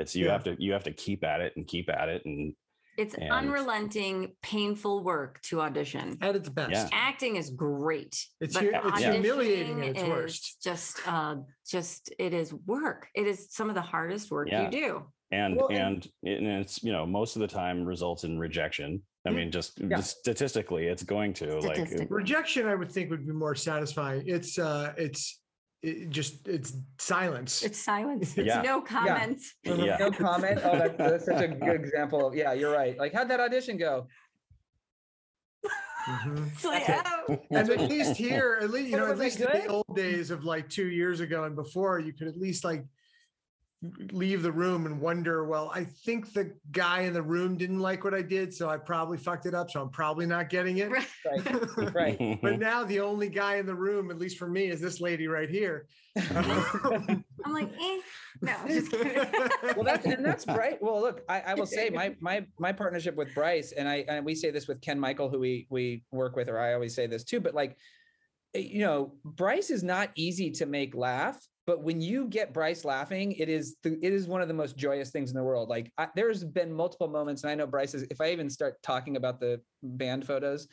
It's, 0.00 0.14
you 0.16 0.26
Yeah. 0.26 0.32
have 0.32 0.44
to, 0.44 0.56
you 0.58 0.72
have 0.72 0.84
to 0.84 0.92
keep 0.92 1.24
at 1.24 1.40
it 1.40 1.52
and 1.56 1.66
keep 1.66 1.88
at 1.88 2.08
it. 2.08 2.22
And 2.24 2.54
It's 2.98 3.14
and- 3.14 3.30
unrelenting, 3.30 4.32
painful 4.42 5.04
work 5.04 5.40
to 5.42 5.60
audition. 5.60 6.18
At 6.20 6.34
its 6.36 6.48
best. 6.48 6.72
Yeah. 6.72 6.88
Acting 6.92 7.36
is 7.36 7.50
great. 7.50 8.20
It's 8.40 8.54
but 8.54 8.64
hu- 8.64 8.88
it's 8.88 9.02
humiliating 9.02 9.82
at 9.82 9.96
its 9.96 10.02
worst. 10.02 10.62
Just, 10.62 11.06
uh, 11.06 11.36
just 11.68 12.12
it 12.18 12.34
is 12.34 12.52
work. 12.52 13.08
It 13.14 13.26
is 13.26 13.48
some 13.52 13.68
of 13.68 13.74
the 13.74 13.82
hardest 13.82 14.30
work 14.30 14.48
Yeah. 14.50 14.64
you 14.64 14.70
do. 14.70 15.06
and 15.32 15.56
Well, 15.56 15.68
and- 15.70 16.06
and 16.24 16.46
and 16.46 16.60
it's 16.62 16.84
you 16.84 16.92
know 16.92 17.04
most 17.04 17.34
of 17.36 17.40
the 17.40 17.48
time 17.48 17.84
results 17.84 18.22
in 18.22 18.38
rejection 18.38 19.02
i 19.26 19.30
mean 19.30 19.50
just, 19.50 19.76
Yeah. 19.80 19.96
just 19.96 20.18
statistically 20.20 20.86
it's 20.86 21.02
going 21.02 21.32
to 21.40 21.58
like 21.58 21.88
Rejection, 22.10 22.68
I 22.68 22.76
would 22.76 22.92
think, 22.92 23.10
would 23.10 23.26
be 23.26 23.32
more 23.32 23.56
satisfying. 23.56 24.22
It's 24.28 24.56
uh, 24.56 24.94
it's 24.96 25.40
it 25.82 26.10
just 26.10 26.48
it's 26.48 26.72
silence. 26.98 27.62
It's 27.62 27.78
silence. 27.78 28.34
It's 28.38 28.46
Yeah. 28.46 28.62
no 28.62 28.80
comment. 28.80 29.40
yeah 29.64 29.96
No 29.98 30.10
comment. 30.26 30.60
Oh, 30.64 30.76
that's, 30.78 30.96
that's 30.96 31.24
such 31.26 31.42
a 31.42 31.48
good 31.48 31.74
example. 31.76 32.32
Yeah, 32.34 32.52
you're 32.52 32.72
right. 32.72 32.98
Like, 32.98 33.12
how'd 33.12 33.28
that 33.28 33.40
audition 33.40 33.76
go? 33.76 34.06
Mhm. 36.08 36.46
It's 36.52 36.64
like, 36.64 36.84
oh, 37.28 37.38
And 37.50 37.68
at 37.68 37.80
least 37.88 38.16
here, 38.16 38.58
at 38.62 38.70
least 38.70 38.90
you 38.90 38.96
know, 38.96 39.10
at 39.10 39.18
least 39.18 39.40
in 39.40 39.46
the 39.52 39.66
old 39.66 39.96
days 39.96 40.30
of 40.30 40.44
like 40.44 40.68
two 40.68 40.86
years 40.88 41.18
ago 41.20 41.44
and 41.44 41.56
before, 41.56 41.98
you 41.98 42.12
could 42.12 42.28
at 42.28 42.36
least 42.36 42.64
like 42.64 42.84
leave 44.12 44.42
the 44.42 44.52
room 44.52 44.86
and 44.86 45.00
wonder, 45.00 45.44
well, 45.44 45.70
I 45.74 45.84
think 45.84 46.32
the 46.32 46.52
guy 46.72 47.02
in 47.02 47.12
the 47.12 47.22
room 47.22 47.56
didn't 47.56 47.80
like 47.80 48.04
what 48.04 48.14
I 48.14 48.22
did, 48.22 48.52
so 48.52 48.68
I 48.68 48.78
probably 48.78 49.18
fucked 49.18 49.46
it 49.46 49.54
up, 49.54 49.70
so 49.70 49.82
I'm 49.82 49.90
probably 49.90 50.26
not 50.26 50.48
getting 50.48 50.78
it. 50.78 50.90
Right. 50.90 51.06
Right. 51.76 51.94
Right. 51.94 52.38
but 52.42 52.58
now 52.58 52.84
the 52.84 53.00
only 53.00 53.28
guy 53.28 53.56
in 53.56 53.66
the 53.66 53.74
room, 53.74 54.10
at 54.10 54.18
least 54.18 54.38
for 54.38 54.48
me, 54.48 54.66
is 54.68 54.80
this 54.80 55.00
lady 55.00 55.28
right 55.28 55.50
here. 55.50 55.86
I'm 56.30 57.24
like, 57.46 57.70
eh. 57.80 58.00
No, 58.42 58.54
just 58.66 58.90
kidding. 58.90 59.16
well 59.76 59.84
that's 59.84 60.06
and 60.06 60.24
that's 60.24 60.44
Bryce. 60.44 60.76
Well, 60.80 61.00
look, 61.00 61.22
I, 61.28 61.40
I 61.40 61.54
will 61.54 61.66
say 61.66 61.90
my 61.94 62.14
my 62.20 62.46
my 62.58 62.72
partnership 62.72 63.16
with 63.16 63.34
Bryce, 63.34 63.72
and 63.72 63.88
I 63.88 64.04
and 64.08 64.24
we 64.24 64.34
say 64.34 64.50
this 64.50 64.66
with 64.66 64.80
Ken 64.80 64.98
Michael, 64.98 65.28
who 65.28 65.38
we 65.38 65.66
we 65.70 66.04
work 66.10 66.36
with, 66.36 66.48
or 66.48 66.58
I 66.58 66.74
always 66.74 66.94
say 66.94 67.06
this 67.06 67.24
too, 67.24 67.40
but 67.40 67.54
like 67.54 67.76
eh, 68.54 68.60
you 68.60 68.80
know, 68.80 69.14
Bryce 69.24 69.70
is 69.70 69.82
not 69.82 70.10
easy 70.14 70.50
to 70.52 70.66
make 70.66 70.94
laugh, 70.94 71.38
but 71.66 71.82
when 71.82 72.00
you 72.00 72.28
get 72.28 72.52
Bryce 72.52 72.84
laughing, 72.84 73.32
it 73.32 73.48
is 73.48 73.76
the, 73.82 73.98
it 74.02 74.12
is 74.12 74.28
one 74.28 74.40
of 74.40 74.48
the 74.48 74.54
most 74.54 74.76
joyous 74.76 75.10
things 75.10 75.30
in 75.30 75.36
the 75.36 75.42
world. 75.42 75.68
Like 75.68 75.92
I, 75.98 76.08
there's 76.14 76.44
been 76.44 76.72
multiple 76.72 77.08
moments, 77.08 77.42
and 77.42 77.50
I 77.50 77.54
know 77.56 77.66
Bryce 77.66 77.94
is. 77.94 78.04
If 78.10 78.20
I 78.20 78.30
even 78.30 78.48
start 78.48 78.76
talking 78.82 79.16
about 79.16 79.40
the 79.40 79.60
band 79.82 80.26
photos, 80.26 80.68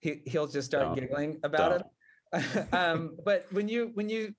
he 0.00 0.22
he'll 0.26 0.46
just 0.46 0.66
start 0.66 0.86
Don't. 0.86 0.94
giggling 0.94 1.38
about 1.42 1.82
it. 2.32 2.66
um, 2.72 3.16
but 3.24 3.46
when 3.52 3.68
you 3.68 3.90
when 3.94 4.08
you 4.08 4.34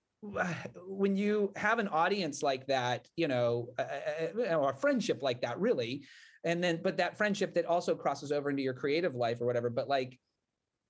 when 0.88 1.16
you 1.16 1.52
have 1.56 1.80
an 1.80 1.88
audience 1.88 2.42
like 2.42 2.66
that, 2.68 3.08
you 3.16 3.28
know, 3.28 3.70
a, 3.78 4.32
a, 4.40 4.60
a 4.60 4.74
friendship 4.74 5.20
like 5.22 5.42
that, 5.42 5.60
really, 5.60 6.04
and 6.44 6.64
then 6.64 6.80
but 6.84 6.98
that 6.98 7.18
friendship 7.18 7.54
that 7.54 7.66
also 7.66 7.96
crosses 7.96 8.32
over 8.32 8.50
into 8.50 8.64
your 8.64 8.74
creative 8.74 9.14
life 9.14 9.40
or 9.40 9.46
whatever. 9.46 9.70
But 9.70 9.88
like 9.88 10.18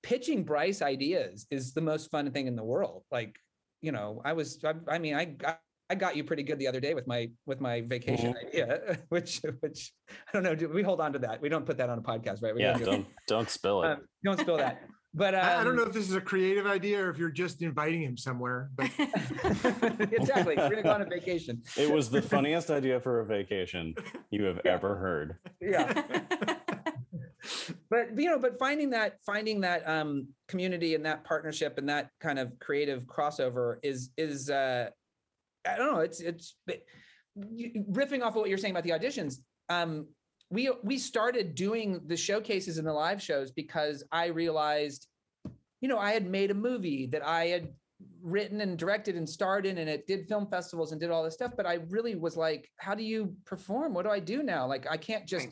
pitching 0.03 0.43
Bryce 0.43 0.81
ideas 0.81 1.47
is 1.51 1.73
the 1.73 1.81
most 1.81 2.11
fun 2.11 2.31
thing 2.31 2.47
in 2.47 2.55
the 2.55 2.63
world. 2.63 3.03
Like, 3.11 3.37
you 3.81 3.91
know, 3.91 4.21
I 4.23 4.33
was, 4.33 4.59
I, 4.63 4.73
I 4.87 4.97
mean, 4.99 5.15
I 5.15 5.25
got. 5.25 5.59
I 5.89 5.93
got 5.95 6.15
you 6.15 6.23
pretty 6.23 6.43
good 6.43 6.57
the 6.57 6.69
other 6.69 6.79
day 6.79 6.93
with 6.93 7.05
my 7.05 7.29
with 7.45 7.59
my 7.59 7.81
vacation 7.81 8.33
idea, 8.47 8.97
which 9.09 9.41
which 9.59 9.91
I 10.09 10.13
don't 10.31 10.41
know. 10.41 10.55
Do 10.55 10.69
we 10.69 10.83
hold 10.83 11.01
on 11.01 11.11
to 11.11 11.19
that? 11.19 11.41
We 11.41 11.49
don't 11.49 11.65
put 11.65 11.75
that 11.79 11.89
on 11.89 11.97
a 11.97 12.01
podcast, 12.01 12.41
right? 12.41 12.55
We 12.55 12.61
yeah 12.61 12.71
don't 12.71 12.79
do- 12.79 12.85
don't 12.85 13.05
don't 13.27 13.49
spill 13.49 13.83
it 13.83 13.87
um, 13.91 13.97
don't 14.23 14.39
spill 14.39 14.55
that. 14.55 14.83
But 15.13 15.35
um, 15.35 15.41
I, 15.43 15.59
I 15.59 15.63
don't 15.65 15.75
know 15.75 15.83
if 15.83 15.91
this 15.91 16.07
is 16.07 16.15
a 16.15 16.21
creative 16.21 16.65
idea 16.65 17.03
or 17.03 17.09
if 17.09 17.17
you're 17.17 17.29
just 17.29 17.61
inviting 17.61 18.01
him 18.01 18.15
somewhere, 18.15 18.69
but 18.77 18.89
exactly. 20.13 20.55
We're 20.55 20.69
gonna 20.69 20.83
go 20.83 20.91
on 20.93 21.01
a 21.01 21.05
vacation. 21.05 21.61
it 21.75 21.91
was 21.91 22.09
the 22.09 22.21
funniest 22.21 22.69
idea 22.71 23.01
for 23.01 23.19
a 23.19 23.25
vacation 23.25 23.93
you 24.29 24.45
have 24.45 24.61
Yeah. 24.63 24.71
ever 24.71 24.95
heard 24.95 25.35
Yeah. 25.59 26.21
But 27.89 28.17
you 28.17 28.29
know 28.29 28.37
but 28.37 28.57
finding 28.59 28.89
that 28.91 29.17
finding 29.25 29.61
that 29.61 29.87
um 29.87 30.27
community 30.47 30.95
and 30.95 31.05
that 31.05 31.23
partnership 31.23 31.77
and 31.77 31.89
that 31.89 32.09
kind 32.19 32.37
of 32.37 32.57
creative 32.59 33.03
crossover 33.03 33.77
is 33.83 34.11
is 34.17 34.49
uh 34.49 34.89
i 35.67 35.75
don't 35.75 35.91
know 35.91 35.99
it's 35.99 36.19
it's 36.21 36.55
riffing 37.37 38.21
off 38.21 38.29
of 38.29 38.35
what 38.35 38.49
you're 38.49 38.57
saying 38.57 38.73
about 38.73 38.83
the 38.83 38.91
auditions 38.91 39.37
um 39.69 40.05
we 40.49 40.69
we 40.83 40.97
started 40.97 41.55
doing 41.55 42.01
the 42.07 42.17
showcases 42.17 42.77
and 42.77 42.87
the 42.87 42.93
live 42.93 43.21
shows 43.21 43.51
because 43.51 44.03
i 44.11 44.27
realized 44.27 45.07
you 45.79 45.87
know 45.87 45.97
i 45.97 46.11
had 46.11 46.29
made 46.29 46.51
a 46.51 46.55
movie 46.55 47.07
that 47.07 47.25
i 47.25 47.45
had 47.45 47.69
written 48.23 48.61
and 48.61 48.77
directed 48.77 49.15
and 49.15 49.27
starred 49.27 49.65
in 49.65 49.79
and 49.79 49.89
it 49.89 50.05
did 50.05 50.27
film 50.27 50.47
festivals 50.47 50.91
and 50.91 51.01
did 51.01 51.09
all 51.09 51.23
this 51.23 51.33
stuff 51.33 51.53
but 51.55 51.65
i 51.65 51.79
really 51.89 52.15
was 52.15 52.35
like 52.35 52.69
how 52.77 52.93
do 52.93 53.03
you 53.03 53.35
perform 53.45 53.93
what 53.93 54.03
do 54.03 54.11
i 54.11 54.19
do 54.19 54.43
now 54.43 54.67
like 54.67 54.85
i 54.89 54.97
can't 54.97 55.25
just. 55.25 55.49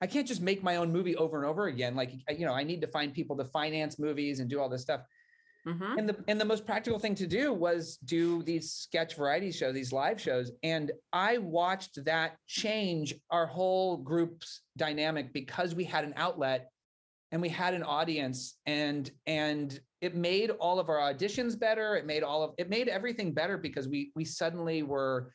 I 0.00 0.06
can't 0.06 0.26
just 0.26 0.40
make 0.40 0.62
my 0.62 0.76
own 0.76 0.90
movie 0.92 1.16
over 1.16 1.36
and 1.36 1.46
over 1.46 1.66
again. 1.66 1.94
Like, 1.94 2.12
you 2.30 2.46
know, 2.46 2.54
I 2.54 2.62
need 2.62 2.80
to 2.80 2.86
find 2.86 3.12
people 3.12 3.36
to 3.36 3.44
finance 3.44 3.98
movies 3.98 4.40
and 4.40 4.48
do 4.48 4.60
all 4.60 4.68
this 4.68 4.82
stuff. 4.82 5.02
Mhm. 5.66 5.98
And 5.98 6.08
the 6.08 6.24
and 6.26 6.40
the 6.40 6.44
most 6.44 6.64
practical 6.64 6.98
thing 6.98 7.14
to 7.16 7.26
do 7.26 7.52
was 7.52 7.98
do 7.98 8.42
these 8.42 8.72
sketch 8.72 9.16
variety 9.16 9.52
shows, 9.52 9.74
these 9.74 9.92
live 9.92 10.18
shows. 10.18 10.52
And 10.62 10.90
I 11.12 11.36
watched 11.36 12.02
that 12.06 12.38
change 12.46 13.14
our 13.30 13.46
whole 13.46 13.98
group's 13.98 14.62
dynamic 14.78 15.34
because 15.34 15.74
we 15.74 15.84
had 15.84 16.04
an 16.04 16.14
outlet 16.16 16.70
and 17.30 17.42
we 17.42 17.50
had 17.50 17.74
an 17.74 17.82
audience 17.82 18.58
and 18.64 19.10
and 19.26 19.78
it 20.00 20.14
made 20.14 20.48
all 20.48 20.80
of 20.80 20.88
our 20.88 20.96
auditions 20.96 21.58
better. 21.58 21.94
It 21.94 22.06
made 22.06 22.22
all 22.22 22.42
of 22.42 22.54
it 22.56 22.70
made 22.70 22.88
everything 22.88 23.34
better 23.34 23.58
because 23.58 23.86
we 23.86 24.12
we 24.16 24.24
suddenly 24.24 24.82
were 24.82 25.34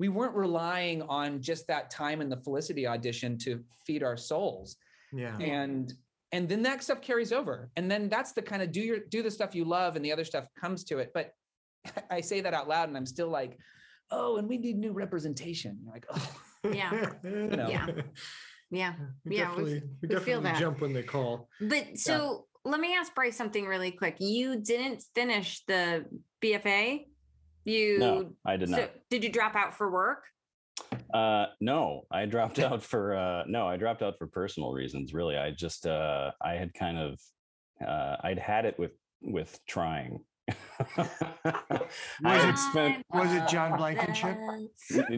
we 0.00 0.08
weren't 0.08 0.34
relying 0.34 1.02
on 1.02 1.42
just 1.42 1.66
that 1.68 1.90
time 1.90 2.22
in 2.22 2.30
the 2.30 2.36
Felicity 2.38 2.86
audition 2.86 3.36
to 3.38 3.62
feed 3.86 4.02
our 4.02 4.16
souls 4.16 4.76
yeah. 5.12 5.36
and 5.38 5.92
and 6.32 6.48
then 6.48 6.62
that 6.62 6.82
stuff 6.82 7.00
carries 7.02 7.32
over 7.32 7.70
and 7.76 7.90
then 7.90 8.08
that's 8.08 8.32
the 8.32 8.42
kind 8.42 8.62
of 8.62 8.72
do 8.72 8.80
your 8.80 8.98
do 9.10 9.22
the 9.22 9.30
stuff 9.30 9.54
you 9.54 9.64
love 9.64 9.94
and 9.96 10.04
the 10.04 10.10
other 10.12 10.24
stuff 10.24 10.46
comes 10.58 10.84
to 10.84 10.98
it 10.98 11.10
but 11.12 11.32
i 12.10 12.20
say 12.20 12.40
that 12.40 12.54
out 12.54 12.66
loud 12.66 12.88
and 12.88 12.96
i'm 12.96 13.06
still 13.06 13.28
like 13.28 13.58
oh 14.10 14.38
and 14.38 14.48
we 14.48 14.56
need 14.56 14.76
new 14.78 14.92
representation 14.92 15.78
You're 15.84 15.92
like 15.92 16.06
oh 16.10 16.30
Yeah. 16.72 16.90
know. 17.22 17.68
Yeah. 17.68 17.86
Yeah. 18.70 18.94
We 19.24 19.36
Yeah, 19.36 19.50
we- 19.56 19.62
definitely, 19.64 19.82
we 20.02 20.08
we 20.08 20.08
feel 20.08 20.18
definitely 20.18 20.42
that. 20.44 20.60
jump 20.60 20.80
when 20.80 20.92
they 20.92 21.02
call. 21.02 21.48
But 21.60 21.98
so 21.98 22.46
let 22.64 22.80
me 22.80 22.94
ask 22.94 23.14
Bryce 23.14 23.36
something 23.36 23.66
really 23.66 23.90
quick. 23.90 24.16
You 24.20 24.60
didn't 24.60 25.02
finish 25.14 25.62
the 25.66 26.04
BFA. 26.42 27.06
You 27.64 27.98
no 27.98 28.30
i 28.44 28.56
did 28.56 28.68
so 28.70 28.76
not. 28.76 28.90
did 29.10 29.22
you 29.24 29.30
drop 29.30 29.54
out 29.54 29.74
for 29.74 29.90
work? 29.90 30.24
uh 31.12 31.46
no 31.60 32.02
i 32.10 32.24
dropped 32.24 32.58
out 32.68 32.82
for 32.82 33.14
uh 33.16 33.42
no 33.46 33.66
i 33.66 33.76
dropped 33.76 34.02
out 34.02 34.16
for 34.18 34.26
personal 34.26 34.72
reasons 34.72 35.12
really. 35.12 35.36
I 35.36 35.50
just 35.50 35.86
uh 35.86 36.30
i 36.42 36.54
had 36.54 36.72
kind 36.74 36.98
of 36.98 37.20
uh 37.86 38.16
i'd 38.24 38.38
had 38.38 38.64
it 38.64 38.78
with 38.78 38.92
with 39.22 39.58
trying 39.66 40.20
i 42.24 42.36
had 42.38 42.56
spent 42.56 43.04
Was 43.12 43.32
it 43.32 43.48
John 43.48 43.76
Blankenship? 43.76 44.36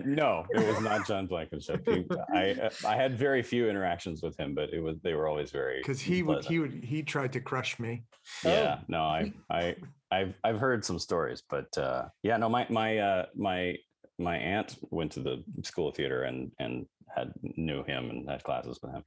no, 0.05 0.45
it 0.51 0.66
was 0.66 0.81
not 0.81 1.07
John 1.07 1.27
Blankenship. 1.27 1.87
He, 1.87 2.05
I 2.35 2.53
uh, 2.53 2.71
I 2.87 2.97
had 2.97 3.18
very 3.18 3.42
few 3.42 3.68
interactions 3.68 4.23
with 4.23 4.38
him, 4.38 4.55
but 4.55 4.71
it 4.73 4.81
was 4.81 4.97
they 5.03 5.14
were 5.14 5.29
always 5.29 5.51
very 5.51 5.79
Because 5.81 6.01
he 6.01 6.23
would, 6.23 6.45
he 6.45 6.59
would, 6.59 6.85
he 6.85 7.03
tried 7.03 7.33
to 7.35 7.40
crush 7.40 7.79
me. 7.79 8.05
yeah 8.45 8.79
no 8.88 9.03
I 9.03 9.33
I 9.51 9.77
I've 10.11 10.35
I've 10.45 10.59
heard 10.59 10.85
some 10.85 10.99
stories, 10.99 11.42
but 11.49 11.77
uh, 11.79 12.05
yeah 12.23 12.37
no 12.37 12.49
my 12.49 12.66
my 12.71 12.99
uh, 12.99 13.27
my 13.35 13.77
my 14.18 14.37
aunt 14.37 14.77
went 14.90 15.12
to 15.12 15.21
the 15.21 15.42
school 15.62 15.88
of 15.88 15.97
theater 15.97 16.23
and 16.25 16.51
and 16.59 16.87
had 17.14 17.33
knew 17.42 17.83
him 17.85 18.11
and 18.11 18.29
had 18.29 18.42
classes 18.42 18.79
with 18.83 18.92
him. 18.92 19.05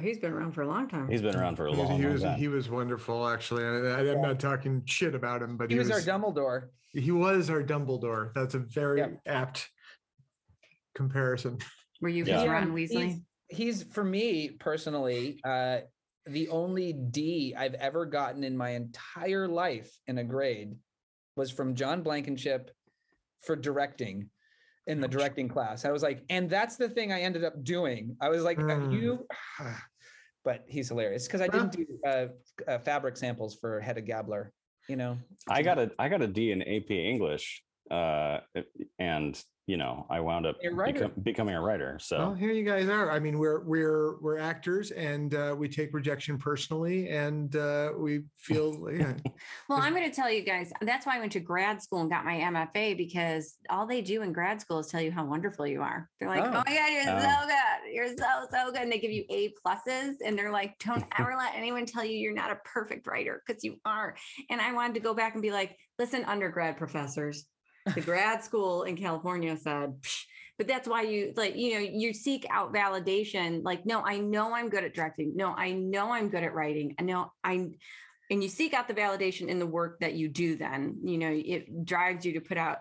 He's 0.00 0.18
been 0.18 0.32
around 0.32 0.52
for 0.52 0.62
a 0.62 0.66
long 0.68 0.88
time. 0.88 1.08
He's 1.08 1.22
been 1.22 1.36
around 1.36 1.56
for 1.56 1.66
a 1.68 1.72
He 1.72 1.80
was, 1.80 1.88
long, 1.88 1.98
he 2.00 2.06
was, 2.06 2.22
time. 2.22 2.38
he 2.38 2.48
was 2.48 2.68
wonderful, 2.68 3.26
actually. 3.28 3.64
I, 3.64 3.68
I- 4.00 4.12
I'm 4.12 4.20
not 4.22 4.38
talking 4.38 4.82
shit 4.84 5.14
about 5.14 5.42
him, 5.42 5.56
but 5.56 5.70
he 5.70 5.78
was 5.78 5.90
our 5.90 6.00
dumbledore 6.00 6.68
he 6.92 7.10
was 7.10 7.50
our 7.50 7.62
Dumbledore. 7.62 8.32
That's 8.32 8.54
a 8.54 8.58
very 8.58 9.00
Yeah. 9.00 9.08
apt 9.26 9.68
comparison. 10.94 11.58
Were 12.00 12.08
you 12.08 12.24
Yeah. 12.24 12.44
Ron 12.46 12.72
Weasley? 12.72 13.20
he's, 13.48 13.80
he's 13.82 13.82
for 13.92 14.02
me 14.02 14.50
personally 14.50 15.38
uh 15.44 15.78
the 16.26 16.48
only 16.48 16.92
d 16.92 17.54
i've 17.56 17.74
ever 17.74 18.04
gotten 18.06 18.42
in 18.44 18.56
my 18.56 18.70
entire 18.70 19.46
life 19.46 19.90
in 20.08 20.18
a 20.18 20.24
grade 20.24 20.74
was 21.36 21.50
from 21.52 21.74
john 21.76 22.02
blankenship 22.02 22.70
for 23.42 23.54
directing 23.54 24.28
in 24.88 25.00
the 25.00 25.06
directing 25.06 25.48
class 25.48 25.84
i 25.84 25.92
was 25.92 26.02
like 26.02 26.24
and 26.28 26.50
that's 26.50 26.76
the 26.76 26.88
thing 26.88 27.12
i 27.12 27.20
ended 27.20 27.44
up 27.44 27.62
doing 27.62 28.16
i 28.20 28.28
was 28.28 28.42
like 28.42 28.58
Mm. 28.58 28.92
you 29.00 29.26
but 30.46 30.64
he's 30.66 30.88
hilarious 30.88 31.26
because 31.26 31.42
i 31.42 31.48
didn't 31.48 31.72
do 31.72 31.84
uh, 32.06 32.26
uh 32.66 32.78
fabric 32.78 33.18
samples 33.18 33.54
for 33.54 33.80
hedda 33.80 34.00
gabler 34.00 34.52
you 34.88 34.96
know? 34.96 35.18
I 35.48 35.62
got 35.62 35.78
a 35.78 35.90
I 35.98 36.08
got 36.08 36.22
a 36.22 36.26
D 36.26 36.52
in 36.52 36.62
AP 36.62 36.90
English 36.90 37.62
uh, 37.90 38.38
and 38.98 39.40
you 39.66 39.76
know, 39.76 40.06
I 40.08 40.20
wound 40.20 40.46
up 40.46 40.56
A 40.64 40.68
writer. 40.72 41.08
becom- 41.08 41.24
becoming 41.24 41.54
a 41.56 41.60
writer. 41.60 41.98
So 42.00 42.18
Well, 42.18 42.34
here 42.34 42.52
you 42.52 42.62
guys 42.64 42.88
are. 42.88 43.10
I 43.10 43.18
mean, 43.18 43.36
we're 43.38 43.64
we're 43.64 44.20
we're 44.20 44.38
actors, 44.38 44.92
and 44.92 45.34
uh, 45.34 45.56
we 45.58 45.68
take 45.68 45.92
rejection 45.92 46.38
personally, 46.38 47.08
and 47.08 47.54
uh, 47.56 47.90
we 47.98 48.22
feel 48.36 48.88
yeah. 48.96 49.14
Well, 49.68 49.80
I'm 49.80 49.92
going 49.92 50.08
to 50.08 50.14
tell 50.14 50.30
you 50.30 50.42
guys, 50.42 50.72
that's 50.82 51.04
why 51.04 51.16
I 51.16 51.18
went 51.18 51.32
to 51.32 51.40
grad 51.40 51.82
school 51.82 52.00
and 52.00 52.08
got 52.10 52.24
my 52.24 52.34
MFA 52.36 52.96
because 52.96 53.56
all 53.68 53.86
they 53.88 54.02
do 54.02 54.22
in 54.22 54.32
grad 54.32 54.60
school 54.60 54.78
is 54.78 54.86
tell 54.86 55.00
you 55.00 55.10
how 55.10 55.24
wonderful 55.24 55.66
you 55.66 55.82
are. 55.82 56.08
They're 56.20 56.28
like, 56.28 56.44
Oh. 56.44 56.48
oh, 56.48 56.62
my 56.64 56.74
God, 56.76 56.92
you're 56.92 57.16
Oh. 57.16 57.20
so 57.20 57.46
good. 57.46 57.92
You're 57.92 58.08
so, 58.16 58.46
so 58.52 58.70
good. 58.72 58.82
And 58.82 58.92
they 58.92 58.98
give 58.98 59.10
you 59.10 59.24
A 59.30 59.52
pluses. 59.66 60.14
And 60.24 60.38
they're 60.38 60.52
like, 60.52 60.78
don't 60.78 61.04
ever 61.18 61.34
let 61.36 61.54
anyone 61.56 61.86
tell 61.86 62.04
you 62.04 62.16
you're 62.16 62.34
not 62.34 62.52
a 62.52 62.58
perfect 62.64 63.06
writer 63.08 63.42
because 63.44 63.64
you 63.64 63.76
are. 63.84 64.14
And 64.48 64.60
I 64.60 64.72
wanted 64.72 64.94
to 64.94 65.00
go 65.00 65.12
back 65.12 65.34
and 65.34 65.42
be 65.42 65.50
like, 65.50 65.76
listen, 65.98 66.24
undergrad 66.24 66.76
professors, 66.76 67.46
the 67.94 68.00
grad 68.00 68.42
school 68.42 68.82
in 68.84 68.96
California 68.96 69.56
said, 69.56 70.00
"Psh," 70.00 70.24
but 70.58 70.66
that's 70.66 70.88
why 70.88 71.02
you 71.02 71.32
like, 71.36 71.56
you 71.56 71.74
know, 71.74 71.80
you 71.80 72.12
seek 72.12 72.46
out 72.50 72.72
validation. 72.74 73.62
Like, 73.62 73.86
no, 73.86 74.02
I 74.04 74.18
know 74.18 74.54
I'm 74.54 74.68
good 74.68 74.84
at 74.84 74.94
directing. 74.94 75.36
No, 75.36 75.52
I 75.54 75.72
know 75.72 76.12
I'm 76.12 76.28
good 76.28 76.42
at 76.44 76.54
writing. 76.54 76.94
I 76.98 77.02
know 77.02 77.32
I, 77.44 77.70
and 78.30 78.42
you 78.42 78.48
seek 78.48 78.74
out 78.74 78.88
the 78.88 78.94
validation 78.94 79.48
in 79.48 79.58
the 79.58 79.66
work 79.66 80.00
that 80.00 80.14
you 80.14 80.28
do 80.28 80.56
then 80.56 80.98
you 81.04 81.16
know 81.16 81.30
it 81.32 81.84
drives 81.84 82.26
you 82.26 82.32
to 82.32 82.40
put 82.40 82.58
out 82.58 82.78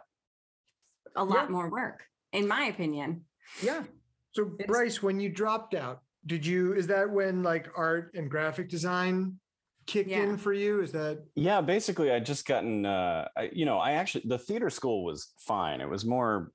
a 1.16 1.24
lot 1.24 1.46
Yeah. 1.46 1.52
more 1.52 1.70
work 1.70 2.04
in 2.34 2.48
my 2.48 2.64
opinion 2.66 3.26
Yeah. 3.62 3.84
So 4.32 4.46
Bryce, 4.68 5.04
when 5.04 5.20
you 5.20 5.30
dropped 5.30 5.76
out, 5.76 6.02
did 6.26 6.46
you? 6.46 6.74
Is 6.74 6.88
that 6.88 7.10
when 7.12 7.44
like 7.44 7.68
art 7.78 8.12
and 8.16 8.30
graphic 8.30 8.70
design 8.70 9.40
kicked 9.86 10.10
Yeah. 10.10 10.24
in 10.24 10.38
for 10.38 10.54
you? 10.54 10.82
Is 10.82 10.92
that 10.94 11.20
yeah, 11.36 11.62
basically, 11.62 12.12
I 12.12 12.20
just 12.20 12.46
gotten, 12.46 12.86
uh, 12.86 13.28
I, 13.38 13.50
you 13.54 13.66
know, 13.66 13.78
I 13.78 13.92
actually 13.92 14.24
the 14.28 14.38
theater 14.40 14.70
school 14.70 15.04
was 15.04 15.34
fine. 15.40 15.82
It 15.82 15.90
was 15.90 16.06
more 16.06 16.52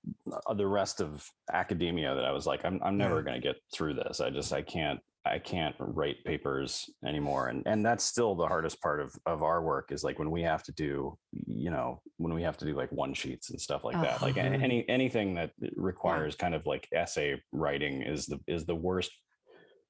uh, 0.47 0.55
the 0.55 0.67
rest 0.67 1.01
of 1.01 1.29
academia 1.53 2.15
that 2.15 2.25
I 2.25 2.33
was 2.33 2.47
like, 2.47 2.65
I'm, 2.65 2.81
I'm 2.83 2.97
never 2.97 3.17
Yeah. 3.19 3.23
going 3.23 3.41
to 3.41 3.47
get 3.49 3.57
through 3.75 3.95
this. 3.95 4.21
I 4.21 4.31
just, 4.31 4.53
I 4.53 4.63
can't, 4.63 5.01
I 5.27 5.39
can't 5.39 5.77
write 5.79 6.25
papers 6.25 6.89
anymore. 7.05 7.49
And 7.49 7.67
and 7.67 7.85
that's 7.85 8.03
still 8.05 8.35
the 8.35 8.47
hardest 8.49 8.81
part 8.81 9.01
of 9.03 9.15
of 9.27 9.43
our 9.43 9.63
work 9.63 9.93
is 9.93 10.03
like 10.03 10.19
when 10.19 10.31
we 10.31 10.43
have 10.43 10.63
to 10.63 10.73
do, 10.73 11.19
you 11.47 11.71
know, 11.71 12.01
when 12.17 12.33
we 12.33 12.43
have 12.43 12.57
to 12.57 12.65
do 12.65 12.75
like 12.75 12.91
one 12.91 13.13
sheets 13.13 13.51
and 13.51 13.61
stuff 13.61 13.85
like 13.85 14.01
that. 14.01 14.23
Like 14.23 14.39
Uh-huh. 14.39 14.49
any 14.49 14.89
anything 14.89 15.35
that 15.35 15.51
requires 15.77 16.37
kind 16.37 16.55
of 16.55 16.65
like 16.65 16.89
essay 16.95 17.39
writing 17.53 18.01
is 18.01 18.25
the 18.27 18.41
is 18.47 18.65
the 18.65 18.75
worst 18.75 19.11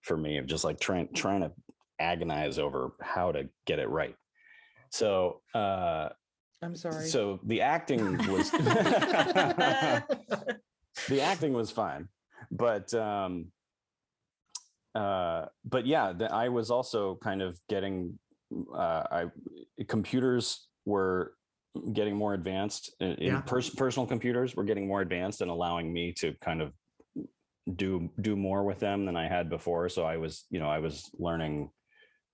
for 0.03 0.17
me 0.17 0.39
of 0.39 0.47
just 0.47 0.65
like 0.65 0.81
trying 0.81 1.09
trying 1.15 1.43
to 1.43 1.53
agonize 2.01 2.59
over 2.59 2.93
how 3.01 3.33
to 3.33 3.49
get 3.67 3.79
it 3.79 3.89
right. 3.89 4.17
So 4.91 5.41
uh 5.55 6.09
I'm 6.63 6.77
sorry. 6.77 7.07
so 7.07 7.41
the 7.45 7.63
acting 7.63 8.19
was 8.31 8.51
the 9.49 10.05
acting 11.23 11.53
was 11.53 11.71
fine 11.71 12.09
but 12.51 12.93
um 12.95 13.47
uh 14.95 15.47
but 15.65 15.87
yeah 15.87 16.13
the, 16.13 16.33
i 16.33 16.49
was 16.49 16.71
also 16.71 17.17
kind 17.23 17.43
of 17.43 17.59
getting 17.69 18.19
uh 18.75 19.05
i 19.11 19.25
computers 19.89 20.67
were 20.85 21.33
getting 21.93 22.17
more 22.17 22.35
advanced 22.35 22.93
in, 23.01 23.13
in 23.13 23.27
Yeah. 23.29 23.41
pers- 23.43 23.71
personal 23.71 24.07
computers 24.07 24.57
were 24.57 24.65
getting 24.65 24.89
more 24.89 25.01
advanced 25.01 25.41
and 25.43 25.51
allowing 25.51 25.93
me 25.93 26.13
to 26.19 26.35
kind 26.43 26.61
of 26.61 26.73
do 27.77 28.11
do 28.21 28.35
more 28.37 28.65
with 28.65 28.81
them 28.81 29.07
than 29.07 29.17
i 29.17 29.29
had 29.29 29.49
before 29.49 29.89
so 29.89 30.05
i 30.05 30.17
was 30.17 30.45
you 30.51 30.59
know 30.59 30.69
i 30.69 30.81
was 30.81 31.09
learning 31.19 31.71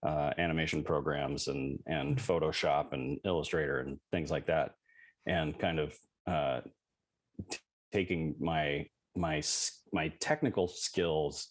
uh, 0.07 0.31
animation 0.39 0.83
programs 0.85 1.49
and 1.49 1.79
and 1.87 2.17
photoshop 2.19 2.93
and 2.93 3.19
illustrator 3.25 3.81
and 3.81 3.99
things 4.13 4.31
like 4.31 4.47
that. 4.47 4.73
And 5.27 5.59
kind 5.59 5.79
of 5.81 5.95
uh, 6.27 6.61
t- 7.51 7.59
taking 7.93 8.37
my 8.39 8.87
my 9.17 9.43
my 9.93 10.09
technical 10.21 10.69
skills 10.69 11.49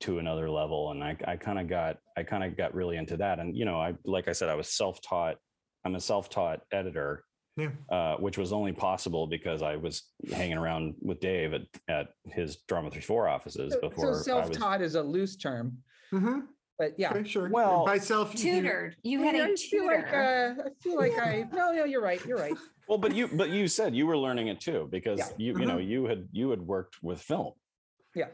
to 0.00 0.18
another 0.18 0.48
level. 0.48 0.92
And 0.92 1.04
i, 1.04 1.16
I 1.26 1.36
kind 1.36 1.58
of 1.58 1.68
got 1.68 1.98
i 2.16 2.22
kind 2.22 2.42
of 2.44 2.56
got 2.56 2.74
really 2.74 2.96
into 2.96 3.16
that. 3.18 3.38
And 3.38 3.54
you 3.56 3.64
know 3.66 3.78
i 3.80 3.94
like 4.04 4.28
i 4.28 4.32
said 4.32 4.48
i 4.48 4.54
was 4.54 4.68
self-taught 4.68 5.36
i'm 5.84 5.94
a 5.94 6.00
self-taught 6.00 6.60
editor 6.72 7.24
Yeah. 7.56 7.70
uh, 7.90 8.16
which 8.16 8.38
was 8.38 8.52
only 8.52 8.72
possible 8.72 9.26
because 9.26 9.60
i 9.62 9.76
was 9.76 9.94
hanging 10.32 10.56
around 10.58 10.94
with 11.00 11.20
dave 11.20 11.52
at, 11.52 11.62
at 11.88 12.06
his 12.24 12.58
drama 12.68 12.90
3 12.90 13.00
4 13.02 13.28
offices 13.28 13.72
so, 13.74 13.80
before 13.80 14.14
so 14.14 14.22
self-taught 14.22 14.80
is 14.82 14.94
a 14.94 15.02
loose 15.02 15.36
term, 15.36 15.66
Mhm. 16.12 16.42
But 16.80 16.98
yeah. 16.98 17.12
Okay, 17.12 17.28
sure. 17.28 17.48
Well, 17.50 17.84
by 17.84 17.98
self 17.98 18.32
you- 18.34 18.54
tutored 18.54 18.96
you 19.02 19.22
had 19.22 19.36
Yeah, 19.36 19.48
a 19.48 19.52
I 19.52 19.54
feel 19.56 19.86
like 19.86 20.12
uh, 20.12 20.54
I 20.66 20.70
feel 20.82 20.96
like 20.96 21.12
I 21.18 21.44
no 21.52 21.72
no 21.72 21.84
you're 21.84 22.00
right 22.02 22.24
you're 22.24 22.38
right 22.38 22.56
well 22.88 22.96
but 22.98 23.14
you 23.14 23.28
but 23.28 23.50
you 23.50 23.68
said 23.68 23.94
you 23.94 24.06
were 24.06 24.16
learning 24.16 24.48
it 24.48 24.60
too 24.60 24.88
because 24.90 25.18
Yeah. 25.18 25.28
you 25.36 25.58
you 25.60 25.66
know 25.66 25.78
you 25.78 26.06
had 26.06 26.26
you 26.32 26.48
had 26.50 26.62
worked 26.62 26.96
with 27.02 27.20
film 27.20 27.52
yeah 28.14 28.28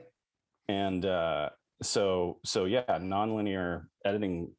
and 0.69 1.05
uh, 1.05 1.51
so 1.83 2.39
so 2.45 2.65
yeah 2.67 2.85
nonlinear 3.01 3.87
editing 4.05 4.53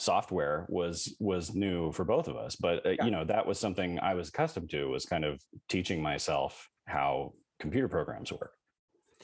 software 0.00 0.66
was 0.68 1.16
was 1.20 1.54
new 1.54 1.90
for 1.92 2.04
both 2.04 2.26
of 2.28 2.36
us 2.36 2.56
but 2.56 2.84
uh, 2.86 2.90
Yeah. 2.90 3.04
you 3.04 3.10
know 3.10 3.24
that 3.24 3.46
was 3.46 3.58
something 3.58 3.98
i 4.00 4.14
was 4.14 4.28
accustomed 4.28 4.70
to 4.70 4.84
was 4.86 5.04
kind 5.06 5.24
of 5.24 5.40
teaching 5.68 6.02
myself 6.02 6.68
how 6.86 7.32
computer 7.58 7.88
programs 7.88 8.30
work 8.32 8.52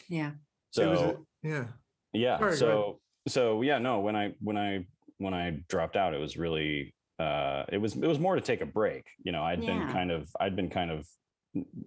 yeah 0.08 0.32
it 0.76 0.86
was 0.86 0.98
so 1.00 1.10
a- 1.44 1.48
yeah. 1.48 1.66
yeah 2.12 2.38
Sorry, 2.38 2.50
go 2.52 2.56
so 2.56 3.00
so 3.26 3.62
yeah 3.62 3.78
no 3.78 4.00
when 4.00 4.16
i 4.16 4.32
when 4.40 4.56
i 4.56 4.84
when 5.18 5.34
i 5.34 5.58
dropped 5.68 5.96
out 5.96 6.14
it 6.14 6.20
was 6.20 6.36
really 6.36 6.94
uh 7.18 7.64
it 7.68 7.78
was 7.78 7.94
it 7.94 8.06
was 8.06 8.18
more 8.18 8.34
to 8.34 8.40
take 8.40 8.60
a 8.60 8.66
break 8.66 9.06
you 9.22 9.32
know 9.32 9.42
i'd 9.42 9.60
been 9.60 9.86
kind 9.88 10.10
of 10.10 10.28
i'd 10.40 10.56
been 10.56 10.70
kind 10.70 10.90
of 10.90 11.06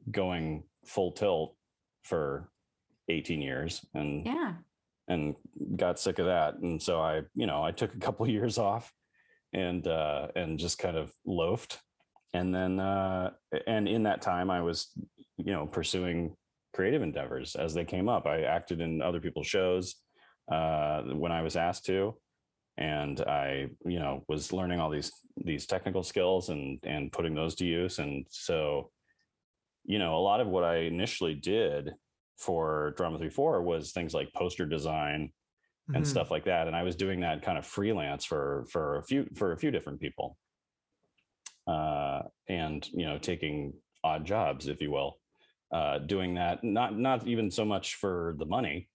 going 0.10 0.64
full 0.86 1.12
tilt 1.12 1.56
for 2.04 2.50
18 3.10 3.42
years 3.42 3.86
and 3.94 4.26
yeah. 4.26 4.54
and 5.08 5.36
got 5.76 6.00
sick 6.00 6.20
of 6.20 6.26
that 6.28 6.56
and 6.56 6.82
so 6.82 7.02
i 7.02 7.22
you 7.36 7.46
know 7.46 7.64
i 7.64 7.72
took 7.72 7.94
a 7.94 8.00
couple 8.00 8.26
of 8.26 8.32
years 8.38 8.58
off 8.58 8.92
and 9.54 9.88
uh 9.88 10.28
and 10.36 10.60
just 10.60 10.78
kind 10.80 10.98
of 10.98 11.12
loafed 11.26 11.80
and 12.34 12.54
then 12.54 12.80
uh 12.80 13.32
and 13.66 13.88
in 13.88 14.04
that 14.04 14.22
time 14.22 14.50
i 14.50 14.62
was 14.62 14.92
you 15.38 15.52
know 15.52 15.66
pursuing 15.66 16.36
creative 16.78 17.02
endeavors 17.02 17.56
as 17.56 17.74
they 17.74 17.84
came 17.84 18.08
up. 18.08 18.28
I 18.28 18.44
acted 18.44 18.82
in 18.82 19.02
other 19.02 19.20
people's 19.20 19.48
shows 19.48 19.96
uh 20.52 21.02
when 21.04 21.32
i 21.32 21.42
was 21.42 21.56
asked 21.56 21.86
to. 21.86 22.16
And 22.80 23.20
i 23.22 23.68
you 23.86 24.00
know 24.00 24.24
was 24.28 24.54
learning 24.54 24.80
all 24.80 24.90
these 24.92 25.12
these 25.44 25.66
technical 25.66 26.04
skills 26.04 26.50
and 26.50 26.80
and 26.84 27.12
putting 27.12 27.34
those 27.36 27.56
to 27.56 27.66
use. 27.66 27.98
And 28.00 28.26
so 28.30 28.92
you 29.84 29.98
know 30.00 30.16
a 30.16 30.26
lot 30.30 30.42
of 30.42 30.48
what 30.48 30.64
i 30.64 30.78
initially 30.78 31.34
did 31.34 31.94
for 32.38 32.94
drama 32.98 33.18
34 33.18 33.64
was 33.64 33.92
things 33.92 34.14
like 34.14 34.32
poster 34.34 34.66
design 34.66 35.32
and 35.96 36.04
Mhm. 36.04 36.08
stuff 36.08 36.30
like 36.30 36.46
that. 36.46 36.68
And 36.68 36.76
i 36.76 36.84
was 36.84 36.96
doing 36.96 37.22
that 37.22 37.42
kind 37.42 37.58
of 37.58 37.66
freelance 37.66 38.26
for 38.26 38.66
for 38.72 38.98
a 38.98 39.04
few 39.04 39.26
for 39.36 39.54
a 39.54 39.58
few 39.58 39.72
different 39.72 40.00
people. 40.00 40.38
Uh 41.66 42.22
and 42.48 42.88
you 42.94 43.06
know 43.06 43.18
taking 43.18 43.74
odd 44.04 44.24
jobs 44.26 44.68
if 44.68 44.82
you 44.82 44.92
will. 44.92 45.20
Uh 45.72 45.98
doing 46.00 46.36
that 46.36 46.64
not 46.64 46.98
not 46.98 47.26
even 47.28 47.50
so 47.50 47.66
much 47.66 47.96
for 47.96 48.36
the 48.38 48.46
money 48.46 48.88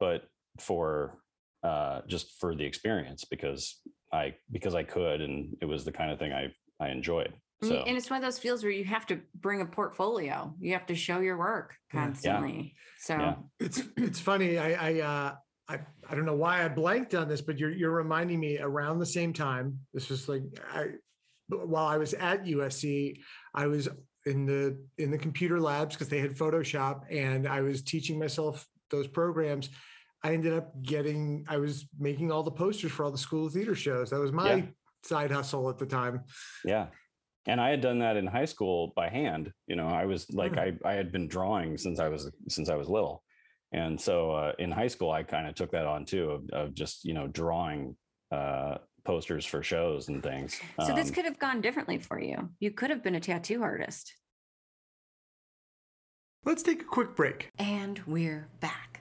but 0.00 0.24
for 0.58 1.18
uh 1.62 2.00
just 2.06 2.38
for 2.40 2.54
the 2.54 2.64
experience 2.64 3.24
because 3.24 3.80
i 4.12 4.34
because 4.50 4.74
i 4.74 4.82
could 4.82 5.20
and 5.20 5.56
it 5.60 5.64
was 5.64 5.84
the 5.84 5.92
kind 5.92 6.10
of 6.10 6.18
thing 6.18 6.32
i 6.32 6.52
i 6.80 6.88
enjoyed 6.88 7.32
so 7.62 7.84
and 7.86 7.96
it's 7.96 8.10
one 8.10 8.16
of 8.16 8.24
those 8.24 8.40
fields 8.40 8.64
where 8.64 8.72
you 8.72 8.84
have 8.84 9.06
to 9.06 9.20
bring 9.36 9.60
a 9.60 9.66
portfolio 9.66 10.52
you 10.58 10.72
have 10.72 10.86
to 10.86 10.96
show 10.96 11.20
your 11.20 11.38
work 11.38 11.74
Yeah. 11.92 12.00
Yeah. 12.00 12.06
constantly 12.06 12.74
so 12.98 13.14
Yeah. 13.16 13.34
It's 13.60 13.82
it's 13.96 14.20
funny. 14.20 14.58
I 14.58 14.72
I 14.72 15.00
uh 15.00 15.34
I, 15.68 15.78
I 16.10 16.14
don't 16.14 16.26
know 16.26 16.36
why 16.36 16.64
I 16.64 16.68
blanked 16.68 17.14
on 17.14 17.28
this, 17.28 17.40
but 17.40 17.58
you're 17.58 17.70
you're 17.70 17.92
reminding 17.92 18.38
me 18.38 18.58
around 18.58 18.98
the 18.98 19.06
same 19.06 19.32
time. 19.32 19.78
This 19.94 20.08
was 20.08 20.28
like 20.28 20.42
I 20.72 20.86
while 21.48 21.86
I 21.86 21.96
was 21.96 22.14
at 22.14 22.44
USC, 22.44 23.18
I 23.54 23.66
was 23.66 23.88
in 24.26 24.46
the 24.46 24.76
in 24.98 25.10
the 25.10 25.18
computer 25.18 25.60
labs 25.60 25.94
because 25.94 26.08
they 26.08 26.18
had 26.18 26.36
Photoshop 26.36 27.02
and 27.10 27.48
I 27.48 27.60
was 27.60 27.82
teaching 27.82 28.18
myself 28.18 28.66
those 28.90 29.06
programs. 29.06 29.70
I 30.24 30.32
ended 30.34 30.52
up 30.52 30.80
getting 30.82 31.44
I 31.48 31.56
was 31.56 31.86
making 31.98 32.30
all 32.30 32.42
the 32.42 32.50
posters 32.50 32.92
for 32.92 33.04
all 33.04 33.10
the 33.10 33.18
school 33.18 33.48
theater 33.48 33.74
shows. 33.74 34.10
That 34.10 34.20
was 34.20 34.32
my 34.32 34.54
Yeah. 34.54 34.66
side 35.04 35.30
hustle 35.30 35.68
at 35.68 35.78
the 35.78 35.86
time. 35.86 36.22
Yeah. 36.64 36.86
And 37.46 37.60
I 37.60 37.70
had 37.70 37.80
done 37.80 37.98
that 37.98 38.16
in 38.16 38.26
high 38.26 38.44
school 38.44 38.92
by 38.94 39.08
hand. 39.08 39.52
You 39.66 39.74
know, 39.74 39.88
I 39.88 40.04
was 40.06 40.30
like, 40.32 40.56
I, 40.56 40.74
I 40.84 40.92
had 40.92 41.10
been 41.10 41.26
drawing 41.26 41.76
since 41.76 41.98
I 41.98 42.08
was 42.08 42.30
since 42.48 42.68
I 42.68 42.76
was 42.76 42.88
little. 42.88 43.24
And 43.72 44.00
so 44.00 44.30
uh, 44.32 44.52
in 44.58 44.70
high 44.70 44.86
school, 44.88 45.10
I 45.10 45.22
kind 45.24 45.48
of 45.48 45.54
took 45.54 45.72
that 45.72 45.86
on 45.86 46.04
too 46.04 46.30
of, 46.30 46.48
of 46.52 46.74
just, 46.74 47.04
you 47.04 47.14
know, 47.14 47.26
drawing 47.26 47.96
uh, 48.30 48.76
posters 49.04 49.44
for 49.46 49.62
shows 49.62 50.08
and 50.08 50.22
things. 50.22 50.60
so 50.86 50.94
this 50.94 51.08
Um, 51.08 51.14
could 51.14 51.24
have 51.24 51.38
gone 51.38 51.60
differently 51.60 51.98
for 51.98 52.20
you 52.20 52.50
you 52.60 52.70
could 52.70 52.90
have 52.90 53.02
been 53.02 53.16
a 53.16 53.20
tattoo 53.20 53.62
artist 53.62 54.14
Let's 56.44 56.62
take 56.62 56.82
a 56.82 56.84
quick 56.84 57.14
break. 57.16 57.50
and 57.58 58.00
we're 58.06 58.48
back 58.60 58.91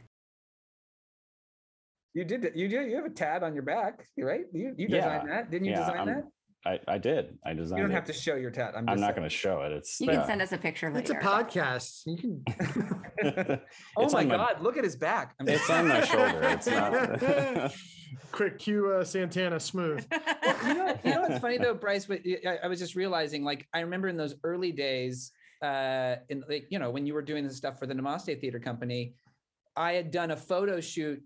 you 2.13 2.23
did 2.25 2.43
it 2.45 2.55
you 2.55 2.67
do 2.67 2.81
you 2.81 2.95
have 2.95 3.05
a 3.05 3.09
tab 3.09 3.43
on 3.43 3.53
your 3.53 3.63
back 3.63 4.05
right 4.19 4.45
you 4.53 4.73
you 4.77 4.87
Yeah. 4.89 4.97
designed 4.97 5.29
that 5.29 5.51
didn't 5.51 5.65
you 5.65 5.71
Yeah, 5.71 5.79
design 5.79 5.97
I'm- 5.97 6.07
that 6.07 6.23
I, 6.63 6.79
I 6.87 6.97
did. 6.99 7.39
I 7.43 7.53
designed 7.55 7.79
it. 7.79 7.81
You 7.81 7.87
don't 7.87 7.91
it. 7.91 7.95
have 7.95 8.05
to 8.05 8.13
show 8.13 8.35
your 8.35 8.51
tat. 8.51 8.75
I'm, 8.77 8.87
I'm 8.87 8.99
not 8.99 9.15
going 9.15 9.27
to 9.27 9.35
show 9.35 9.63
it. 9.63 9.71
It's 9.71 9.99
You 9.99 10.09
can 10.09 10.23
send 10.27 10.43
us 10.43 10.51
a 10.51 10.59
picture 10.59 10.89
later. 10.93 10.99
It's 10.99 11.09
a 11.09 11.15
podcast. 11.15 12.03
You 12.05 12.17
can. 12.17 12.43
Oh 13.97 14.03
It's 14.03 14.13
my 14.13 14.19
on 14.21 14.27
God! 14.27 14.61
Look 14.61 14.77
at 14.77 14.83
his 14.83 14.95
back. 14.95 15.33
I'm 15.39 15.47
It's 15.49 15.67
on 15.71 15.87
my 15.87 16.05
shoulder. 16.05 16.39
It's 16.43 16.67
not. 16.67 17.71
Quick 18.31 18.59
cue 18.59 18.91
uh, 18.93 19.03
Santana 19.03 19.59
smooth. 19.59 20.05
Well, 20.11 20.67
you 20.67 20.73
know, 20.75 20.99
you 21.03 21.11
know 21.15 21.21
what's 21.21 21.39
funny 21.39 21.57
though, 21.57 21.73
Bryce? 21.73 22.05
But 22.05 22.19
I, 22.45 22.57
I 22.63 22.67
was 22.67 22.77
just 22.77 22.93
realizing, 22.93 23.43
like, 23.43 23.67
I 23.73 23.79
remember 23.79 24.07
in 24.07 24.15
those 24.17 24.35
early 24.43 24.71
days, 24.71 25.31
uh, 25.63 26.17
in 26.29 26.43
like, 26.47 26.67
you 26.69 26.77
know, 26.77 26.91
when 26.91 27.07
you 27.07 27.15
were 27.15 27.23
doing 27.23 27.43
this 27.43 27.57
stuff 27.57 27.79
for 27.79 27.87
the 27.87 27.95
Namaste 27.95 28.39
Theater 28.39 28.59
Company, 28.59 29.15
I 29.75 29.93
had 29.93 30.11
done 30.11 30.29
a 30.29 30.37
photo 30.37 30.79
shoot, 30.79 31.23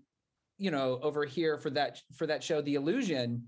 you 0.58 0.70
know, 0.70 0.98
over 1.02 1.24
here 1.24 1.58
for 1.58 1.70
that 1.70 2.00
for 2.14 2.26
that 2.26 2.42
show, 2.42 2.60
The 2.60 2.74
Illusion, 2.74 3.46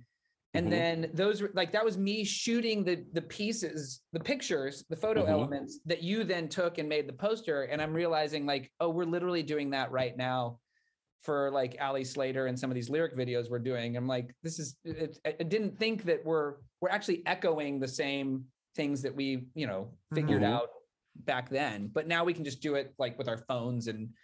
and 0.55 0.67
Mhm. 0.67 0.71
then 0.71 1.11
those 1.15 1.43
were 1.43 1.51
like 1.55 1.73
that 1.73 1.85
was 1.85 1.97
me 1.97 2.25
shooting 2.25 2.85
the 2.85 3.05
the 3.13 3.23
pieces, 3.23 4.03
the 4.13 4.21
pictures, 4.21 4.85
the 4.89 4.97
photo 4.97 5.25
Mhm. 5.25 5.29
elements 5.31 5.81
that 5.87 6.03
you 6.03 6.25
then 6.25 6.49
took 6.49 6.79
and 6.79 6.89
made 6.89 7.09
the 7.09 7.13
poster, 7.13 7.65
and 7.65 7.81
I'm 7.81 7.95
realizing 7.95 8.47
like, 8.47 8.73
oh, 8.81 8.91
we're 8.91 9.05
literally 9.05 9.43
doing 9.43 9.71
that 9.71 9.91
right 9.91 10.17
now 10.17 10.61
for 11.23 11.51
like 11.51 11.77
Ali 11.81 12.05
Slater 12.05 12.47
and 12.47 12.59
some 12.59 12.71
of 12.71 12.75
these 12.75 12.89
lyric 12.91 13.15
videos 13.17 13.51
we're 13.51 13.59
doing. 13.59 13.97
I'm 13.97 14.07
like, 14.07 14.35
this 14.43 14.59
is 14.59 14.77
it, 14.85 15.19
I 15.25 15.33
didn't 15.33 15.79
think 15.79 16.05
that 16.05 16.25
we're 16.25 16.57
we're 16.81 16.91
actually 16.91 17.27
echoing 17.27 17.81
the 17.81 17.89
same 17.89 18.45
things 18.77 19.03
that 19.03 19.15
we, 19.15 19.49
you 19.55 19.67
know, 19.67 19.99
figured 20.15 20.43
Mhm. 20.43 20.53
out 20.53 20.69
back 21.17 21.49
then. 21.51 21.89
But 21.89 22.07
now 22.07 22.23
we 22.25 22.33
can 22.33 22.45
just 22.45 22.61
do 22.61 22.77
it 22.77 22.95
like 22.99 23.19
with 23.19 23.27
our 23.29 23.39
phones 23.39 23.89
and 23.89 24.15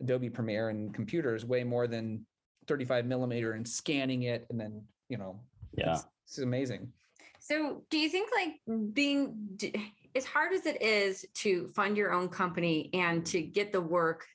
Adobe 0.00 0.30
Premiere 0.30 0.68
and 0.68 0.92
computers 0.94 1.44
way 1.44 1.64
more 1.64 1.86
than 1.86 2.24
35 2.66 3.06
millimeter 3.06 3.52
and 3.52 3.66
scanning 3.66 4.22
it 4.24 4.46
and 4.50 4.60
then, 4.60 4.82
you 5.08 5.16
know, 5.16 5.40
yeah. 5.72 5.94
it's, 5.94 6.06
it's 6.26 6.38
amazing. 6.38 6.92
So, 7.38 7.84
do 7.90 7.98
you 7.98 8.08
think 8.08 8.30
like 8.34 8.92
being 8.92 9.36
d- 9.56 9.92
as 10.16 10.24
hard 10.24 10.52
as 10.52 10.66
it 10.66 10.82
is 10.82 11.24
to 11.34 11.68
fund 11.68 11.96
your 11.96 12.12
own 12.12 12.28
company 12.28 12.90
and 12.92 13.24
to 13.26 13.40
get 13.40 13.72
the 13.72 13.80
work 13.80 14.26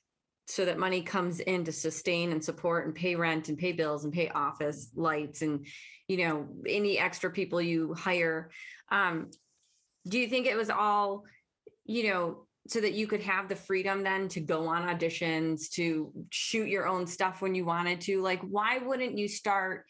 so 0.46 0.64
that 0.64 0.78
money 0.78 1.02
comes 1.02 1.40
in 1.40 1.64
to 1.64 1.72
sustain 1.72 2.32
and 2.32 2.42
support 2.42 2.86
and 2.86 2.94
pay 2.94 3.14
rent 3.14 3.48
and 3.48 3.58
pay 3.58 3.72
bills 3.72 4.04
and 4.04 4.12
pay 4.12 4.28
office 4.30 4.90
lights 4.94 5.42
and 5.42 5.66
you 6.08 6.16
know 6.16 6.48
any 6.66 6.98
extra 6.98 7.30
people 7.30 7.60
you 7.60 7.94
hire 7.94 8.50
um 8.90 9.30
do 10.08 10.18
you 10.18 10.28
think 10.28 10.46
it 10.46 10.56
was 10.56 10.68
all 10.68 11.24
you 11.84 12.08
know 12.08 12.46
so 12.68 12.80
that 12.80 12.92
you 12.92 13.06
could 13.06 13.22
have 13.22 13.48
the 13.48 13.56
freedom 13.56 14.02
then 14.02 14.28
to 14.28 14.40
go 14.40 14.66
on 14.66 14.82
auditions 14.82 15.68
to 15.70 16.12
shoot 16.30 16.68
your 16.68 16.86
own 16.86 17.06
stuff 17.06 17.42
when 17.42 17.54
you 17.54 17.64
wanted 17.64 18.00
to 18.00 18.22
like 18.22 18.40
why 18.42 18.78
wouldn't 18.78 19.18
you 19.18 19.28
start 19.28 19.84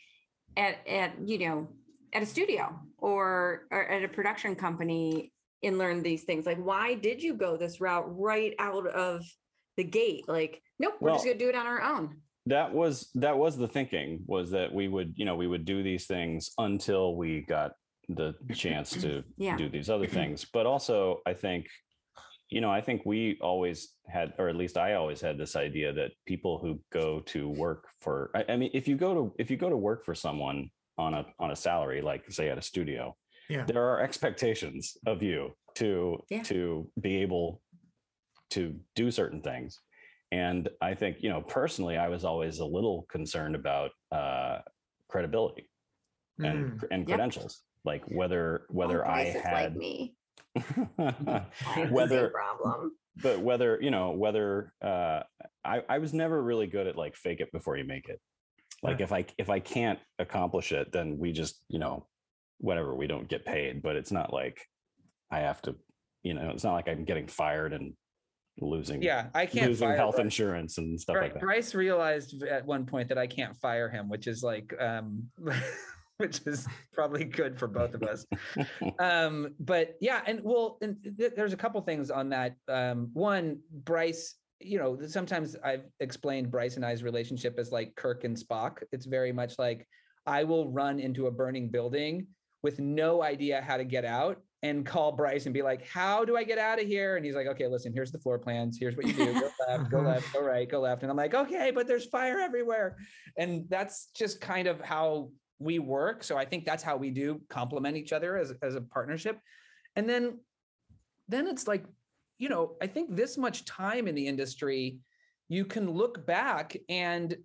at 0.56 0.86
at 0.88 1.12
you 1.26 1.38
know 1.38 1.68
at 2.14 2.22
a 2.22 2.26
studio 2.26 2.78
or, 2.98 3.66
or 3.70 3.88
at 3.88 4.04
a 4.04 4.08
production 4.08 4.54
company 4.54 5.32
and 5.62 5.78
learn 5.78 6.02
these 6.02 6.24
things? 6.24 6.44
Like 6.46 6.58
why 6.58 6.94
did 6.94 7.22
you 7.22 7.34
go 7.34 7.56
this 7.56 7.80
route 7.80 8.04
right 8.08 8.54
out 8.58 8.86
of 8.86 9.24
the 9.76 9.84
gate? 9.84 10.24
Like 10.28 10.62
nope 10.78 10.94
we're 11.00 11.12
just 11.12 11.24
gonna 11.24 11.38
do 11.38 11.48
it 11.48 11.54
on 11.54 11.66
our 11.66 11.82
own. 11.82 12.16
That 12.46 12.72
was 12.72 13.10
that 13.14 13.36
was 13.36 13.56
the 13.56 13.68
thinking 13.68 14.20
was 14.26 14.50
that 14.50 14.72
we 14.72 14.88
would 14.88 15.12
you 15.16 15.24
know 15.26 15.36
we 15.36 15.46
would 15.46 15.64
do 15.64 15.82
these 15.82 16.06
things 16.06 16.52
until 16.58 17.16
we 17.16 17.42
got 17.42 17.72
the 18.08 18.34
chance 18.54 18.90
to 19.02 19.22
Yeah. 19.36 19.56
do 19.56 19.68
these 19.68 19.90
other 19.90 20.06
things. 20.06 20.46
But 20.52 20.64
also 20.66 21.20
i 21.26 21.34
think 21.34 21.66
you 22.52 22.60
know 22.60 22.70
i 22.70 22.80
think 22.80 23.02
we 23.06 23.38
always 23.40 23.94
had 24.06 24.34
or 24.38 24.48
at 24.48 24.56
least 24.56 24.76
i 24.76 24.94
always 24.94 25.20
had 25.20 25.38
this 25.38 25.56
idea 25.56 25.92
that 25.92 26.10
people 26.26 26.58
who 26.58 26.78
go 26.92 27.20
to 27.20 27.48
work 27.48 27.86
for 28.00 28.30
I, 28.34 28.44
I 28.52 28.56
mean 28.56 28.70
if 28.74 28.86
you 28.86 28.96
go 28.96 29.14
to 29.14 29.34
if 29.38 29.50
you 29.50 29.56
go 29.56 29.70
to 29.70 29.76
work 29.76 30.04
for 30.04 30.14
someone 30.14 30.70
on 30.98 31.14
a 31.14 31.24
on 31.38 31.50
a 31.50 31.56
salary 31.56 32.02
like 32.02 32.30
say 32.30 32.50
at 32.50 32.58
a 32.58 32.62
studio 32.62 33.16
Yeah. 33.48 33.64
there 33.64 33.82
are 33.90 34.00
expectations 34.00 34.96
of 35.06 35.22
you 35.22 35.40
to 35.76 36.18
Yeah. 36.30 36.42
to 36.52 36.90
be 37.00 37.16
able 37.22 37.62
to 38.50 38.62
do 38.94 39.10
certain 39.10 39.40
things 39.40 39.80
and 40.30 40.68
i 40.82 40.92
think 40.94 41.22
you 41.22 41.30
know 41.30 41.40
personally 41.40 41.96
i 41.96 42.08
was 42.08 42.22
always 42.24 42.58
a 42.58 42.66
little 42.76 43.06
concerned 43.10 43.54
about 43.62 43.90
uh 44.12 44.58
credibility 45.08 45.66
and 46.38 46.58
Mm. 46.72 46.88
and 46.92 47.00
Yep. 47.02 47.08
credentials 47.08 47.62
like 47.84 48.04
whether 48.18 48.66
whether 48.68 49.00
Oh, 49.06 49.10
i 49.10 49.22
had 49.24 49.74
like 49.74 50.04
me 50.54 50.62
I 50.98 51.02
have 51.02 51.46
the 51.56 51.74
same 51.74 51.90
whether 51.92 52.28
problem? 52.28 52.92
but 53.22 53.40
whether 53.40 53.78
you 53.80 53.90
know 53.90 54.10
whether 54.12 54.72
uh 54.82 55.20
i 55.64 55.82
i 55.88 55.98
was 55.98 56.12
never 56.14 56.42
really 56.42 56.66
good 56.66 56.86
at 56.86 56.96
like 56.96 57.14
fake 57.16 57.40
it 57.40 57.52
before 57.52 57.76
you 57.76 57.84
make 57.84 58.08
it. 58.08 58.20
Like 58.82 59.00
if 59.00 59.12
i 59.12 59.24
if 59.38 59.48
i 59.50 59.60
can't 59.60 59.98
accomplish 60.18 60.72
it 60.72 60.90
then 60.92 61.18
we 61.18 61.32
just 61.32 61.62
you 61.68 61.78
know 61.78 62.06
whatever 62.58 62.94
we 62.94 63.06
don't 63.06 63.28
get 63.28 63.44
paid 63.44 63.82
but 63.82 63.96
it's 63.96 64.10
not 64.12 64.32
like 64.32 64.66
i 65.30 65.40
have 65.40 65.60
to 65.62 65.76
you 66.22 66.34
know 66.34 66.50
it's 66.50 66.64
not 66.64 66.72
like 66.74 66.88
i'm 66.88 67.04
getting 67.04 67.26
fired 67.28 67.72
and 67.72 67.92
losing 68.60 69.02
Yeah, 69.02 69.28
I 69.34 69.46
can't 69.46 69.68
losing 69.68 69.88
fire 69.88 69.96
health 69.96 70.16
Bryce. 70.16 70.24
insurance 70.24 70.78
and 70.78 71.00
stuff 71.00 71.14
Bry- 71.14 71.22
like 71.22 71.34
that. 71.34 71.40
Bryce 71.42 71.74
realized 71.74 72.42
at 72.42 72.66
one 72.66 72.84
point 72.84 73.08
that 73.08 73.16
I 73.16 73.26
can't 73.26 73.56
fire 73.56 73.88
him, 73.88 74.10
which 74.10 74.26
is 74.26 74.42
like, 74.42 74.74
um, 74.78 75.30
which 76.18 76.40
is 76.46 76.66
probably 76.92 77.24
good 77.24 77.58
for 77.58 77.66
both 77.66 77.94
of 77.94 78.02
us. 78.02 78.26
um, 78.98 79.54
but 79.60 79.96
yeah, 80.00 80.22
and 80.26 80.40
well, 80.42 80.78
and 80.82 80.96
th- 81.18 81.32
there's 81.36 81.52
a 81.52 81.56
couple 81.56 81.80
things 81.80 82.10
on 82.10 82.28
that. 82.30 82.54
Um, 82.68 83.10
one, 83.12 83.58
Bryce, 83.70 84.36
you 84.60 84.78
know, 84.78 84.98
sometimes 85.06 85.56
I've 85.64 85.84
explained 86.00 86.50
Bryce 86.50 86.76
and 86.76 86.84
I's 86.84 87.02
relationship 87.02 87.58
as 87.58 87.72
like 87.72 87.94
Kirk 87.96 88.24
and 88.24 88.36
Spock. 88.36 88.78
It's 88.92 89.06
very 89.06 89.32
much 89.32 89.58
like 89.58 89.86
I 90.26 90.44
will 90.44 90.70
run 90.70 91.00
into 91.00 91.26
a 91.26 91.30
burning 91.30 91.68
building 91.68 92.26
with 92.62 92.78
no 92.78 93.22
idea 93.22 93.60
how 93.60 93.76
to 93.76 93.84
get 93.84 94.04
out 94.04 94.40
and 94.62 94.86
call 94.86 95.10
Bryce 95.10 95.46
and 95.46 95.52
be 95.52 95.62
like, 95.62 95.86
"How 95.88 96.24
do 96.24 96.36
I 96.36 96.44
get 96.44 96.58
out 96.58 96.80
of 96.80 96.86
here?" 96.86 97.16
And 97.16 97.26
he's 97.26 97.34
like, 97.34 97.48
"Okay, 97.48 97.66
listen, 97.66 97.92
here's 97.92 98.12
the 98.12 98.18
floor 98.18 98.38
plans. 98.38 98.78
Here's 98.78 98.96
what 98.96 99.06
you 99.06 99.12
do. 99.12 99.32
Go 99.34 99.50
left, 99.68 99.90
go 99.90 100.00
left, 100.00 100.32
go 100.32 100.40
right, 100.40 100.70
go 100.70 100.80
left." 100.80 101.02
And 101.02 101.10
I'm 101.10 101.16
like, 101.16 101.34
"Okay, 101.34 101.72
but 101.74 101.88
there's 101.88 102.06
fire 102.06 102.38
everywhere." 102.38 102.96
And 103.36 103.64
that's 103.68 104.10
just 104.14 104.40
kind 104.40 104.68
of 104.68 104.80
how 104.80 105.30
we 105.62 105.78
work. 105.78 106.24
So 106.24 106.36
I 106.36 106.44
think 106.44 106.64
that's 106.64 106.82
how 106.82 106.96
we 106.96 107.10
do 107.10 107.40
complement 107.48 107.96
each 107.96 108.12
other 108.12 108.36
as 108.36 108.52
as 108.62 108.74
a 108.74 108.80
partnership. 108.80 109.38
And 109.96 110.08
then 110.08 110.38
then 111.28 111.46
it's 111.46 111.66
like, 111.66 111.84
you 112.38 112.48
know, 112.48 112.76
I 112.82 112.86
think 112.86 113.14
this 113.14 113.38
much 113.38 113.64
time 113.64 114.08
in 114.08 114.14
the 114.14 114.26
industry, 114.26 114.98
you 115.48 115.64
can 115.64 115.90
look 115.90 116.26
back 116.26 116.76
and 116.88 117.36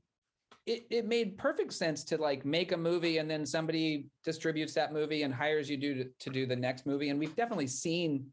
it, 0.66 0.86
it 0.90 1.06
made 1.08 1.38
perfect 1.38 1.74
sense 1.74 2.04
to 2.06 2.18
like 2.18 2.46
make 2.46 2.74
a 2.74 2.78
movie 2.78 3.20
and 3.20 3.30
then 3.30 3.46
somebody 3.46 4.08
distributes 4.24 4.74
that 4.74 4.92
movie 4.92 5.24
and 5.24 5.34
hires 5.34 5.70
you 5.70 5.78
do 5.78 5.96
to, 5.96 6.10
to 6.20 6.30
do 6.30 6.46
the 6.46 6.56
next 6.56 6.86
movie. 6.86 7.10
And 7.10 7.18
we've 7.18 7.36
definitely 7.36 7.68
seen, 7.68 8.26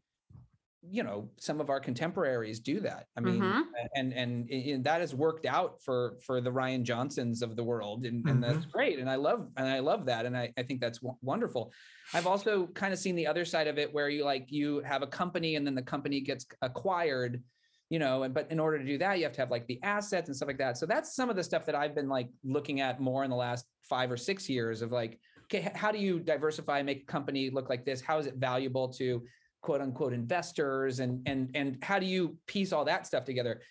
you 0.91 1.03
know, 1.03 1.31
some 1.37 1.59
of 1.59 1.69
our 1.69 1.79
contemporaries 1.79 2.59
do 2.59 2.79
that. 2.81 3.07
I 3.17 3.21
mean, 3.21 3.41
Mhm. 3.41 3.63
and, 3.95 4.13
and 4.13 4.49
and 4.49 4.83
that 4.83 5.01
has 5.01 5.15
worked 5.15 5.45
out 5.45 5.81
for 5.81 6.17
for 6.25 6.41
the 6.41 6.51
Rian 6.51 6.83
Johnsons 6.83 7.41
of 7.41 7.55
the 7.55 7.63
world, 7.63 8.05
and, 8.05 8.27
and 8.27 8.43
that's 8.43 8.65
great. 8.65 8.99
And 8.99 9.09
I 9.09 9.15
love 9.15 9.49
and 9.57 9.67
I 9.67 9.79
love 9.79 10.05
that, 10.05 10.25
and 10.25 10.37
I, 10.37 10.53
I 10.57 10.63
think 10.63 10.81
that's 10.81 10.99
w- 10.99 11.17
wonderful. 11.21 11.73
I've 12.13 12.27
also 12.27 12.67
kind 12.67 12.93
of 12.93 12.99
seen 12.99 13.15
the 13.15 13.27
other 13.27 13.45
side 13.45 13.67
of 13.67 13.77
it, 13.77 13.93
where 13.93 14.09
you 14.09 14.23
like 14.23 14.45
you 14.51 14.81
have 14.81 15.01
a 15.01 15.07
company 15.07 15.55
and 15.55 15.65
then 15.65 15.75
the 15.75 15.81
company 15.81 16.21
gets 16.21 16.45
acquired, 16.61 17.43
you 17.89 17.99
know, 17.99 18.23
and 18.23 18.33
but 18.33 18.51
in 18.51 18.59
order 18.59 18.77
to 18.79 18.85
do 18.85 18.97
that, 18.99 19.17
you 19.17 19.23
have 19.23 19.33
to 19.33 19.41
have 19.41 19.51
like 19.51 19.67
the 19.67 19.81
assets 19.83 20.29
and 20.29 20.35
stuff 20.35 20.47
like 20.47 20.57
that. 20.59 20.77
So 20.77 20.85
that's 20.85 21.15
some 21.15 21.29
of 21.29 21.35
the 21.35 21.43
stuff 21.43 21.65
that 21.65 21.75
I've 21.75 21.95
been 21.95 22.09
like 22.09 22.29
looking 22.43 22.81
at 22.81 22.99
more 22.99 23.23
in 23.23 23.29
the 23.29 23.35
last 23.35 23.65
five 23.83 24.11
or 24.11 24.17
six 24.17 24.49
years 24.49 24.81
of 24.81 24.91
like, 24.91 25.19
okay, 25.45 25.71
how 25.75 25.91
do 25.91 25.99
you 25.99 26.19
diversify, 26.19 26.81
make 26.83 27.03
a 27.03 27.05
company 27.05 27.49
look 27.49 27.69
like 27.69 27.85
this? 27.85 28.01
How 28.01 28.17
is 28.17 28.25
it 28.27 28.35
valuable 28.35 28.89
to 28.93 29.23
quote 29.65 29.81
unquote 29.81 30.13
investors 30.13 30.99
and 30.99 31.27
and 31.27 31.49
and 31.55 31.83
how 31.83 31.97
do 31.97 32.05
you 32.05 32.37
piece 32.45 32.71
all 32.71 32.85
that 32.85 33.07
stuff 33.07 33.25
together? 33.25 33.61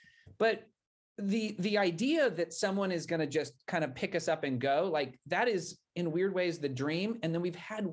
But 0.40 0.66
the 1.18 1.54
the 1.60 1.78
idea 1.78 2.30
that 2.30 2.52
someone 2.52 2.90
is 2.90 3.06
going 3.06 3.20
to 3.20 3.28
just 3.28 3.52
kind 3.68 3.84
of 3.84 3.94
pick 3.94 4.16
us 4.16 4.26
up 4.26 4.42
and 4.42 4.60
go 4.60 4.90
like 4.92 5.20
that 5.28 5.46
is 5.46 5.78
in 5.94 6.10
weird 6.10 6.34
ways 6.34 6.58
the 6.58 6.68
dream. 6.68 7.20
And 7.22 7.32
then 7.32 7.40
we've 7.40 7.54
had 7.54 7.88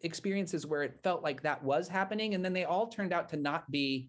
experiences 0.00 0.66
where 0.66 0.82
it 0.82 0.98
felt 1.04 1.22
like 1.22 1.42
that 1.42 1.62
was 1.62 1.86
happening 1.86 2.34
and 2.34 2.44
then 2.44 2.52
they 2.52 2.64
all 2.64 2.88
turned 2.88 3.12
out 3.12 3.28
to 3.28 3.36
not 3.36 3.70
be 3.70 4.08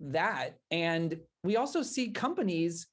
that. 0.00 0.56
And 0.72 1.20
we 1.44 1.56
also 1.56 1.80
see 1.80 2.10
companies 2.10 2.88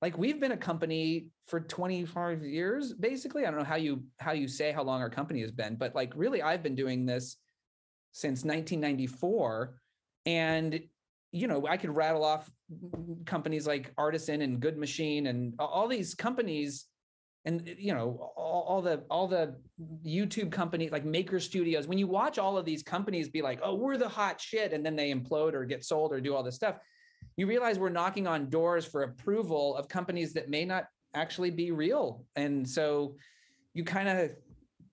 like 0.00 0.16
we've 0.16 0.38
been 0.38 0.52
a 0.52 0.56
company 0.56 1.26
for 1.48 1.58
25 1.58 2.44
years 2.44 2.92
basically. 2.92 3.46
I 3.46 3.50
don't 3.50 3.58
know 3.58 3.66
how 3.66 3.74
you 3.74 4.04
how 4.20 4.30
you 4.30 4.46
say 4.46 4.70
how 4.70 4.84
long 4.84 5.00
our 5.00 5.10
company 5.10 5.40
has 5.40 5.50
been 5.50 5.74
but 5.74 5.92
like 5.96 6.12
really 6.14 6.40
i've 6.40 6.62
been 6.62 6.76
doing 6.76 7.04
this 7.04 7.36
since 8.16 8.44
1994 8.44 9.76
and 10.24 10.80
you 11.32 11.46
know 11.46 11.66
i 11.66 11.76
could 11.76 11.94
rattle 11.94 12.24
off 12.24 12.50
companies 13.26 13.66
like 13.66 13.92
artisan 13.98 14.40
and 14.40 14.58
good 14.58 14.78
machine 14.78 15.26
and 15.26 15.54
all 15.58 15.86
these 15.86 16.14
companies. 16.14 16.86
And 17.44 17.76
you 17.78 17.94
know 17.94 18.32
all, 18.36 18.64
all 18.66 18.82
the 18.82 19.04
all 19.08 19.28
the 19.28 19.54
youtube 20.04 20.50
companies 20.50 20.90
like 20.90 21.04
maker 21.04 21.38
studios. 21.38 21.86
When 21.86 21.96
you 21.96 22.08
watch 22.08 22.38
all 22.38 22.58
of 22.58 22.64
these 22.64 22.82
companies 22.82 23.28
be 23.28 23.40
like 23.40 23.60
oh 23.62 23.74
we're 23.74 23.96
the 23.96 24.08
hot 24.08 24.40
shit 24.40 24.72
and 24.72 24.84
then 24.84 24.96
they 24.96 25.14
implode 25.14 25.52
or 25.52 25.64
get 25.64 25.84
sold 25.84 26.12
or 26.12 26.20
do 26.20 26.34
all 26.34 26.42
this 26.42 26.56
stuff 26.56 26.78
you 27.36 27.46
realize 27.46 27.78
we're 27.78 27.88
knocking 27.88 28.26
on 28.26 28.48
doors 28.48 28.84
for 28.84 29.02
approval 29.02 29.76
of 29.76 29.88
companies 29.88 30.32
that 30.32 30.48
may 30.48 30.64
not 30.64 30.86
actually 31.14 31.50
be 31.50 31.70
real. 31.70 32.24
And 32.34 32.68
so 32.68 33.16
you 33.74 33.84
kind 33.84 34.08
of 34.08 34.30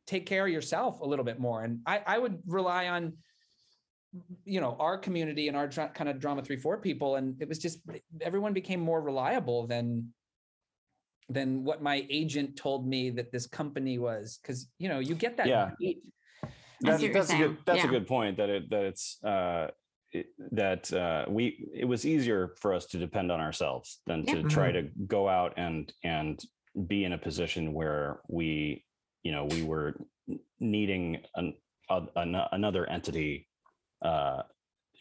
take 0.07 0.25
care 0.25 0.45
of 0.45 0.51
yourself 0.51 0.99
a 1.01 1.05
little 1.05 1.25
bit 1.25 1.39
more. 1.39 1.63
And 1.63 1.79
I, 1.85 2.01
I 2.05 2.17
would 2.17 2.39
rely 2.45 2.87
on, 2.87 3.13
you 4.45 4.61
know, 4.61 4.75
our 4.79 4.97
community 4.97 5.47
and 5.47 5.57
our 5.57 5.67
dra- 5.67 5.89
kind 5.89 6.09
of 6.09 6.19
drama 6.19 6.43
three, 6.43 6.57
four 6.57 6.77
people. 6.77 7.15
And 7.15 7.41
it 7.41 7.47
was 7.47 7.59
just, 7.59 7.79
everyone 8.21 8.53
became 8.53 8.79
more 8.79 9.01
reliable 9.01 9.65
than, 9.67 10.13
than 11.29 11.63
what 11.63 11.81
my 11.81 12.05
agent 12.09 12.57
told 12.57 12.87
me 12.87 13.09
that 13.11 13.31
this 13.31 13.47
company 13.47 13.97
was. 13.97 14.39
Cause 14.45 14.67
you 14.77 14.89
know, 14.89 14.99
you 14.99 15.15
get 15.15 15.37
that. 15.37 15.47
Yeah. 15.47 15.71
great- 15.79 16.03
That's, 16.81 16.99
see 16.99 17.07
what 17.07 17.13
you're 17.13 17.13
that's 17.13 17.31
a 17.31 17.37
good 17.37 17.57
that's 17.65 17.79
Yeah. 17.79 17.87
a 17.87 17.91
good 17.91 18.07
point 18.07 18.37
that 18.37 18.49
it 18.49 18.69
that 18.71 18.83
it's 18.83 19.23
uh 19.23 19.67
it, 20.11 20.25
that 20.51 20.91
uh 20.91 21.23
we 21.29 21.65
it 21.73 21.85
was 21.85 22.05
easier 22.05 22.53
for 22.59 22.73
us 22.73 22.85
to 22.87 22.97
depend 22.99 23.31
on 23.31 23.39
ourselves 23.39 24.01
than 24.05 24.25
Yeah. 24.27 24.35
to 24.35 24.43
try 24.43 24.71
to 24.73 24.89
go 25.07 25.29
out 25.29 25.53
and 25.55 25.91
and 26.03 26.43
be 26.87 27.05
in 27.05 27.13
a 27.13 27.17
position 27.17 27.73
where 27.73 28.19
we 28.27 28.83
you 29.23 29.31
know 29.31 29.45
we 29.45 29.63
were 29.63 29.95
needing 30.59 31.21
an, 31.35 31.53
a, 31.89 32.01
an 32.17 32.35
another 32.51 32.85
entity 32.89 33.47
uh 34.03 34.41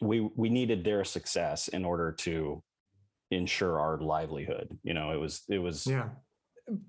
we 0.01 0.21
we 0.35 0.49
needed 0.49 0.83
their 0.83 1.03
success 1.03 1.67
in 1.67 1.85
order 1.85 2.11
to 2.11 2.61
ensure 3.31 3.79
our 3.79 3.97
livelihood 3.99 4.77
you 4.83 4.93
know 4.93 5.11
it 5.11 5.19
was 5.19 5.43
it 5.49 5.59
was 5.59 5.85
Yeah. 5.87 6.09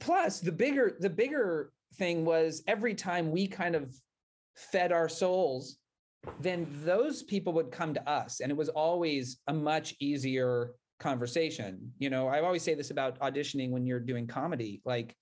plus 0.00 0.40
the 0.40 0.52
bigger 0.52 0.96
the 1.00 1.10
bigger 1.10 1.72
thing 1.96 2.24
was 2.24 2.62
every 2.66 2.94
time 2.94 3.30
we 3.30 3.46
kind 3.46 3.74
of 3.74 3.94
fed 4.56 4.92
our 4.92 5.08
souls 5.08 5.78
then 6.40 6.66
those 6.84 7.22
people 7.22 7.52
would 7.52 7.70
come 7.70 7.92
to 7.94 8.08
us 8.08 8.40
and 8.40 8.50
it 8.50 8.56
was 8.56 8.68
always 8.70 9.38
a 9.48 9.52
much 9.54 9.94
easier 10.00 10.72
conversation 11.00 11.92
you 11.98 12.08
know 12.10 12.28
i 12.28 12.40
always 12.40 12.62
say 12.62 12.74
this 12.74 12.90
about 12.90 13.18
auditioning 13.20 13.70
when 13.70 13.84
you're 13.86 14.00
doing 14.00 14.26
comedy 14.26 14.80
like 14.84 15.14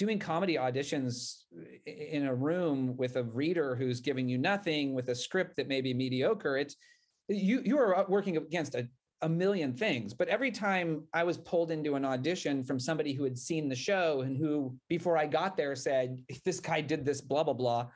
doing 0.00 0.18
comedy 0.18 0.54
auditions 0.54 1.42
in 1.84 2.26
a 2.26 2.34
room 2.34 2.96
with 2.96 3.16
a 3.16 3.22
reader 3.22 3.76
who's 3.76 4.00
giving 4.00 4.26
you 4.26 4.38
nothing 4.38 4.94
with 4.94 5.10
a 5.10 5.14
script 5.14 5.56
that 5.56 5.68
may 5.68 5.82
be 5.82 5.92
mediocre 5.92 6.56
it's 6.56 6.74
you 7.28 7.60
you 7.66 7.78
are 7.78 8.06
working 8.08 8.38
against 8.38 8.74
a, 8.74 8.88
a 9.20 9.28
million 9.28 9.74
things. 9.74 10.14
But 10.14 10.28
every 10.28 10.50
time 10.50 11.04
i 11.12 11.22
was 11.22 11.36
pulled 11.36 11.70
into 11.70 11.94
an 11.96 12.04
audition 12.06 12.64
from 12.64 12.80
somebody 12.80 13.12
who 13.12 13.24
had 13.24 13.38
seen 13.38 13.68
the 13.68 13.76
show 13.76 14.22
and 14.22 14.38
who 14.38 14.74
before 14.88 15.18
i 15.18 15.26
got 15.26 15.54
there 15.54 15.76
said 15.76 16.18
this 16.46 16.60
guy 16.60 16.80
did 16.80 17.04
this 17.04 17.20
blah 17.20 17.44
blah 17.44 17.58
blah 17.62 17.86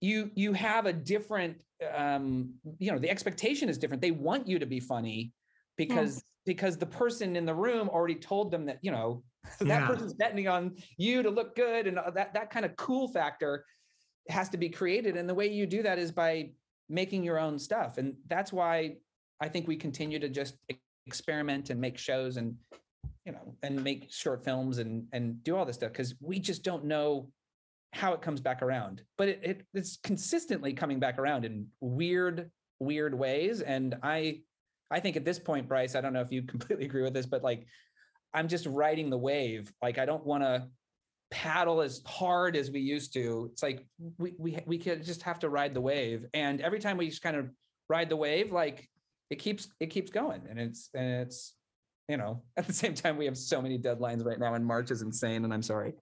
you 0.00 0.30
you 0.34 0.54
have 0.54 0.86
a 0.86 0.92
different 0.92 1.62
um 1.94 2.54
you 2.78 2.90
know 2.90 2.98
the 2.98 3.10
expectation 3.10 3.68
is 3.68 3.76
different. 3.78 4.00
They 4.00 4.10
want 4.10 4.48
you 4.48 4.58
to 4.58 4.66
be 4.66 4.80
funny 4.80 5.32
because 5.76 6.24
because 6.46 6.78
the 6.78 6.86
person 6.86 7.36
in 7.36 7.44
the 7.44 7.54
room 7.54 7.90
already 7.90 8.14
told 8.14 8.50
them 8.50 8.64
that 8.66 8.78
you 8.82 8.90
know 8.90 9.22
that 9.60 9.66
Yeah. 9.66 9.86
person's 9.86 10.14
betting 10.14 10.48
on 10.48 10.76
you 10.96 11.22
to 11.22 11.30
look 11.30 11.56
good 11.56 11.86
and 11.86 11.98
uh, 11.98 12.10
that 12.10 12.34
that 12.34 12.50
kind 12.50 12.64
of 12.64 12.76
cool 12.76 13.08
factor 13.08 13.64
has 14.28 14.48
to 14.50 14.56
be 14.58 14.68
created. 14.68 15.16
And 15.16 15.28
the 15.28 15.34
way 15.34 15.46
you 15.46 15.66
do 15.66 15.82
that 15.82 15.98
is 15.98 16.12
by 16.12 16.52
making 16.88 17.24
your 17.24 17.38
own 17.38 17.58
stuff. 17.58 17.98
And 17.98 18.14
that's 18.26 18.52
why 18.52 18.96
i 19.40 19.48
think 19.48 19.68
we 19.68 19.76
continue 19.76 20.18
to 20.18 20.28
just 20.28 20.56
experiment 21.06 21.70
and 21.70 21.80
make 21.80 21.96
shows 21.96 22.36
and 22.38 22.56
you 23.24 23.30
know 23.32 23.54
and 23.62 23.82
make 23.84 24.10
short 24.10 24.44
films 24.44 24.78
and 24.78 25.06
and 25.12 25.42
do 25.44 25.56
all 25.56 25.64
this 25.64 25.76
stuff 25.76 25.92
because 25.92 26.14
we 26.20 26.38
just 26.38 26.64
don't 26.64 26.84
know 26.84 27.30
how 27.94 28.12
it 28.12 28.20
comes 28.20 28.40
back 28.40 28.60
around. 28.62 29.02
But 29.16 29.28
it, 29.28 29.40
it 29.42 29.66
it's 29.74 29.96
consistently 30.02 30.72
coming 30.72 30.98
back 30.98 31.18
around 31.18 31.44
in 31.44 31.66
weird 31.80 32.50
weird 32.80 33.14
ways. 33.14 33.60
And 33.60 33.96
i 34.02 34.40
i 34.90 35.00
think 35.00 35.16
at 35.16 35.24
this 35.24 35.38
point 35.38 35.68
bryce 35.68 35.94
i 35.94 36.00
don't 36.00 36.12
know 36.12 36.22
if 36.22 36.32
you 36.32 36.42
completely 36.54 36.86
agree 36.86 37.02
with 37.02 37.12
this 37.14 37.26
but 37.26 37.42
like 37.42 37.66
i'm 38.34 38.48
just 38.48 38.66
riding 38.66 39.10
the 39.10 39.18
wave. 39.18 39.72
Like 39.82 39.98
i 39.98 40.04
don't 40.04 40.24
want 40.24 40.42
to 40.42 40.68
paddle 41.30 41.82
as 41.82 42.00
hard 42.06 42.56
as 42.56 42.70
we 42.70 42.80
used 42.80 43.12
to. 43.14 43.50
It's 43.52 43.62
like 43.62 43.84
we 44.18 44.34
we 44.38 44.58
we 44.66 44.78
could 44.78 45.04
just 45.04 45.22
have 45.22 45.38
to 45.40 45.48
ride 45.48 45.74
the 45.74 45.80
wave. 45.80 46.26
And 46.34 46.60
every 46.60 46.80
time 46.80 46.96
we 46.96 47.08
just 47.08 47.22
kind 47.22 47.36
of 47.36 47.50
ride 47.88 48.08
the 48.08 48.16
wave 48.16 48.52
like 48.52 48.88
it 49.30 49.36
keeps 49.36 49.68
it 49.80 49.86
keeps 49.86 50.10
going. 50.10 50.42
And 50.48 50.58
it's 50.58 50.90
and 50.94 51.22
it's 51.22 51.54
you 52.08 52.16
know 52.16 52.42
at 52.56 52.66
the 52.66 52.72
same 52.72 52.94
time 52.94 53.16
we 53.16 53.26
have 53.26 53.36
so 53.36 53.60
many 53.62 53.78
deadlines 53.78 54.24
right 54.24 54.38
now 54.38 54.54
and 54.54 54.64
march 54.64 54.90
is 54.90 55.02
insane 55.02 55.44
and 55.44 55.52
i'm 55.52 55.62
sorry 55.62 55.92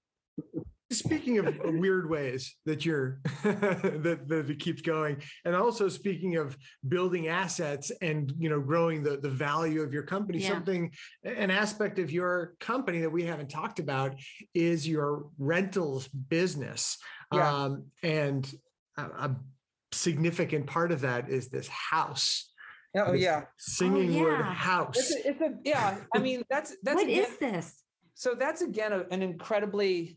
Speaking 0.93 1.39
of 1.39 1.59
weird 1.65 2.09
ways 2.09 2.55
that 2.65 2.85
you're 2.87 3.19
that, 3.43 4.25
that 4.29 4.51
it 4.51 4.59
keeps 4.61 4.83
going, 4.83 5.21
and 5.45 5.57
also 5.57 5.89
speaking 5.89 6.37
of 6.37 6.57
building 6.87 7.27
assets 7.27 7.91
and 8.01 8.33
you 8.39 8.49
know 8.49 8.61
growing 8.61 9.03
the, 9.03 9.17
the 9.17 9.29
value 9.29 9.83
of 9.83 9.93
your 9.93 10.05
company, 10.05 10.39
Yeah. 10.39 10.51
something 10.51 10.93
an 11.25 11.51
aspect 11.51 11.99
of 11.99 12.13
your 12.13 12.55
company 12.61 13.01
that 13.01 13.11
we 13.11 13.25
haven't 13.25 13.49
talked 13.51 13.81
about 13.81 14.15
is 14.55 14.87
your 14.87 15.27
rentals 15.39 16.07
business. 16.09 16.99
Yeah. 17.33 17.53
Um, 17.65 17.87
and 18.05 18.49
a, 18.97 19.03
a 19.03 19.37
significant 19.93 20.67
part 20.69 20.93
of 20.93 21.01
that 21.01 21.29
is 21.29 21.49
this 21.49 21.67
house. 21.69 22.53
oh 22.97 23.11
this 23.13 23.23
yeah 23.23 23.43
Singing 23.59 24.21
word 24.21 24.39
yeah. 24.39 24.55
house. 24.55 24.97
it's 24.97 25.11
a, 25.13 25.29
it's 25.31 25.41
a 25.41 25.51
yeah 25.65 25.99
i 26.15 26.19
mean 26.19 26.43
that's 26.49 26.77
that's 26.83 26.95
What 26.97 27.05
again, 27.09 27.25
is 27.25 27.39
this? 27.39 27.83
so 28.15 28.35
that's 28.39 28.63
again 28.63 28.93
a- 28.93 29.07
an 29.11 29.23
incredibly 29.23 30.17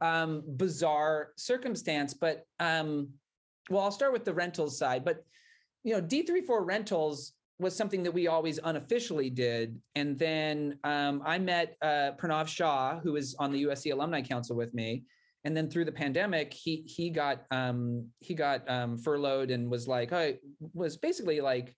um 0.00 0.42
bizarre 0.56 1.28
circumstance 1.36 2.14
but 2.14 2.44
um 2.58 3.08
well 3.68 3.82
i'll 3.82 3.90
start 3.90 4.12
with 4.12 4.24
the 4.24 4.32
rentals 4.32 4.78
side 4.78 5.04
but 5.04 5.24
you 5.84 5.92
know 5.92 6.00
D 6.00 6.22
three 6.22 6.42
four 6.42 6.64
rentals 6.64 7.32
was 7.60 7.76
something 7.76 8.02
that 8.02 8.12
we 8.12 8.26
always 8.26 8.58
unofficially 8.64 9.28
did. 9.28 9.78
And 9.94 10.18
then 10.18 10.78
um, 10.82 11.22
i 11.24 11.38
met 11.38 11.76
uh, 11.82 12.12
pranav 12.18 12.48
shah 12.48 12.98
who 13.00 13.16
is 13.16 13.36
on 13.38 13.52
the 13.52 13.64
usc 13.64 13.92
alumni 13.92 14.22
council 14.22 14.56
with 14.56 14.74
me. 14.74 15.04
And 15.44 15.56
then 15.56 15.70
through 15.70 15.84
the 15.84 15.92
pandemic 15.92 16.52
he 16.52 16.82
he 16.86 17.10
got 17.10 17.44
um 17.50 18.06
he 18.18 18.34
got 18.34 18.68
um 18.68 18.98
furloughed 18.98 19.50
and 19.50 19.70
was 19.70 19.86
like 19.88 20.12
i 20.12 20.36
was 20.74 20.96
basically 20.96 21.40
like 21.40 21.74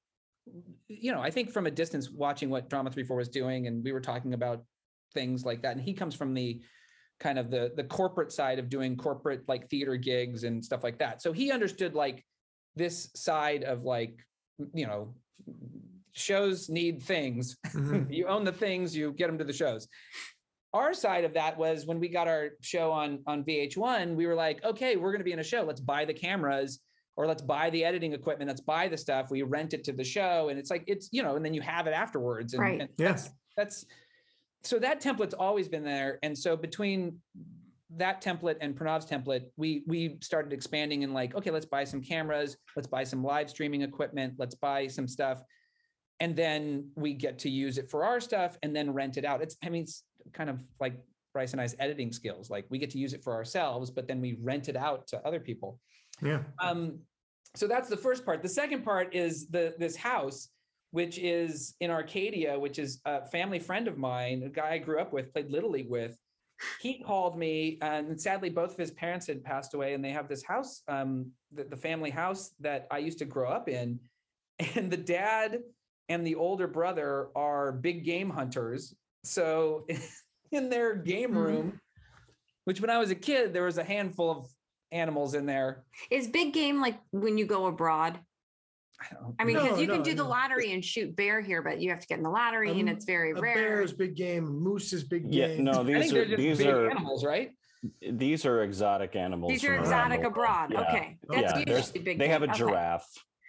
you 0.88 1.12
know 1.12 1.20
i 1.20 1.30
think 1.30 1.52
from 1.52 1.66
a 1.66 1.70
distance 1.70 2.10
watching 2.10 2.50
what 2.50 2.68
drama 2.68 2.90
Three 2.90 3.04
Four 3.04 3.18
was 3.18 3.28
doing 3.28 3.68
and 3.68 3.84
we 3.84 3.92
were 3.92 4.00
talking 4.00 4.34
about 4.34 4.64
things 5.14 5.44
like 5.44 5.62
that. 5.62 5.76
And 5.76 5.80
he 5.80 5.94
comes 5.94 6.14
from 6.14 6.34
the 6.34 6.60
kind 7.20 7.38
of 7.38 7.50
the 7.50 7.72
the 7.76 7.84
corporate 7.84 8.32
side 8.32 8.58
of 8.58 8.68
doing 8.68 8.96
corporate 8.96 9.42
like 9.48 9.68
theater 9.68 9.96
gigs 9.96 10.44
and 10.44 10.64
stuff 10.64 10.82
like 10.82 10.98
that. 10.98 11.22
So 11.22 11.32
he 11.32 11.52
understood 11.52 11.94
like 11.94 12.24
this 12.76 13.10
side 13.14 13.62
of 13.64 13.84
like 13.84 14.18
you 14.74 14.86
know 14.86 15.14
shows 16.12 16.68
need 16.68 17.02
things. 17.02 17.56
Mhm. 17.68 18.12
you 18.14 18.26
own 18.26 18.44
the 18.44 18.52
things 18.52 18.94
you 18.96 19.12
get 19.12 19.28
them 19.28 19.38
to 19.38 19.44
the 19.44 19.52
shows. 19.52 19.88
Our 20.74 20.94
side 20.94 21.24
of 21.24 21.34
that 21.34 21.58
was 21.58 21.86
when 21.86 22.00
we 22.00 22.08
got 22.08 22.28
our 22.28 22.50
show 22.60 22.90
on 22.92 23.22
on 23.26 23.44
vh1 23.44 24.14
we 24.16 24.26
were 24.26 24.34
like 24.34 24.64
okay 24.64 24.96
we're 24.96 25.10
going 25.12 25.20
to 25.20 25.24
be 25.24 25.32
in 25.32 25.38
a 25.38 25.44
show. 25.44 25.62
Let's 25.62 25.80
buy 25.80 26.04
the 26.04 26.14
cameras 26.14 26.80
or 27.16 27.26
let's 27.26 27.42
buy 27.42 27.68
the 27.70 27.84
editing 27.84 28.14
equipment. 28.14 28.48
Let's 28.48 28.62
buy 28.62 28.88
the 28.88 28.96
stuff. 28.96 29.30
We 29.30 29.42
rent 29.42 29.74
it 29.74 29.84
to 29.84 29.92
the 29.92 30.04
show. 30.04 30.48
And 30.48 30.58
it's 30.58 30.70
like 30.70 30.84
it's 30.86 31.08
you 31.12 31.22
know 31.22 31.36
and 31.36 31.44
then 31.44 31.54
you 31.54 31.60
have 31.60 31.86
it 31.86 31.92
afterwards 31.92 32.54
and, 32.54 32.62
Right. 32.62 32.80
and 32.80 32.88
Yeah. 32.98 33.08
that's 33.08 33.30
that's 33.56 33.84
so 34.64 34.78
that 34.78 35.02
template's 35.02 35.34
always 35.34 35.68
been 35.68 35.84
there 35.84 36.18
and 36.22 36.36
so 36.36 36.56
between 36.56 37.18
that 37.96 38.22
template 38.22 38.56
and 38.60 38.74
Pranav's 38.74 39.06
template, 39.06 39.44
we 39.56 39.84
we 39.86 40.16
started 40.20 40.52
expanding 40.52 41.04
and 41.04 41.12
like, 41.12 41.34
okay, 41.34 41.50
let's 41.50 41.66
buy 41.66 41.84
some 41.84 42.00
cameras, 42.00 42.56
let's 42.74 42.88
buy 42.88 43.04
some 43.04 43.22
live 43.22 43.50
streaming 43.50 43.82
equipment, 43.82 44.34
let's 44.38 44.54
buy 44.54 44.86
some 44.86 45.06
stuff, 45.06 45.42
and 46.20 46.34
then 46.34 46.88
we 46.94 47.12
get 47.12 47.38
to 47.40 47.50
use 47.50 47.78
it 47.78 47.90
for 47.90 48.04
our 48.04 48.20
stuff 48.20 48.56
and 48.62 48.74
then 48.74 48.92
rent 48.92 49.16
it 49.16 49.24
out. 49.24 49.42
It's 49.42 49.56
I 49.64 49.68
mean, 49.68 49.82
it's 49.82 50.04
kind 50.32 50.48
of 50.48 50.62
like 50.80 50.94
Bryce 51.32 51.52
and 51.52 51.60
I's 51.60 51.74
editing 51.78 52.12
skills. 52.12 52.50
Like 52.50 52.66
we 52.70 52.78
get 52.78 52.90
to 52.90 52.98
use 52.98 53.12
it 53.12 53.22
for 53.22 53.34
ourselves, 53.34 53.90
but 53.90 54.08
then 54.08 54.20
we 54.20 54.38
rent 54.40 54.68
it 54.68 54.76
out 54.76 55.06
to 55.08 55.26
other 55.26 55.40
people. 55.40 55.78
Yeah. 56.22 56.40
Um, 56.60 57.00
so 57.54 57.66
that's 57.66 57.88
the 57.88 57.96
first 57.96 58.24
part. 58.24 58.42
The 58.42 58.48
second 58.48 58.84
part 58.84 59.14
is 59.14 59.48
the 59.48 59.74
this 59.78 59.96
house, 59.96 60.48
which 60.92 61.18
is 61.18 61.74
in 61.80 61.90
Arcadia, 61.90 62.58
which 62.58 62.78
is 62.78 63.00
a 63.06 63.26
family 63.26 63.58
friend 63.58 63.88
of 63.88 63.98
mine, 63.98 64.42
a 64.44 64.48
guy 64.48 64.72
I 64.74 64.78
grew 64.78 65.00
up 65.00 65.12
with, 65.12 65.32
played 65.32 65.50
little 65.50 65.70
league 65.70 65.90
with. 65.90 66.16
He 66.80 67.02
called 67.02 67.36
me, 67.36 67.78
and 67.82 68.20
sadly, 68.20 68.50
both 68.50 68.72
of 68.72 68.78
his 68.78 68.92
parents 68.92 69.26
had 69.26 69.42
passed 69.42 69.74
away, 69.74 69.94
and 69.94 70.04
they 70.04 70.10
have 70.10 70.28
this 70.28 70.44
house, 70.44 70.82
um, 70.86 71.32
the, 71.50 71.64
the 71.64 71.76
family 71.76 72.10
house 72.10 72.52
that 72.60 72.86
I 72.90 72.98
used 72.98 73.18
to 73.18 73.24
grow 73.24 73.50
up 73.50 73.68
in. 73.68 73.98
And 74.76 74.90
the 74.92 74.98
dad 74.98 75.60
and 76.08 76.24
the 76.26 76.36
older 76.36 76.68
brother 76.68 77.28
are 77.34 77.72
big 77.72 78.04
game 78.04 78.30
hunters. 78.30 78.94
So 79.24 79.86
in 80.52 80.68
their 80.68 80.94
game 80.94 81.30
Mhm. 81.32 81.36
room, 81.36 81.80
which 82.66 82.80
when 82.80 82.90
I 82.90 82.98
was 82.98 83.10
a 83.10 83.16
kid, 83.16 83.52
there 83.52 83.64
was 83.64 83.78
a 83.78 83.82
handful 83.82 84.30
of 84.30 84.46
animals 84.92 85.34
in 85.34 85.46
there. 85.46 85.84
Is 86.10 86.28
big 86.28 86.52
game 86.52 86.80
like 86.80 87.00
when 87.10 87.38
you 87.38 87.46
go 87.46 87.66
abroad? 87.66 88.20
I 89.38 89.42
I 89.42 89.44
mean, 89.44 89.56
because 89.56 89.72
No, 89.76 89.80
you 89.80 89.86
can 89.88 89.98
no, 89.98 90.04
do 90.04 90.14
the 90.14 90.24
lottery 90.24 90.72
and 90.72 90.84
shoot 90.84 91.14
bear 91.16 91.40
here, 91.40 91.62
but 91.62 91.80
you 91.80 91.90
have 91.90 92.00
to 92.00 92.06
get 92.06 92.18
in 92.18 92.24
the 92.24 92.30
lottery 92.30 92.70
and 92.70 92.80
Um, 92.82 92.88
it's 92.88 93.04
very 93.04 93.32
A 93.32 93.34
rare. 93.34 93.54
bear 93.54 93.82
is 93.82 93.92
big 93.92 94.14
game. 94.14 94.44
Moose 94.44 94.92
is 94.92 95.04
big 95.04 95.32
yeah 95.32 95.48
game. 95.48 95.64
no 95.64 95.82
these 95.84 96.10
they're 96.12 96.36
these 96.36 96.60
are 96.64 96.90
animals, 96.90 97.24
right? 97.24 97.50
these 98.00 98.46
are 98.46 98.62
exotic 98.62 99.16
animals 99.16 99.50
These 99.50 99.64
are 99.64 99.74
exotic 99.74 100.22
abroad. 100.22 100.70
Yeah. 100.70 100.80
Okay. 100.82 101.18
Yeah, 101.32 101.40
That's 101.40 101.64
there's- 101.64 101.86
usually 101.88 102.04
big 102.04 102.18
they 102.18 102.28
have 102.28 102.42
a 102.42 102.46
game. 102.46 102.54
Okay. 102.54 102.72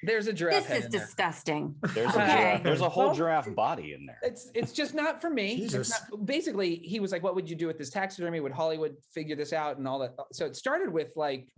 Giraffe 0.03 0.07
There's 0.13 0.27
a 0.27 0.33
giraffe 0.33 0.55
This 0.63 0.67
head 0.67 0.77
is 0.79 0.85
in 0.85 0.91
there. 0.91 1.01
disgusting. 1.01 1.75
There's 1.93 2.15
a 2.15 2.21
Okay. 2.21 2.35
giraffe, 2.37 2.63
there's 2.63 2.81
a 2.81 2.89
whole 2.89 3.05
Well- 3.07 3.15
giraffe 3.15 3.53
body 3.55 3.93
in 3.93 4.05
there. 4.05 4.19
It's 4.21 4.51
it's 4.53 4.71
just 4.71 4.93
not 4.93 5.21
for 5.21 5.29
me. 5.29 5.55
Jesus. 5.57 5.89
not- 6.11 6.25
basically, 6.25 6.75
he 6.75 6.99
was 6.99 7.11
like, 7.11 7.23
"What 7.23 7.35
would 7.35 7.49
you 7.49 7.55
do 7.55 7.67
with 7.67 7.77
this 7.77 7.89
taxidermy? 7.89 8.39
Would 8.39 8.51
Hollywood 8.51 8.97
figure 9.11 9.35
this 9.35 9.53
out 9.53 9.77
and 9.77 9.87
all 9.87 9.99
that?" 9.99 10.13
So 10.33 10.45
it 10.45 10.55
started 10.55 10.91
with 10.91 11.11
like 11.15 11.49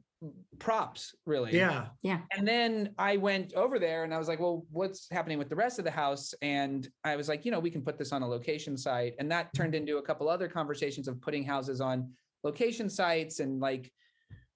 props, 0.60 1.14
really. 1.26 1.56
Yeah, 1.56 1.88
yeah. 2.02 2.22
And 2.36 2.48
then 2.48 2.96
I 2.98 3.18
went 3.18 3.54
over 3.54 3.78
there 3.78 4.06
and 4.06 4.14
I 4.14 4.18
was 4.18 4.28
like, 4.28 4.40
well, 4.40 4.66
what's 4.72 5.08
happening 5.12 5.38
with 5.38 5.50
the 5.50 5.56
rest 5.56 5.78
of 5.78 5.86
the 5.86 5.92
house? 5.92 6.34
And 6.42 6.88
I 7.04 7.16
was 7.16 7.28
like, 7.30 7.46
you 7.46 7.52
know, 7.52 7.60
we 7.60 7.70
can 7.70 7.84
put 7.84 7.98
this 8.00 8.12
on 8.12 8.22
a 8.24 8.28
location 8.28 8.76
site. 8.78 9.14
And 9.20 9.30
that 9.32 9.54
turned 9.54 9.76
into 9.76 9.98
a 9.98 10.02
couple 10.02 10.28
other 10.30 10.48
conversations 10.48 11.08
of 11.08 11.22
putting 11.22 11.44
houses 11.44 11.80
on 11.82 12.10
location 12.44 12.90
sites 12.90 13.40
and 13.40 13.60
like 13.60 13.92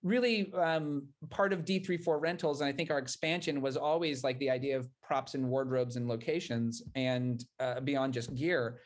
really 0.03 0.51
um, 0.53 1.07
part 1.29 1.51
of 1.53 1.65
D34 1.65 2.21
rentals. 2.21 2.61
And 2.61 2.69
I 2.69 2.71
think 2.73 2.89
our 2.91 2.99
expansion 2.99 3.61
was 3.61 3.75
always 3.75 4.23
like 4.23 4.39
the 4.39 4.49
idea 4.49 4.77
of 4.77 4.87
props 5.03 5.35
and 5.35 5.47
wardrobes 5.47 5.95
and 5.95 6.07
locations 6.07 6.81
and 6.95 7.43
uh, 7.59 7.79
beyond 7.81 8.13
just 8.13 8.33
gear. 8.35 8.79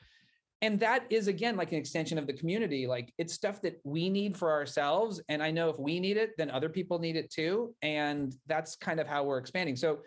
And 0.61 0.79
that 0.79 1.05
is 1.09 1.27
again 1.27 1.57
like 1.57 1.71
an 1.73 1.77
extension 1.77 2.17
of 2.17 2.25
the 2.25 2.33
community. 2.33 2.87
Like 2.87 3.13
it's 3.17 3.33
stuff 3.33 3.61
that 3.63 3.79
we 3.83 4.09
need 4.09 4.37
for 4.37 4.51
ourselves. 4.51 5.21
And 5.27 5.43
I 5.43 5.51
know 5.51 5.69
if 5.69 5.77
we 5.77 5.99
need 5.99 6.17
it, 6.17 6.31
then 6.37 6.49
other 6.49 6.69
people 6.69 6.99
need 6.99 7.17
it 7.17 7.29
too. 7.29 7.75
And 7.81 8.33
that's 8.47 8.75
kind 8.77 8.99
of 8.99 9.07
how 9.07 9.23
we're 9.23 9.39
expanding. 9.39 9.75
So 9.75 9.99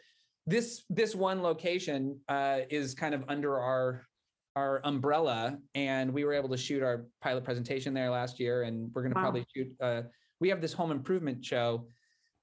this 0.46 0.84
this 0.88 1.14
one 1.14 1.42
location 1.42 2.18
uh, 2.28 2.60
is 2.70 2.94
kind 2.94 3.14
of 3.14 3.24
under 3.28 3.58
our 3.58 4.06
our 4.54 4.80
umbrella, 4.84 5.58
and 5.74 6.10
we 6.10 6.24
were 6.24 6.32
able 6.32 6.48
to 6.48 6.56
shoot 6.56 6.82
our 6.82 7.04
pilot 7.20 7.44
presentation 7.44 7.92
there 7.92 8.08
last 8.08 8.40
year, 8.40 8.62
and 8.62 8.90
we're 8.94 9.02
going 9.02 9.12
to 9.12 9.16
Wow. 9.16 9.24
probably 9.24 9.46
shoot. 9.54 9.68
Uh, 9.80 10.02
we 10.40 10.48
have 10.48 10.60
this 10.60 10.72
home 10.72 10.90
improvement 10.90 11.44
show 11.44 11.86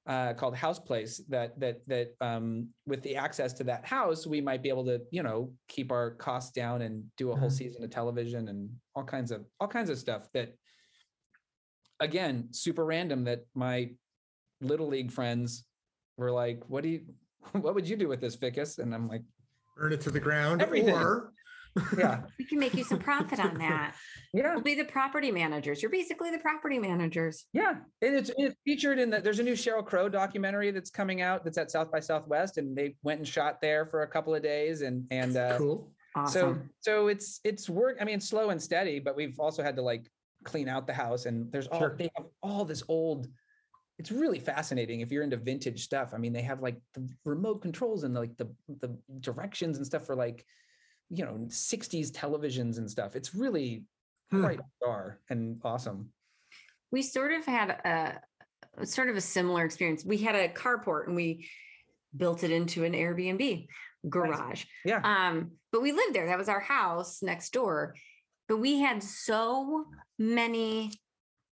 uh, 0.06 0.34
called 0.34 0.56
House 0.56 0.80
Place 0.80 1.22
that 1.30 1.58
that 1.60 1.82
that 1.88 2.14
um, 2.20 2.68
with 2.86 3.02
the 3.04 3.16
access 3.16 3.54
to 3.54 3.64
that 3.66 3.86
house, 3.86 4.28
we 4.28 4.42
might 4.42 4.62
be 4.62 4.70
able 4.70 4.86
to 4.86 5.02
you 5.12 5.24
know 5.24 5.54
keep 5.68 5.92
our 5.92 6.12
costs 6.12 6.52
down 6.52 6.82
and 6.82 7.04
do 7.18 7.32
a 7.32 7.36
whole 7.36 7.50
Mhm. 7.50 7.54
season 7.54 7.84
of 7.84 7.90
television 7.90 8.50
and 8.50 8.70
all 8.96 9.04
kinds 9.06 9.32
of 9.32 9.46
all 9.60 9.68
kinds 9.68 9.90
of 9.90 9.98
stuff 9.98 10.28
that 10.34 10.54
again 12.00 12.50
super 12.52 12.84
random 12.84 13.24
that 13.24 13.46
my 13.56 13.92
little 14.62 14.88
league 14.88 15.12
friends 15.12 15.64
were 16.18 16.32
like 16.32 16.62
what 16.68 16.84
do 16.84 16.90
you 16.90 17.02
what 17.54 17.76
would 17.76 17.88
you 17.88 17.96
do 17.96 18.08
with 18.08 18.20
this 18.20 18.36
Fickus 18.36 18.80
and 18.80 18.94
i'm 18.94 19.08
like 19.08 19.22
Burn 19.78 19.92
it 19.94 20.02
to 20.02 20.12
the 20.12 20.20
ground. 20.20 20.62
Everything. 20.62 20.94
Or 20.94 21.34
yeah 21.98 22.22
We 22.40 22.46
can 22.46 22.60
make 22.60 22.74
you 22.74 22.84
some 22.84 23.00
profit 23.00 23.40
on 23.40 23.58
that. 23.58 23.96
yeah 24.34 24.54
We'll 24.54 24.64
be 24.64 24.76
the 24.76 24.86
property 24.86 25.32
managers. 25.32 25.82
You're 25.82 25.92
basically 25.92 26.32
the 26.32 26.38
property 26.40 26.80
managers. 26.80 27.46
yeah 27.54 27.76
and 28.02 28.16
it's 28.16 28.32
it's 28.38 28.56
featured 28.66 29.00
in 29.00 29.10
the 29.10 29.22
there's 29.22 29.40
a 29.40 29.44
new 29.44 29.54
sheryl 29.54 29.86
crow 29.86 30.10
documentary 30.10 30.72
that's 30.72 30.90
coming 30.90 31.22
out 31.22 31.44
that's 31.44 31.58
at 31.58 31.72
south 31.72 31.92
by 31.92 32.00
southwest 32.00 32.58
and 32.58 32.76
they 32.78 32.96
went 33.04 33.20
and 33.20 33.28
shot 33.28 33.62
there 33.62 33.86
for 33.86 34.04
a 34.04 34.08
couple 34.08 34.34
of 34.36 34.44
days 34.44 34.82
and 34.82 35.06
and 35.12 35.36
uh 35.38 35.58
cool. 35.58 35.92
so 36.16 36.22
Awesome. 36.22 36.70
so 36.80 37.08
it's 37.08 37.40
it's 37.44 37.70
work 37.70 37.98
i 38.00 38.04
mean 38.04 38.16
it's 38.16 38.30
slow 38.30 38.50
and 38.52 38.62
steady 38.62 39.00
but 39.00 39.16
we've 39.16 39.40
also 39.40 39.64
had 39.64 39.76
to 39.78 39.82
like 39.82 40.10
clean 40.44 40.68
out 40.68 40.86
the 40.86 40.94
house 40.94 41.26
and 41.26 41.52
there's 41.52 41.68
all 41.68 41.80
Sure. 41.80 41.96
they 41.98 42.10
have 42.18 42.28
all 42.44 42.66
this 42.66 42.84
old 42.88 43.28
it's 44.00 44.12
really 44.12 44.40
fascinating 44.40 45.02
if 45.02 45.12
you're 45.12 45.24
into 45.24 45.38
vintage 45.38 45.84
stuff 45.84 46.14
i 46.14 46.18
mean 46.18 46.34
they 46.34 46.42
have 46.42 46.62
like 46.62 46.76
the 46.94 47.08
remote 47.26 47.62
controls 47.62 48.04
and 48.04 48.14
like 48.14 48.36
the 48.38 48.48
the 48.80 48.96
directions 49.22 49.78
and 49.78 49.86
stuff 49.86 50.06
for 50.06 50.16
like 50.16 50.46
you 51.10 51.24
know 51.26 51.46
60s 51.48 52.12
televisions 52.12 52.78
and 52.78 52.90
stuff 52.90 53.16
it's 53.16 53.34
really 53.36 53.86
Hmm. 54.32 54.42
quite 54.42 54.60
bizarre 54.80 55.20
and 55.30 55.62
awesome 55.64 56.12
we 56.92 57.02
sort 57.02 57.34
of 57.34 57.46
had 57.46 57.70
a 57.70 58.86
sort 58.86 59.10
of 59.10 59.16
a 59.16 59.22
similar 59.22 59.66
experience. 59.66 60.04
We 60.06 60.18
had 60.18 60.36
a 60.36 60.48
carport 60.50 61.08
and 61.08 61.16
we 61.16 61.48
built 62.16 62.44
it 62.44 62.52
into 62.52 62.84
an 62.84 62.94
Airbnb 62.94 63.68
garage. 64.10 64.66
yeah 64.86 65.02
Um, 65.04 65.52
but 65.72 65.82
we 65.82 65.92
lived 65.92 66.14
there. 66.14 66.28
That 66.28 66.38
was 66.38 66.50
our 66.50 66.60
house 66.60 67.22
next 67.22 67.52
door. 67.54 67.96
But 68.48 68.58
we 68.58 68.80
had 68.80 69.02
so 69.04 69.86
many 70.20 70.92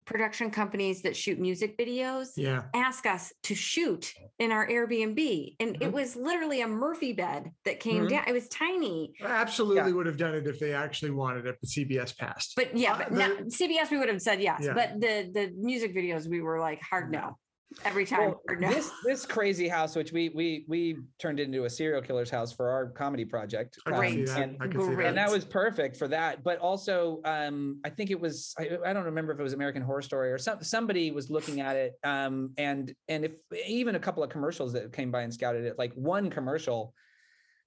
production 0.05 0.51
companies 0.51 1.01
that 1.01 1.15
shoot 1.15 1.39
music 1.39 1.77
videos 1.77 2.29
Yeah. 2.35 2.63
ask 2.73 3.05
us 3.05 3.33
to 3.43 3.55
shoot 3.55 4.13
in 4.39 4.51
our 4.51 4.67
Airbnb. 4.67 5.55
And 5.59 5.75
it 5.77 5.89
Mhm. 5.89 5.91
was 5.91 6.15
literally 6.15 6.61
a 6.61 6.67
Murphy 6.67 7.13
bed 7.13 7.51
that 7.65 7.79
came 7.79 8.05
Mhm. 8.05 8.09
down. 8.09 8.23
It 8.27 8.33
was 8.33 8.47
tiny. 8.49 9.13
I 9.21 9.27
absolutely 9.27 9.93
would 9.93 10.05
have 10.05 10.17
done 10.17 10.35
it 10.35 10.47
if 10.47 10.59
they 10.59 10.73
actually 10.73 11.11
wanted 11.11 11.45
it, 11.47 11.57
but 11.59 11.69
CBS 11.69 12.13
passed. 12.13 12.53
But 12.55 12.75
yeah, 12.77 12.93
Uh, 12.93 12.97
but 12.99 13.09
the- 13.09 13.15
no, 13.15 13.49
CBS 13.49 13.89
we 13.91 13.97
would 13.97 14.09
have 14.09 14.21
said 14.21 14.41
yes. 14.41 14.61
Yeah. 14.63 14.73
But 14.73 15.01
the 15.01 15.29
the 15.33 15.51
music 15.57 15.95
videos 15.95 16.27
we 16.29 16.41
were 16.41 16.59
like 16.59 16.81
hard 16.81 17.11
no. 17.11 17.37
Every 17.83 18.05
time. 18.05 18.19
Well, 18.21 18.41
no. 18.59 18.69
this 18.69 18.89
this 19.03 19.25
crazy 19.25 19.67
house 19.67 19.95
which 19.95 20.11
we 20.11 20.29
we 20.29 20.65
we 20.67 20.97
turned 21.19 21.39
into 21.39 21.65
a 21.65 21.69
serial 21.69 22.01
killer's 22.01 22.29
house 22.29 22.51
for 22.53 22.69
our 22.69 22.87
comedy 22.91 23.25
project 23.25 23.77
I 23.85 23.91
can 23.91 23.99
see 24.01 24.15
Great. 24.15 24.27
that. 24.27 24.41
and 24.41 24.57
I 24.61 24.67
can 24.67 24.79
see 24.81 24.87
Great. 24.95 25.07
and 25.07 25.17
that. 25.17 25.27
that 25.27 25.33
was 25.33 25.43
perfect 25.45 25.97
for 25.97 26.07
that 26.07 26.43
but 26.43 26.57
also 26.59 27.21
um 27.25 27.79
i 27.83 27.89
think 27.89 28.11
it 28.11 28.19
was 28.19 28.53
I, 28.57 28.77
I 28.85 28.93
don't 28.93 29.03
remember 29.05 29.33
if 29.33 29.39
it 29.39 29.43
was 29.43 29.53
american 29.53 29.81
horror 29.81 30.01
story 30.01 30.31
or 30.31 30.37
some, 30.37 30.63
somebody 30.63 31.11
was 31.11 31.29
looking 31.29 31.59
at 31.59 31.75
it 31.75 31.93
um 32.03 32.51
and 32.57 32.93
and 33.09 33.25
if 33.25 33.33
even 33.67 33.95
a 33.95 33.99
couple 33.99 34.23
of 34.23 34.29
commercials 34.29 34.71
that 34.73 34.93
came 34.93 35.11
by 35.11 35.21
and 35.21 35.33
scouted 35.33 35.65
it 35.65 35.77
like 35.77 35.93
one 35.95 36.29
commercial 36.29 36.93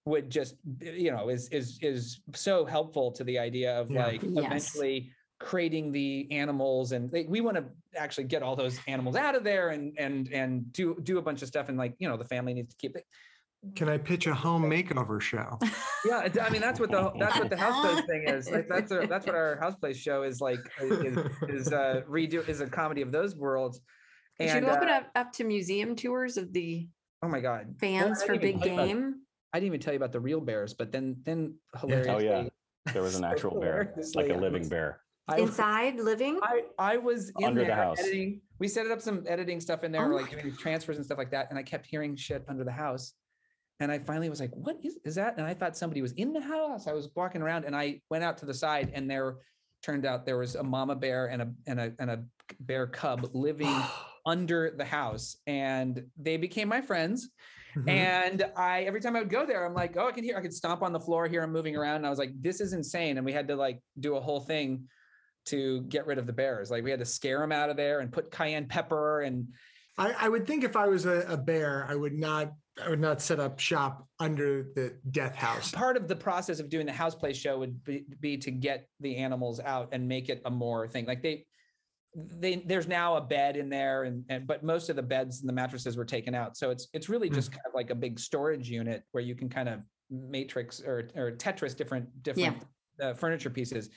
would 0.06 0.30
just 0.30 0.54
you 0.80 1.10
know 1.10 1.28
is 1.28 1.48
is 1.50 1.78
is 1.82 2.20
so 2.34 2.64
helpful 2.64 3.12
to 3.12 3.24
the 3.24 3.38
idea 3.38 3.78
of 3.78 3.90
Yeah. 3.90 4.06
like 4.06 4.22
Yes. 4.22 4.46
eventually 4.74 5.12
creating 5.40 5.92
the 5.92 6.26
animals 6.30 6.92
and 6.92 7.10
they, 7.10 7.24
we 7.24 7.40
want 7.40 7.56
to 7.56 7.64
actually 7.96 8.24
get 8.24 8.42
all 8.42 8.56
those 8.56 8.78
animals 8.88 9.14
out 9.16 9.34
of 9.36 9.44
there 9.44 9.68
and 9.70 9.94
and 9.98 10.28
and 10.32 10.72
do 10.72 10.96
do 11.02 11.18
a 11.18 11.22
bunch 11.22 11.42
of 11.42 11.48
stuff 11.48 11.68
and 11.68 11.78
like 11.78 11.94
you 11.98 12.08
know 12.08 12.16
the 12.16 12.24
family 12.24 12.52
needs 12.54 12.70
to 12.70 12.76
keep 12.76 12.96
it 12.96 13.04
Can 13.76 13.88
I 13.88 13.98
pitch 13.98 14.26
a 14.26 14.34
home 14.34 14.64
makeover 14.64 15.20
show? 15.20 15.58
yeah, 16.06 16.28
I 16.42 16.50
mean 16.50 16.60
that's 16.60 16.78
what 16.80 16.90
the 16.90 17.12
that's 17.18 17.38
what 17.38 17.50
the 17.50 17.56
house 17.56 17.84
place 17.84 18.04
thing 18.06 18.24
is. 18.28 18.50
Like, 18.50 18.68
that's 18.68 18.90
a, 18.92 19.06
that's 19.08 19.26
what 19.26 19.34
our 19.34 19.58
house 19.58 19.74
place 19.76 19.96
show 19.96 20.22
is 20.22 20.40
like. 20.40 20.60
Is, 20.80 21.16
is 21.48 21.72
uh, 21.72 22.02
redo 22.08 22.46
is 22.48 22.60
a 22.60 22.66
comedy 22.68 23.02
of 23.02 23.10
those 23.10 23.34
worlds. 23.36 23.80
You 24.38 24.46
And 24.46 24.64
should 24.64 24.70
open 24.70 24.88
uh, 24.88 24.92
up, 24.98 25.04
up 25.16 25.32
to 25.32 25.44
museum 25.44 25.96
tours 25.96 26.36
of 26.36 26.52
the 26.52 26.88
oh 27.24 27.28
my 27.28 27.40
god, 27.40 27.74
fans 27.80 28.22
I 28.22 28.26
for 28.26 28.38
big 28.38 28.58
tell 28.60 28.68
you 28.68 28.74
about- 28.74 28.86
game. 28.86 29.14
I 29.52 29.58
didn't 29.58 29.68
even 29.68 29.80
tell 29.80 29.92
you 29.94 29.98
about 29.98 30.12
the 30.12 30.20
real 30.20 30.40
bears, 30.40 30.74
but 30.74 30.92
then 30.92 31.16
then 31.24 31.54
hilariously, 31.80 32.14
Oh 32.14 32.18
yeah, 32.18 32.48
there 32.92 33.02
was 33.02 33.16
an 33.16 33.22
so 33.26 33.28
actual 33.28 33.60
bear, 33.60 33.84
hilariously, 33.94 34.22
like 34.28 34.36
a 34.36 34.40
living 34.40 34.68
bear. 34.68 35.00
I, 35.28 35.40
was- 35.40 35.50
Inside 35.50 36.00
living. 36.00 36.40
I 36.42 36.62
I 36.78 36.96
was 36.96 37.30
in 37.38 37.44
Under 37.46 37.64
the 37.64 37.74
house. 37.74 37.98
editing. 38.00 38.40
We 38.58 38.68
set 38.68 38.86
up 38.90 39.00
some 39.00 39.24
editing 39.26 39.60
stuff 39.60 39.84
in 39.84 39.92
there, 39.92 40.10
Oh 40.10 40.16
like 40.16 40.30
doing 40.30 40.56
transfers 40.56 40.96
and 40.96 41.04
stuff 41.04 41.18
like 41.18 41.30
that, 41.32 41.48
and 41.50 41.58
I 41.58 41.62
kept 41.62 41.86
hearing 41.86 42.16
shit 42.16 42.44
under 42.48 42.64
the 42.64 42.72
house. 42.72 43.12
And 43.80 43.92
I 43.92 43.98
finally 44.00 44.28
was 44.28 44.40
like, 44.40 44.50
"What 44.54 44.76
is 44.82 44.98
is 45.04 45.14
that?" 45.16 45.36
And 45.38 45.46
I 45.46 45.54
thought 45.54 45.76
somebody 45.76 46.02
was 46.02 46.12
in 46.12 46.32
the 46.32 46.40
house. 46.40 46.86
I 46.88 46.92
was 46.92 47.08
walking 47.14 47.42
around, 47.42 47.64
and 47.64 47.76
I 47.76 48.00
went 48.10 48.24
out 48.24 48.38
to 48.38 48.46
the 48.46 48.54
side, 48.54 48.90
and 48.94 49.08
there 49.08 49.36
turned 49.82 50.04
out 50.04 50.26
there 50.26 50.38
was 50.38 50.56
a 50.56 50.62
mama 50.62 50.96
bear 50.96 51.26
and 51.26 51.42
a 51.42 51.52
and 51.66 51.78
a 51.78 51.92
and 52.00 52.10
a 52.10 52.24
bear 52.60 52.86
cub 52.88 53.30
living 53.34 53.76
under 54.26 54.74
the 54.76 54.84
house, 54.84 55.36
and 55.46 56.04
they 56.16 56.36
became 56.36 56.68
my 56.68 56.80
friends. 56.80 57.28
Mhm. 57.76 57.88
And 57.88 58.50
I 58.56 58.82
every 58.84 59.00
time 59.00 59.14
I 59.14 59.20
would 59.20 59.28
go 59.30 59.44
there, 59.46 59.64
I'm 59.64 59.74
like, 59.74 59.96
oh, 59.96 60.08
I 60.08 60.12
can 60.12 60.24
hear, 60.24 60.36
I 60.36 60.40
could 60.40 60.54
stomp 60.54 60.82
on 60.82 60.92
the 60.92 60.98
floor, 60.98 61.28
hear 61.28 61.42
them 61.42 61.52
moving 61.52 61.76
around. 61.76 61.96
And 61.96 62.06
I 62.06 62.10
was 62.10 62.18
like, 62.18 62.32
this 62.40 62.60
is 62.60 62.72
insane. 62.72 63.18
And 63.18 63.24
we 63.26 63.32
had 63.32 63.46
to 63.48 63.54
like 63.56 63.78
do 64.00 64.16
a 64.16 64.20
whole 64.20 64.40
thing 64.40 64.88
to 65.48 65.82
get 65.82 66.06
rid 66.06 66.18
of 66.18 66.26
the 66.26 66.32
bears. 66.32 66.70
Like 66.70 66.84
we 66.84 66.90
had 66.90 67.00
to 67.00 67.06
scare 67.06 67.40
them 67.40 67.52
out 67.52 67.70
of 67.70 67.76
there 67.76 68.00
and 68.00 68.12
put 68.12 68.30
cayenne 68.30 68.66
pepper 68.66 69.22
and 69.22 69.48
I, 70.00 70.14
I 70.16 70.28
would 70.28 70.46
think 70.46 70.62
if 70.62 70.76
I 70.76 70.86
was 70.86 71.06
a, 71.06 71.22
a 71.28 71.36
bear, 71.36 71.84
I 71.88 71.96
would 71.96 72.14
not 72.14 72.52
I 72.80 72.88
would 72.88 73.00
not 73.00 73.20
set 73.20 73.40
up 73.40 73.58
shop 73.58 74.06
under 74.20 74.68
the 74.76 74.94
death 75.10 75.34
house. 75.34 75.72
part 75.72 75.96
of 75.96 76.06
the 76.06 76.14
process 76.14 76.60
of 76.60 76.68
doing 76.68 76.86
the 76.86 76.92
house 76.92 77.16
play 77.16 77.32
show 77.32 77.58
would 77.58 77.82
be, 77.82 78.04
be 78.20 78.36
to 78.38 78.52
get 78.52 78.86
the 79.00 79.16
animals 79.16 79.58
out 79.58 79.88
and 79.90 80.06
make 80.06 80.28
it 80.28 80.40
a 80.44 80.50
more 80.50 80.86
thing. 80.86 81.04
Like 81.04 81.20
they 81.20 81.44
they 82.14 82.56
there's 82.64 82.86
now 82.86 83.16
a 83.16 83.20
bed 83.20 83.56
in 83.56 83.68
there 83.68 84.04
and, 84.04 84.24
and 84.28 84.46
but 84.46 84.62
most 84.62 84.88
of 84.88 84.94
the 84.94 85.02
beds 85.02 85.40
and 85.40 85.48
the 85.48 85.52
mattresses 85.52 85.96
were 85.96 86.04
taken 86.04 86.32
out. 86.32 86.56
So 86.56 86.70
it's 86.70 86.86
it's 86.92 87.08
really 87.08 87.28
Hmm. 87.28 87.34
just 87.34 87.50
kind 87.50 87.66
of 87.66 87.74
like 87.74 87.90
a 87.90 87.96
big 87.96 88.20
storage 88.20 88.70
unit 88.70 89.02
where 89.10 89.24
you 89.24 89.34
can 89.34 89.48
kind 89.48 89.68
of 89.68 89.80
matrix 90.10 90.80
or 90.80 91.08
or 91.16 91.32
Tetris 91.32 91.76
different 91.76 92.06
different 92.22 92.58
uh, 93.02 93.14
furniture 93.14 93.50
pieces. 93.50 93.90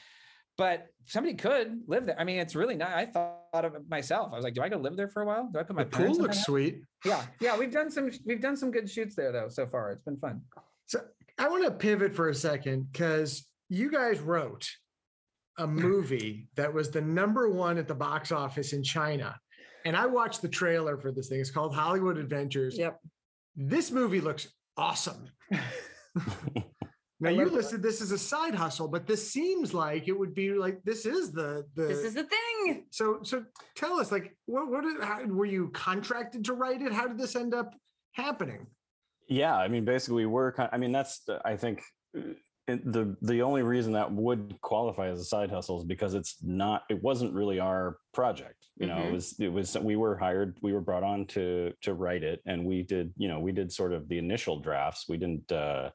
But 0.61 0.89
somebody 1.07 1.33
could 1.33 1.81
live 1.87 2.05
there. 2.05 2.19
I 2.19 2.23
mean, 2.23 2.37
it's 2.37 2.53
really 2.53 2.75
nice. 2.75 2.93
I 2.95 3.05
thought 3.07 3.65
of 3.65 3.73
it 3.73 3.81
myself. 3.89 4.29
I 4.31 4.35
was 4.35 4.43
like, 4.43 4.53
do 4.53 4.61
I 4.61 4.69
go 4.69 4.77
live 4.77 4.95
there 4.95 5.07
for 5.07 5.23
a 5.23 5.25
while? 5.25 5.49
Do 5.51 5.57
I 5.57 5.63
put 5.63 5.75
my 5.75 5.85
The 5.85 5.89
pool 5.89 5.97
parents 5.97 6.17
in 6.19 6.23
looks 6.23 6.37
that? 6.37 6.45
sweet. 6.45 6.81
Yeah, 7.03 7.25
yeah. 7.39 7.57
We've 7.57 7.71
done 7.71 7.89
some 7.89 8.11
we've 8.27 8.39
done 8.39 8.55
some 8.55 8.69
good 8.69 8.87
shoots 8.87 9.15
there 9.15 9.31
though 9.31 9.47
so 9.49 9.65
far. 9.65 9.89
It's 9.89 10.03
been 10.03 10.17
fun. 10.17 10.41
So 10.85 11.01
I 11.39 11.49
want 11.49 11.63
to 11.65 11.71
pivot 11.71 12.13
for 12.13 12.29
a 12.29 12.35
second 12.35 12.91
because 12.91 13.47
you 13.69 13.89
guys 13.89 14.19
wrote 14.19 14.69
a 15.57 15.65
movie 15.87 16.47
that 16.57 16.71
was 16.71 16.91
the 16.91 17.01
number 17.01 17.49
one 17.49 17.79
at 17.79 17.87
the 17.87 17.95
box 17.95 18.31
office 18.31 18.73
in 18.73 18.83
China. 18.83 19.35
And 19.83 19.97
I 19.97 20.05
watched 20.05 20.43
the 20.43 20.47
trailer 20.47 20.95
for 20.95 21.11
this 21.11 21.29
thing. 21.29 21.39
It's 21.39 21.49
called 21.49 21.73
Hollywood 21.73 22.19
Adventures. 22.19 22.77
Yep. 22.77 22.99
This 23.55 23.89
movie 23.89 24.21
looks 24.21 24.47
awesome. 24.77 25.25
Now 27.21 27.29
you 27.29 27.43
love- 27.45 27.53
listed 27.53 27.81
this 27.83 28.01
as 28.01 28.11
a 28.11 28.17
side 28.17 28.55
hustle, 28.55 28.87
but 28.87 29.05
this 29.05 29.31
seems 29.31 29.73
like 29.73 30.07
it 30.07 30.17
would 30.17 30.33
be 30.33 30.53
like 30.53 30.83
this 30.83 31.05
is 31.05 31.31
the 31.31 31.65
the 31.75 31.83
This 31.83 31.99
is 31.99 32.13
the 32.15 32.23
thing. 32.23 32.85
so 32.89 33.19
so 33.23 33.45
tell 33.75 33.99
us 33.99 34.11
like 34.11 34.35
what 34.47 34.69
what 34.71 34.83
did, 34.83 35.01
how, 35.03 35.23
were 35.25 35.45
you 35.45 35.69
contracted 35.69 36.43
to 36.45 36.53
write 36.53 36.81
it? 36.81 36.91
How 36.91 37.07
did 37.07 37.17
this 37.19 37.35
end 37.35 37.53
up 37.53 37.73
happening? 38.13 38.67
yeah 39.29 39.55
i 39.55 39.67
mean 39.67 39.85
basically 39.85 40.25
we're 40.25 40.51
kind 40.51 40.69
i 40.73 40.77
mean 40.77 40.91
that's 40.91 41.19
the- 41.27 41.39
i 41.45 41.55
think 41.55 41.81
uh, 42.17 42.21
the 42.67 43.15
the 43.21 43.41
only 43.41 43.61
reason 43.61 43.93
that 43.93 44.11
would 44.11 44.59
qualify 44.61 45.07
as 45.07 45.19
a 45.21 45.23
side 45.23 45.49
hustle 45.49 45.77
is 45.79 45.85
because 45.85 46.13
it's 46.15 46.35
not 46.43 46.83
it 46.89 47.01
wasn't 47.01 47.31
really 47.33 47.59
our 47.59 47.97
project 48.13 48.65
you 48.77 48.87
know 48.87 48.97
it 48.97 49.05
Mhm. 49.09 49.11
was 49.13 49.39
it 49.39 49.47
was 49.47 49.77
we 49.77 49.95
were 49.95 50.17
hired 50.17 50.57
we 50.61 50.73
were 50.73 50.81
brought 50.81 51.03
on 51.03 51.25
to 51.27 51.71
to 51.81 51.93
write 51.93 52.23
it 52.23 52.41
and 52.45 52.65
we 52.65 52.81
did 52.83 53.13
you 53.15 53.27
know 53.29 53.39
we 53.39 53.51
did 53.53 53.71
sort 53.71 53.93
of 53.93 54.09
the 54.09 54.17
initial 54.17 54.59
drafts 54.59 55.07
we 55.07 55.17
didn't 55.17 55.49
uh 55.51 55.89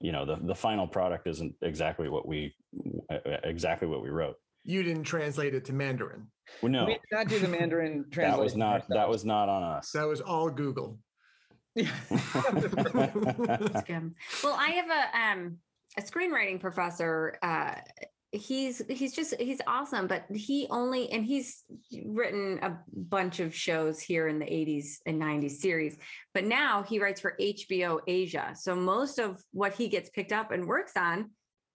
you 0.00 0.12
know 0.12 0.24
the 0.24 0.36
the 0.42 0.54
final 0.54 0.86
product 0.86 1.26
isn't 1.26 1.54
exactly 1.62 2.08
what 2.08 2.26
we 2.26 2.54
uh, 3.10 3.18
exactly 3.44 3.88
what 3.88 4.02
we 4.02 4.10
wrote 4.10 4.36
You 4.64 4.82
didn't 4.82 5.04
translate 5.04 5.54
it 5.54 5.64
to 5.66 5.72
Mandarin. 5.72 6.26
well, 6.62 6.72
no 6.72 6.84
We 6.86 6.92
did 6.94 7.00
not 7.12 7.28
do 7.28 7.38
the 7.38 7.48
Mandarin 7.48 8.04
translation. 8.10 8.30
that 8.36 8.38
was 8.42 8.56
not 8.56 8.88
that 8.88 9.08
was 9.08 9.24
not 9.24 9.48
on 9.48 9.62
us 9.62 9.90
That 9.92 10.06
was 10.06 10.20
all 10.20 10.50
Google. 10.50 10.98
Yeah. 11.76 11.90
Well, 14.42 14.54
I 14.58 14.70
have 14.70 14.90
a 14.90 15.18
um 15.18 15.58
a 15.98 16.02
screenwriting 16.02 16.60
professor. 16.60 17.38
Uh, 17.42 17.74
he's 18.36 18.82
he's 18.88 19.14
just 19.14 19.34
he's 19.40 19.60
awesome, 19.66 20.06
but 20.06 20.24
he 20.34 20.66
only 20.70 21.10
and 21.10 21.24
he's 21.24 21.64
written 22.04 22.58
a 22.62 22.78
bunch 22.92 23.40
of 23.40 23.54
shows 23.54 24.00
here 24.00 24.28
in 24.28 24.38
the 24.38 24.46
80s 24.46 24.98
and 25.06 25.20
90s 25.20 25.52
series, 25.52 25.96
but 26.34 26.44
now 26.44 26.82
he 26.82 26.98
writes 26.98 27.20
for 27.20 27.34
HBO 27.40 28.00
Asia. 28.06 28.54
So 28.54 28.74
most 28.76 29.18
of 29.18 29.42
what 29.52 29.74
he 29.74 29.88
gets 29.88 30.10
picked 30.10 30.32
up 30.32 30.50
and 30.52 30.66
works 30.66 30.92
on 30.96 31.30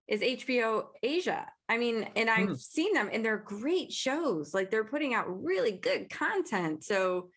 is 0.08 0.22
HBO 0.22 0.86
Asia. 1.04 1.48
I 1.70 1.78
mean, 1.78 2.10
and 2.16 2.30
I've 2.30 2.50
Hmm. 2.50 2.56
seen 2.56 2.94
them 2.94 3.10
and 3.12 3.24
they're 3.24 3.38
great 3.38 3.92
shows. 3.92 4.54
Like 4.54 4.70
they're 4.70 4.84
putting 4.84 5.14
out 5.14 5.44
really 5.44 5.72
good 5.72 6.10
content. 6.10 6.84
So 6.84 7.30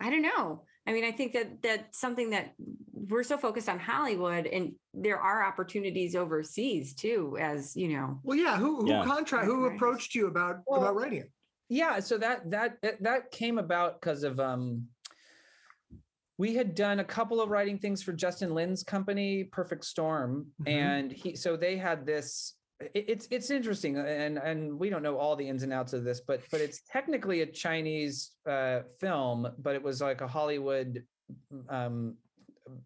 I 0.00 0.10
don't 0.10 0.22
know. 0.22 0.64
I 0.88 0.92
mean, 0.92 1.04
I 1.04 1.12
think 1.12 1.34
that 1.34 1.60
that's 1.62 2.00
something 2.00 2.30
that 2.30 2.54
we're 2.94 3.22
so 3.22 3.36
focused 3.36 3.68
on 3.68 3.78
Hollywood, 3.78 4.46
and 4.46 4.72
there 4.94 5.18
are 5.20 5.44
opportunities 5.44 6.16
overseas 6.16 6.94
too. 6.94 7.36
As 7.38 7.76
you 7.76 7.88
know, 7.88 8.18
Well, 8.22 8.38
yeah. 8.38 8.56
Who 8.56 8.80
who 8.80 8.88
Yeah. 8.88 9.04
contract? 9.04 9.44
Who 9.44 9.66
approached 9.66 10.14
you 10.14 10.28
about 10.28 10.62
Well, 10.66 10.80
about 10.80 10.96
writing 10.96 11.20
it? 11.20 11.30
yeah 11.70 12.00
so 12.00 12.16
that 12.16 12.50
that 12.50 12.80
that- 12.80 13.02
that 13.02 13.30
came 13.30 13.58
about 13.58 14.00
because 14.00 14.22
of 14.24 14.40
um 14.40 14.88
we 16.38 16.54
had 16.54 16.74
done 16.74 17.00
a 17.00 17.04
couple 17.04 17.42
of 17.42 17.50
writing 17.50 17.78
things 17.78 18.02
for 18.02 18.14
justin 18.14 18.54
lin's 18.54 18.82
company 18.82 19.44
perfect 19.44 19.84
storm 19.84 20.46
Mhm. 20.62 20.68
and 20.68 21.12
he 21.12 21.36
so 21.36 21.58
they 21.58 21.76
had 21.76 22.06
this 22.06 22.28
it- 22.38 22.54
it's 22.94 23.26
it's 23.32 23.50
interesting 23.50 23.96
and 23.96 24.38
and 24.38 24.78
we 24.78 24.88
don't 24.88 25.02
know 25.02 25.18
all 25.18 25.34
the 25.34 25.48
ins 25.48 25.64
and 25.64 25.72
outs 25.72 25.92
of 25.92 26.04
this 26.04 26.20
but 26.20 26.40
but 26.52 26.60
it's 26.60 26.82
technically 26.88 27.40
a 27.40 27.46
chinese 27.46 28.36
uh 28.48 28.82
film 29.00 29.48
but 29.58 29.74
it 29.74 29.82
was 29.82 30.00
like 30.00 30.20
a 30.20 30.28
hollywood 30.28 31.02
um 31.68 32.14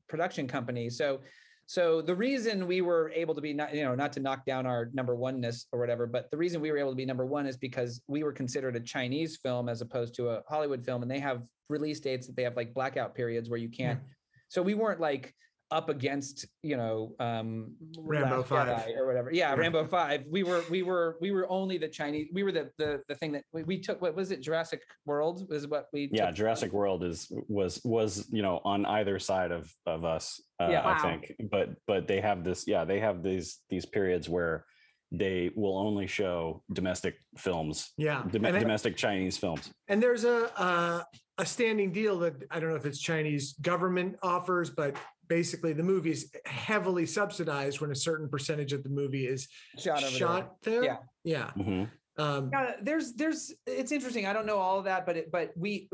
production 0.08 0.46
company. 0.46 0.90
So 0.90 1.20
so 1.66 2.02
the 2.02 2.14
reason 2.14 2.66
we 2.66 2.80
were 2.80 3.10
able 3.14 3.34
to 3.34 3.40
be 3.40 3.52
not 3.52 3.74
you 3.74 3.82
know 3.84 3.94
not 3.94 4.12
to 4.14 4.20
knock 4.20 4.44
down 4.44 4.66
our 4.66 4.90
number 4.92 5.14
oneness 5.14 5.66
or 5.72 5.78
whatever 5.78 6.06
but 6.06 6.28
the 6.32 6.36
reason 6.36 6.60
we 6.60 6.70
were 6.72 6.76
able 6.76 6.90
to 6.90 6.96
be 6.96 7.06
number 7.06 7.24
one 7.24 7.46
is 7.46 7.56
because 7.56 8.02
we 8.08 8.24
were 8.24 8.32
considered 8.32 8.74
a 8.74 8.80
chinese 8.80 9.38
film 9.40 9.68
as 9.68 9.80
opposed 9.80 10.12
to 10.16 10.28
a 10.30 10.42
hollywood 10.48 10.84
film 10.84 11.02
and 11.02 11.10
they 11.10 11.20
have 11.20 11.42
release 11.68 12.00
dates 12.00 12.26
that 12.26 12.34
they 12.34 12.42
have 12.42 12.56
like 12.56 12.74
blackout 12.74 13.14
periods 13.14 13.48
where 13.48 13.60
you 13.60 13.68
can't 13.68 14.00
so 14.48 14.60
we 14.60 14.74
weren't 14.74 15.00
like 15.00 15.32
up 15.72 15.88
against 15.88 16.46
you 16.62 16.76
know 16.76 17.14
um 17.18 17.74
Rambo 17.98 18.38
Last 18.38 18.48
5. 18.48 18.68
Jedi 18.68 18.96
or 18.98 19.06
whatever 19.06 19.32
yeah, 19.32 19.50
Yeah. 19.54 19.54
rambo 19.60 19.86
5 19.86 20.24
we 20.30 20.42
were 20.42 20.62
we 20.70 20.82
were 20.82 21.16
we 21.20 21.30
were 21.32 21.50
only 21.50 21.78
the 21.78 21.88
chinese 21.88 22.28
we 22.32 22.42
were 22.42 22.52
the 22.52 22.70
the, 22.76 23.00
the 23.08 23.14
thing 23.14 23.32
that 23.32 23.44
we, 23.52 23.62
we 23.64 23.80
took 23.80 24.00
what 24.02 24.14
was 24.14 24.30
it 24.30 24.40
jurassic 24.42 24.82
world 25.06 25.48
was 25.48 25.66
what 25.66 25.86
we 25.92 26.08
yeah 26.12 26.26
took- 26.26 26.36
jurassic 26.36 26.72
world 26.72 27.02
is 27.02 27.26
was 27.48 27.80
was 27.84 28.26
you 28.30 28.42
know 28.42 28.60
on 28.64 28.84
either 28.84 29.18
side 29.18 29.50
of 29.50 29.72
of 29.86 30.04
us 30.04 30.40
uh, 30.60 30.68
Yeah. 30.70 30.82
i 30.82 30.92
Wow. 30.92 30.98
think 31.02 31.34
but 31.50 31.70
but 31.86 32.06
they 32.06 32.20
have 32.20 32.44
this 32.44 32.66
yeah 32.68 32.84
they 32.84 33.00
have 33.00 33.22
these 33.22 33.58
these 33.70 33.86
periods 33.86 34.28
where 34.28 34.66
they 35.14 35.50
will 35.56 35.76
only 35.76 36.06
show 36.06 36.62
domestic 36.72 37.14
films 37.36 37.92
Yeah. 37.98 38.24
dom- 38.30 38.44
And 38.44 38.56
I- 38.56 38.60
domestic 38.60 38.96
chinese 38.96 39.36
films 39.38 39.70
And 39.88 40.02
there's 40.02 40.24
a 40.24 40.38
uh, 40.60 41.02
a 41.38 41.46
standing 41.46 41.90
deal 41.92 42.18
that 42.18 42.34
I 42.50 42.60
don't 42.60 42.68
know 42.68 42.76
if 42.76 42.84
it's 42.84 43.00
Chinese 43.00 43.54
government 43.62 44.16
offers, 44.22 44.68
but 44.68 44.96
basically 45.28 45.72
the 45.72 45.82
movie 45.82 46.10
is 46.10 46.30
heavily 46.44 47.06
subsidized 47.06 47.80
when 47.80 47.90
a 47.90 47.94
certain 47.94 48.28
percentage 48.28 48.72
of 48.72 48.82
the 48.82 48.88
movie 48.88 49.26
is 49.26 49.48
shot, 49.78 50.02
over 50.02 50.18
there. 50.18 50.48
there. 50.62 50.84
Yeah. 50.84 50.96
Yeah. 51.24 51.50
Mhm. 51.56 51.90
Um, 52.18 52.50
Yeah, 52.52 52.72
there's 52.82 53.14
there's 53.14 53.52
it's 53.66 53.92
interesting. 53.92 54.26
I 54.26 54.32
don't 54.32 54.46
know 54.46 54.58
all 54.58 54.78
of 54.78 54.84
that, 54.84 55.06
but 55.06 55.16
it, 55.16 55.32
but 55.32 55.52
we 55.56 55.88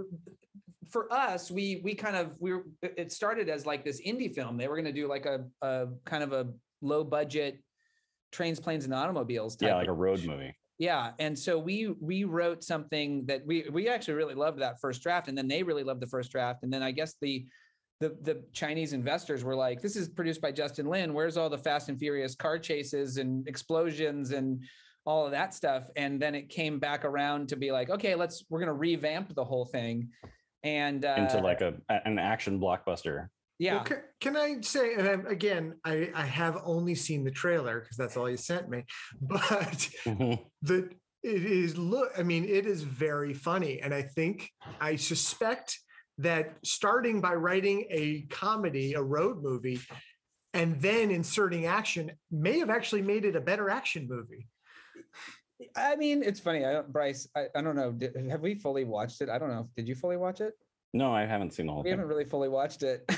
for 0.90 1.12
us 1.12 1.50
we 1.50 1.80
we 1.84 1.94
kind 1.94 2.16
of 2.16 2.40
we 2.40 2.52
were 2.52 2.64
it 2.82 3.12
started 3.12 3.48
as 3.48 3.66
like 3.66 3.84
this 3.84 4.00
indie 4.00 4.34
film. 4.34 4.56
They 4.56 4.68
were 4.68 4.74
going 4.74 4.86
to 4.86 4.92
do 4.92 5.06
like 5.06 5.26
a 5.26 5.44
a 5.62 5.86
kind 6.04 6.22
of 6.22 6.32
a 6.32 6.48
low 6.80 7.04
budget 7.04 7.62
trains, 8.32 8.60
planes, 8.60 8.84
and 8.84 8.94
automobiles. 8.94 9.56
Type 9.56 9.68
yeah 9.68 9.76
like 9.76 9.88
a 9.88 9.92
road 9.92 10.24
movie 10.24 10.54
Yeah, 10.78 11.12
and 11.18 11.38
so 11.38 11.58
we 11.58 11.94
we 12.00 12.24
wrote 12.24 12.64
something 12.64 13.26
that 13.26 13.46
we 13.46 13.68
we 13.70 13.88
actually 13.88 14.14
really 14.14 14.34
loved 14.34 14.60
that 14.60 14.80
first 14.80 15.02
draft, 15.02 15.28
and 15.28 15.38
then 15.38 15.46
they 15.46 15.62
really 15.62 15.84
loved 15.84 16.00
the 16.00 16.06
first 16.06 16.32
draft, 16.32 16.62
and 16.62 16.72
then 16.72 16.82
I 16.82 16.90
guess 16.90 17.14
the 17.20 17.46
the 18.00 18.16
the 18.22 18.42
Chinese 18.52 18.92
investors 18.92 19.44
were 19.44 19.54
like, 19.56 19.80
"This 19.80 19.96
is 19.96 20.08
produced 20.08 20.40
by 20.40 20.52
Justin 20.52 20.86
Lin. 20.86 21.12
Where's 21.14 21.36
all 21.36 21.50
the 21.50 21.58
Fast 21.58 21.88
and 21.88 21.98
Furious 21.98 22.34
car 22.34 22.58
chases 22.58 23.16
and 23.16 23.46
explosions 23.48 24.30
and 24.32 24.64
all 25.04 25.24
of 25.26 25.32
that 25.32 25.54
stuff?" 25.54 25.84
And 25.96 26.20
then 26.20 26.34
it 26.34 26.48
came 26.48 26.78
back 26.78 27.04
around 27.04 27.48
to 27.50 27.56
be 27.56 27.72
like, 27.72 27.90
"Okay, 27.90 28.14
let's 28.14 28.44
we're 28.50 28.60
gonna 28.60 28.72
revamp 28.74 29.34
the 29.34 29.44
whole 29.44 29.64
thing," 29.64 30.10
and 30.62 31.04
uh, 31.04 31.14
into 31.18 31.38
like 31.40 31.60
a 31.60 31.74
a- 31.88 32.06
an 32.06 32.18
action 32.18 32.60
blockbuster 32.60 33.28
yeah, 33.60 33.74
well, 33.74 33.84
ca- 33.86 34.02
can, 34.20 34.36
I 34.36 34.60
say, 34.60 34.94
and 34.94 35.08
I'm, 35.08 35.26
again, 35.26 35.74
I, 35.84 36.12
I 36.14 36.24
have 36.24 36.58
only 36.64 36.94
seen 36.94 37.24
the 37.24 37.32
trailer 37.32 37.80
because 37.80 37.96
that's 37.96 38.16
all 38.16 38.30
you 38.30 38.36
sent 38.36 38.68
me, 38.68 38.84
but 39.20 39.88
Mhm. 40.06 40.38
the 40.62 40.90
it 41.24 41.44
is 41.44 41.76
look 41.76 42.12
i 42.16 42.22
mean 42.22 42.44
it 42.44 42.64
is 42.64 42.84
very 42.84 43.34
funny 43.34 43.80
and 43.80 43.92
i 43.92 44.00
think 44.02 44.48
i 44.80 44.94
suspect 44.94 45.80
that 46.18 46.54
starting 46.64 47.20
by 47.20 47.34
writing 47.34 47.86
a 47.90 48.22
comedy 48.30 48.94
a 48.94 49.02
road 49.02 49.42
movie 49.42 49.80
and 50.54 50.80
then 50.80 51.10
inserting 51.10 51.66
action 51.66 52.10
may 52.30 52.58
have 52.58 52.70
actually 52.70 53.02
made 53.02 53.24
it 53.24 53.36
a 53.36 53.40
better 53.40 53.70
action 53.70 54.06
movie 54.08 54.46
I 55.74 55.96
mean, 55.96 56.22
it's 56.22 56.38
funny. 56.38 56.64
I 56.64 56.70
don't, 56.70 56.92
Bryce. 56.92 57.26
I, 57.34 57.46
I 57.52 57.62
don't 57.62 57.74
know. 57.74 57.90
Did, 57.90 58.14
have 58.30 58.42
we 58.42 58.54
fully 58.54 58.84
watched 58.84 59.20
it? 59.22 59.28
I 59.28 59.38
don't 59.40 59.48
know. 59.48 59.68
Did 59.76 59.88
you 59.88 59.96
fully 59.96 60.16
watch 60.16 60.40
it? 60.40 60.54
no 60.94 61.12
i 61.12 61.24
haven't 61.24 61.52
seen 61.52 61.66
the 61.66 61.72
whole 61.72 61.82
We 61.82 61.90
thing 61.90 61.98
haven't 61.98 62.08
really 62.08 62.24
fully 62.24 62.48
watched 62.48 62.82
it. 62.82 63.04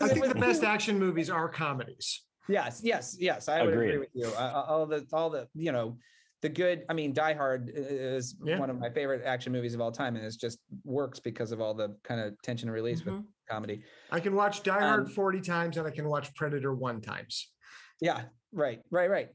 i 0.00 0.08
think 0.08 0.26
the 0.26 0.34
best 0.34 0.62
action 0.74 0.98
movies 0.98 1.30
are 1.30 1.48
comedies 1.48 2.22
Yes, 2.48 2.80
yes, 2.84 3.16
yes. 3.18 3.48
I 3.48 3.62
would 3.62 3.72
agree 3.72 3.98
with 3.98 4.10
you. 4.12 4.26
Uh, 4.26 4.38
uh, 4.40 4.64
all 4.68 4.86
the, 4.86 5.06
all 5.12 5.30
the, 5.30 5.48
you 5.54 5.72
know, 5.72 5.96
the 6.44 6.48
good. 6.50 6.84
I 6.90 6.92
mean, 6.92 7.14
Die 7.14 7.32
Hard 7.32 7.72
is 7.74 8.36
Yeah. 8.44 8.58
one 8.58 8.68
of 8.68 8.78
my 8.78 8.90
favorite 8.90 9.22
action 9.24 9.50
movies 9.50 9.72
of 9.74 9.80
all 9.80 9.90
time, 9.90 10.14
and 10.14 10.24
it 10.26 10.34
just 10.38 10.58
works 10.84 11.18
because 11.18 11.52
of 11.52 11.60
all 11.62 11.72
the 11.72 11.96
kind 12.04 12.20
of 12.20 12.34
tension 12.42 12.68
and 12.68 12.74
release 12.74 13.02
with 13.02 13.14
Mhm. 13.14 13.24
comedy. 13.50 13.82
i 14.10 14.20
can 14.20 14.34
watch 14.34 14.62
die 14.62 14.80
hard 14.80 15.00
Um, 15.00 15.06
40 15.06 15.40
times 15.42 15.76
and 15.76 15.86
i 15.86 15.90
can 15.90 16.06
watch 16.08 16.34
predator 16.34 16.72
one 16.74 17.00
times 17.00 17.50
Yeah, 18.00 18.24
right, 18.52 18.80
right, 18.90 19.08
right. 19.08 19.28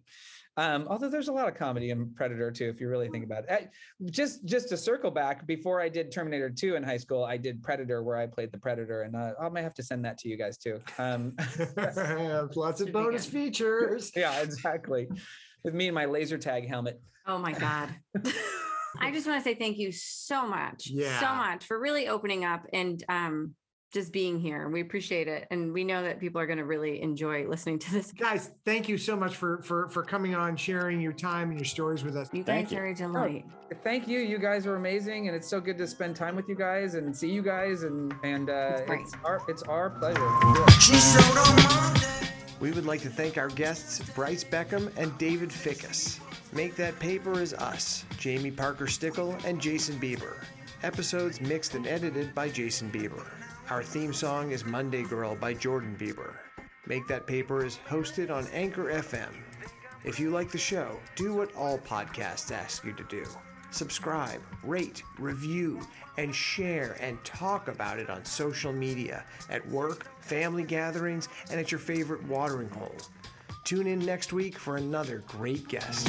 Um, 0.57 0.85
although 0.89 1.09
there's 1.09 1.29
a 1.29 1.31
lot 1.31 1.47
of 1.47 1.55
comedy 1.55 1.89
in 1.91 2.13
Predator 2.15 2.51
too, 2.51 2.65
if 2.67 2.81
you 2.81 2.89
really 2.89 3.07
think 3.07 3.23
about 3.23 3.45
it. 3.45 3.49
I- 3.51 3.69
just 4.11 4.43
just 4.45 4.67
to 4.69 4.77
circle 4.77 5.09
back, 5.11 5.47
before 5.47 5.79
I 5.79 5.87
did 5.89 6.11
Terminator 6.11 6.49
2 6.49 6.75
in 6.75 6.83
high 6.83 6.97
school, 6.97 7.23
I 7.23 7.37
did 7.37 7.63
Predator, 7.63 8.03
where 8.03 8.17
I 8.17 8.27
played 8.27 8.51
the 8.51 8.57
Predator, 8.57 9.03
and 9.03 9.15
uh, 9.15 9.33
I 9.39 9.47
might 9.49 9.61
have 9.61 9.73
to 9.75 9.83
send 9.83 10.03
that 10.05 10.17
to 10.19 10.29
you 10.29 10.37
guys 10.37 10.57
too. 10.57 10.79
Um, 10.97 11.21
lots 12.55 12.81
of 12.81 12.91
bonus 12.91 13.25
features 13.25 14.11
yeah, 14.15 14.41
exactly. 14.41 15.07
With 15.63 15.73
me 15.73 15.87
and 15.87 15.95
my 15.95 16.05
laser 16.05 16.37
tag 16.37 16.67
helmet. 16.67 16.99
oh 17.27 17.37
my 17.37 17.53
god. 17.53 17.89
I 18.99 19.11
just 19.11 19.27
want 19.27 19.43
to 19.43 19.43
say 19.47 19.53
thank 19.55 19.77
you 19.77 19.91
so 19.91 20.47
much, 20.47 20.87
so 21.19 21.35
much 21.35 21.65
for 21.65 21.79
really 21.79 22.07
opening 22.07 22.43
up 22.43 22.65
and 22.73 23.01
um, 23.07 23.53
just 23.93 24.11
being 24.11 24.39
here. 24.39 24.67
We 24.67 24.81
appreciate 24.81 25.27
it, 25.27 25.47
and 25.51 25.71
we 25.71 25.83
know 25.83 26.01
that 26.03 26.19
people 26.19 26.41
are 26.41 26.47
going 26.47 26.57
to 26.57 26.65
really 26.65 26.99
enjoy 27.01 27.47
listening 27.47 27.77
to 27.79 27.91
this. 27.91 28.11
guys 28.11 28.49
thank 28.65 28.89
you 28.89 28.97
so 28.97 29.15
much 29.15 29.35
for 29.35 29.61
for 29.61 29.89
for 29.89 30.01
coming 30.03 30.33
on 30.33 30.55
sharing 30.57 30.99
your 31.01 31.13
time 31.13 31.49
and 31.51 31.59
your 31.59 31.65
stories 31.65 32.03
with 32.03 32.15
us 32.17 32.29
You 32.33 32.43
Thank 32.43 32.69
guys 32.69 32.73
you. 32.73 32.79
are 32.79 32.87
a 32.87 32.95
delight. 32.95 33.45
Thank 33.83 34.07
you. 34.07 34.19
You 34.19 34.39
guys 34.39 34.65
are 34.65 34.75
amazing, 34.75 35.27
and 35.27 35.35
it's 35.35 35.47
so 35.47 35.61
good 35.61 35.77
to 35.77 35.85
spend 35.85 36.15
time 36.15 36.35
with 36.35 36.49
you 36.49 36.55
guys 36.55 36.95
and 36.95 37.15
see 37.15 37.29
you 37.29 37.43
guys. 37.43 37.83
And 37.83 38.11
and 38.23 38.49
uh, 38.49 38.79
It's 38.87 39.13
it's 39.13 39.23
our 39.23 39.39
it's 39.47 39.61
our 39.63 39.91
pleasure. 39.91 40.25
We 42.59 42.71
would 42.71 42.85
like 42.85 43.01
to 43.01 43.09
thank 43.09 43.37
our 43.37 43.47
guests, 43.47 44.01
Bryce 44.13 44.43
Beckham 44.43 44.91
and 44.97 45.17
David 45.17 45.49
Fickus. 45.49 46.19
Make 46.51 46.75
That 46.75 46.99
Paper 46.99 47.39
is 47.39 47.53
Us, 47.53 48.03
Jamie 48.17 48.51
Parker 48.51 48.87
Stickle 48.87 49.37
and 49.45 49.61
Jason 49.61 49.97
Bieber. 49.97 50.43
Episodes 50.83 51.39
mixed 51.39 51.75
and 51.75 51.87
edited 51.87 52.35
by 52.35 52.49
Jason 52.49 52.91
Bieber. 52.91 53.25
Our 53.69 53.81
theme 53.81 54.13
song 54.13 54.51
is 54.51 54.65
Monday 54.65 55.03
Girl 55.03 55.35
by 55.35 55.53
Jordan 55.53 55.95
Bieber. 55.97 56.33
Make 56.85 57.07
That 57.07 57.25
Paper 57.25 57.65
is 57.65 57.79
hosted 57.87 58.29
on 58.29 58.45
Anchor 58.47 58.91
FM. 58.91 59.29
If 60.03 60.19
you 60.19 60.29
like 60.29 60.51
the 60.51 60.57
show, 60.57 60.99
do 61.15 61.33
what 61.33 61.55
all 61.55 61.77
podcasts 61.77 62.51
ask 62.51 62.83
you 62.83 62.91
to 62.93 63.03
do 63.05 63.23
Subscribe, 63.71 64.41
rate, 64.63 65.03
review, 65.17 65.81
and 66.17 66.33
share 66.33 66.97
and 66.99 67.23
talk 67.23 67.67
about 67.67 67.99
it 67.99 68.09
on 68.09 68.25
social 68.25 68.73
media, 68.73 69.23
at 69.49 69.65
work, 69.69 70.05
family 70.21 70.63
gatherings, 70.63 71.29
and 71.51 71.59
at 71.59 71.71
your 71.71 71.79
favorite 71.79 72.23
watering 72.23 72.69
hole. 72.69 72.95
Tune 73.63 73.87
in 73.87 73.99
next 73.99 74.33
week 74.33 74.57
for 74.57 74.77
another 74.77 75.23
great 75.27 75.67
guest. 75.67 76.07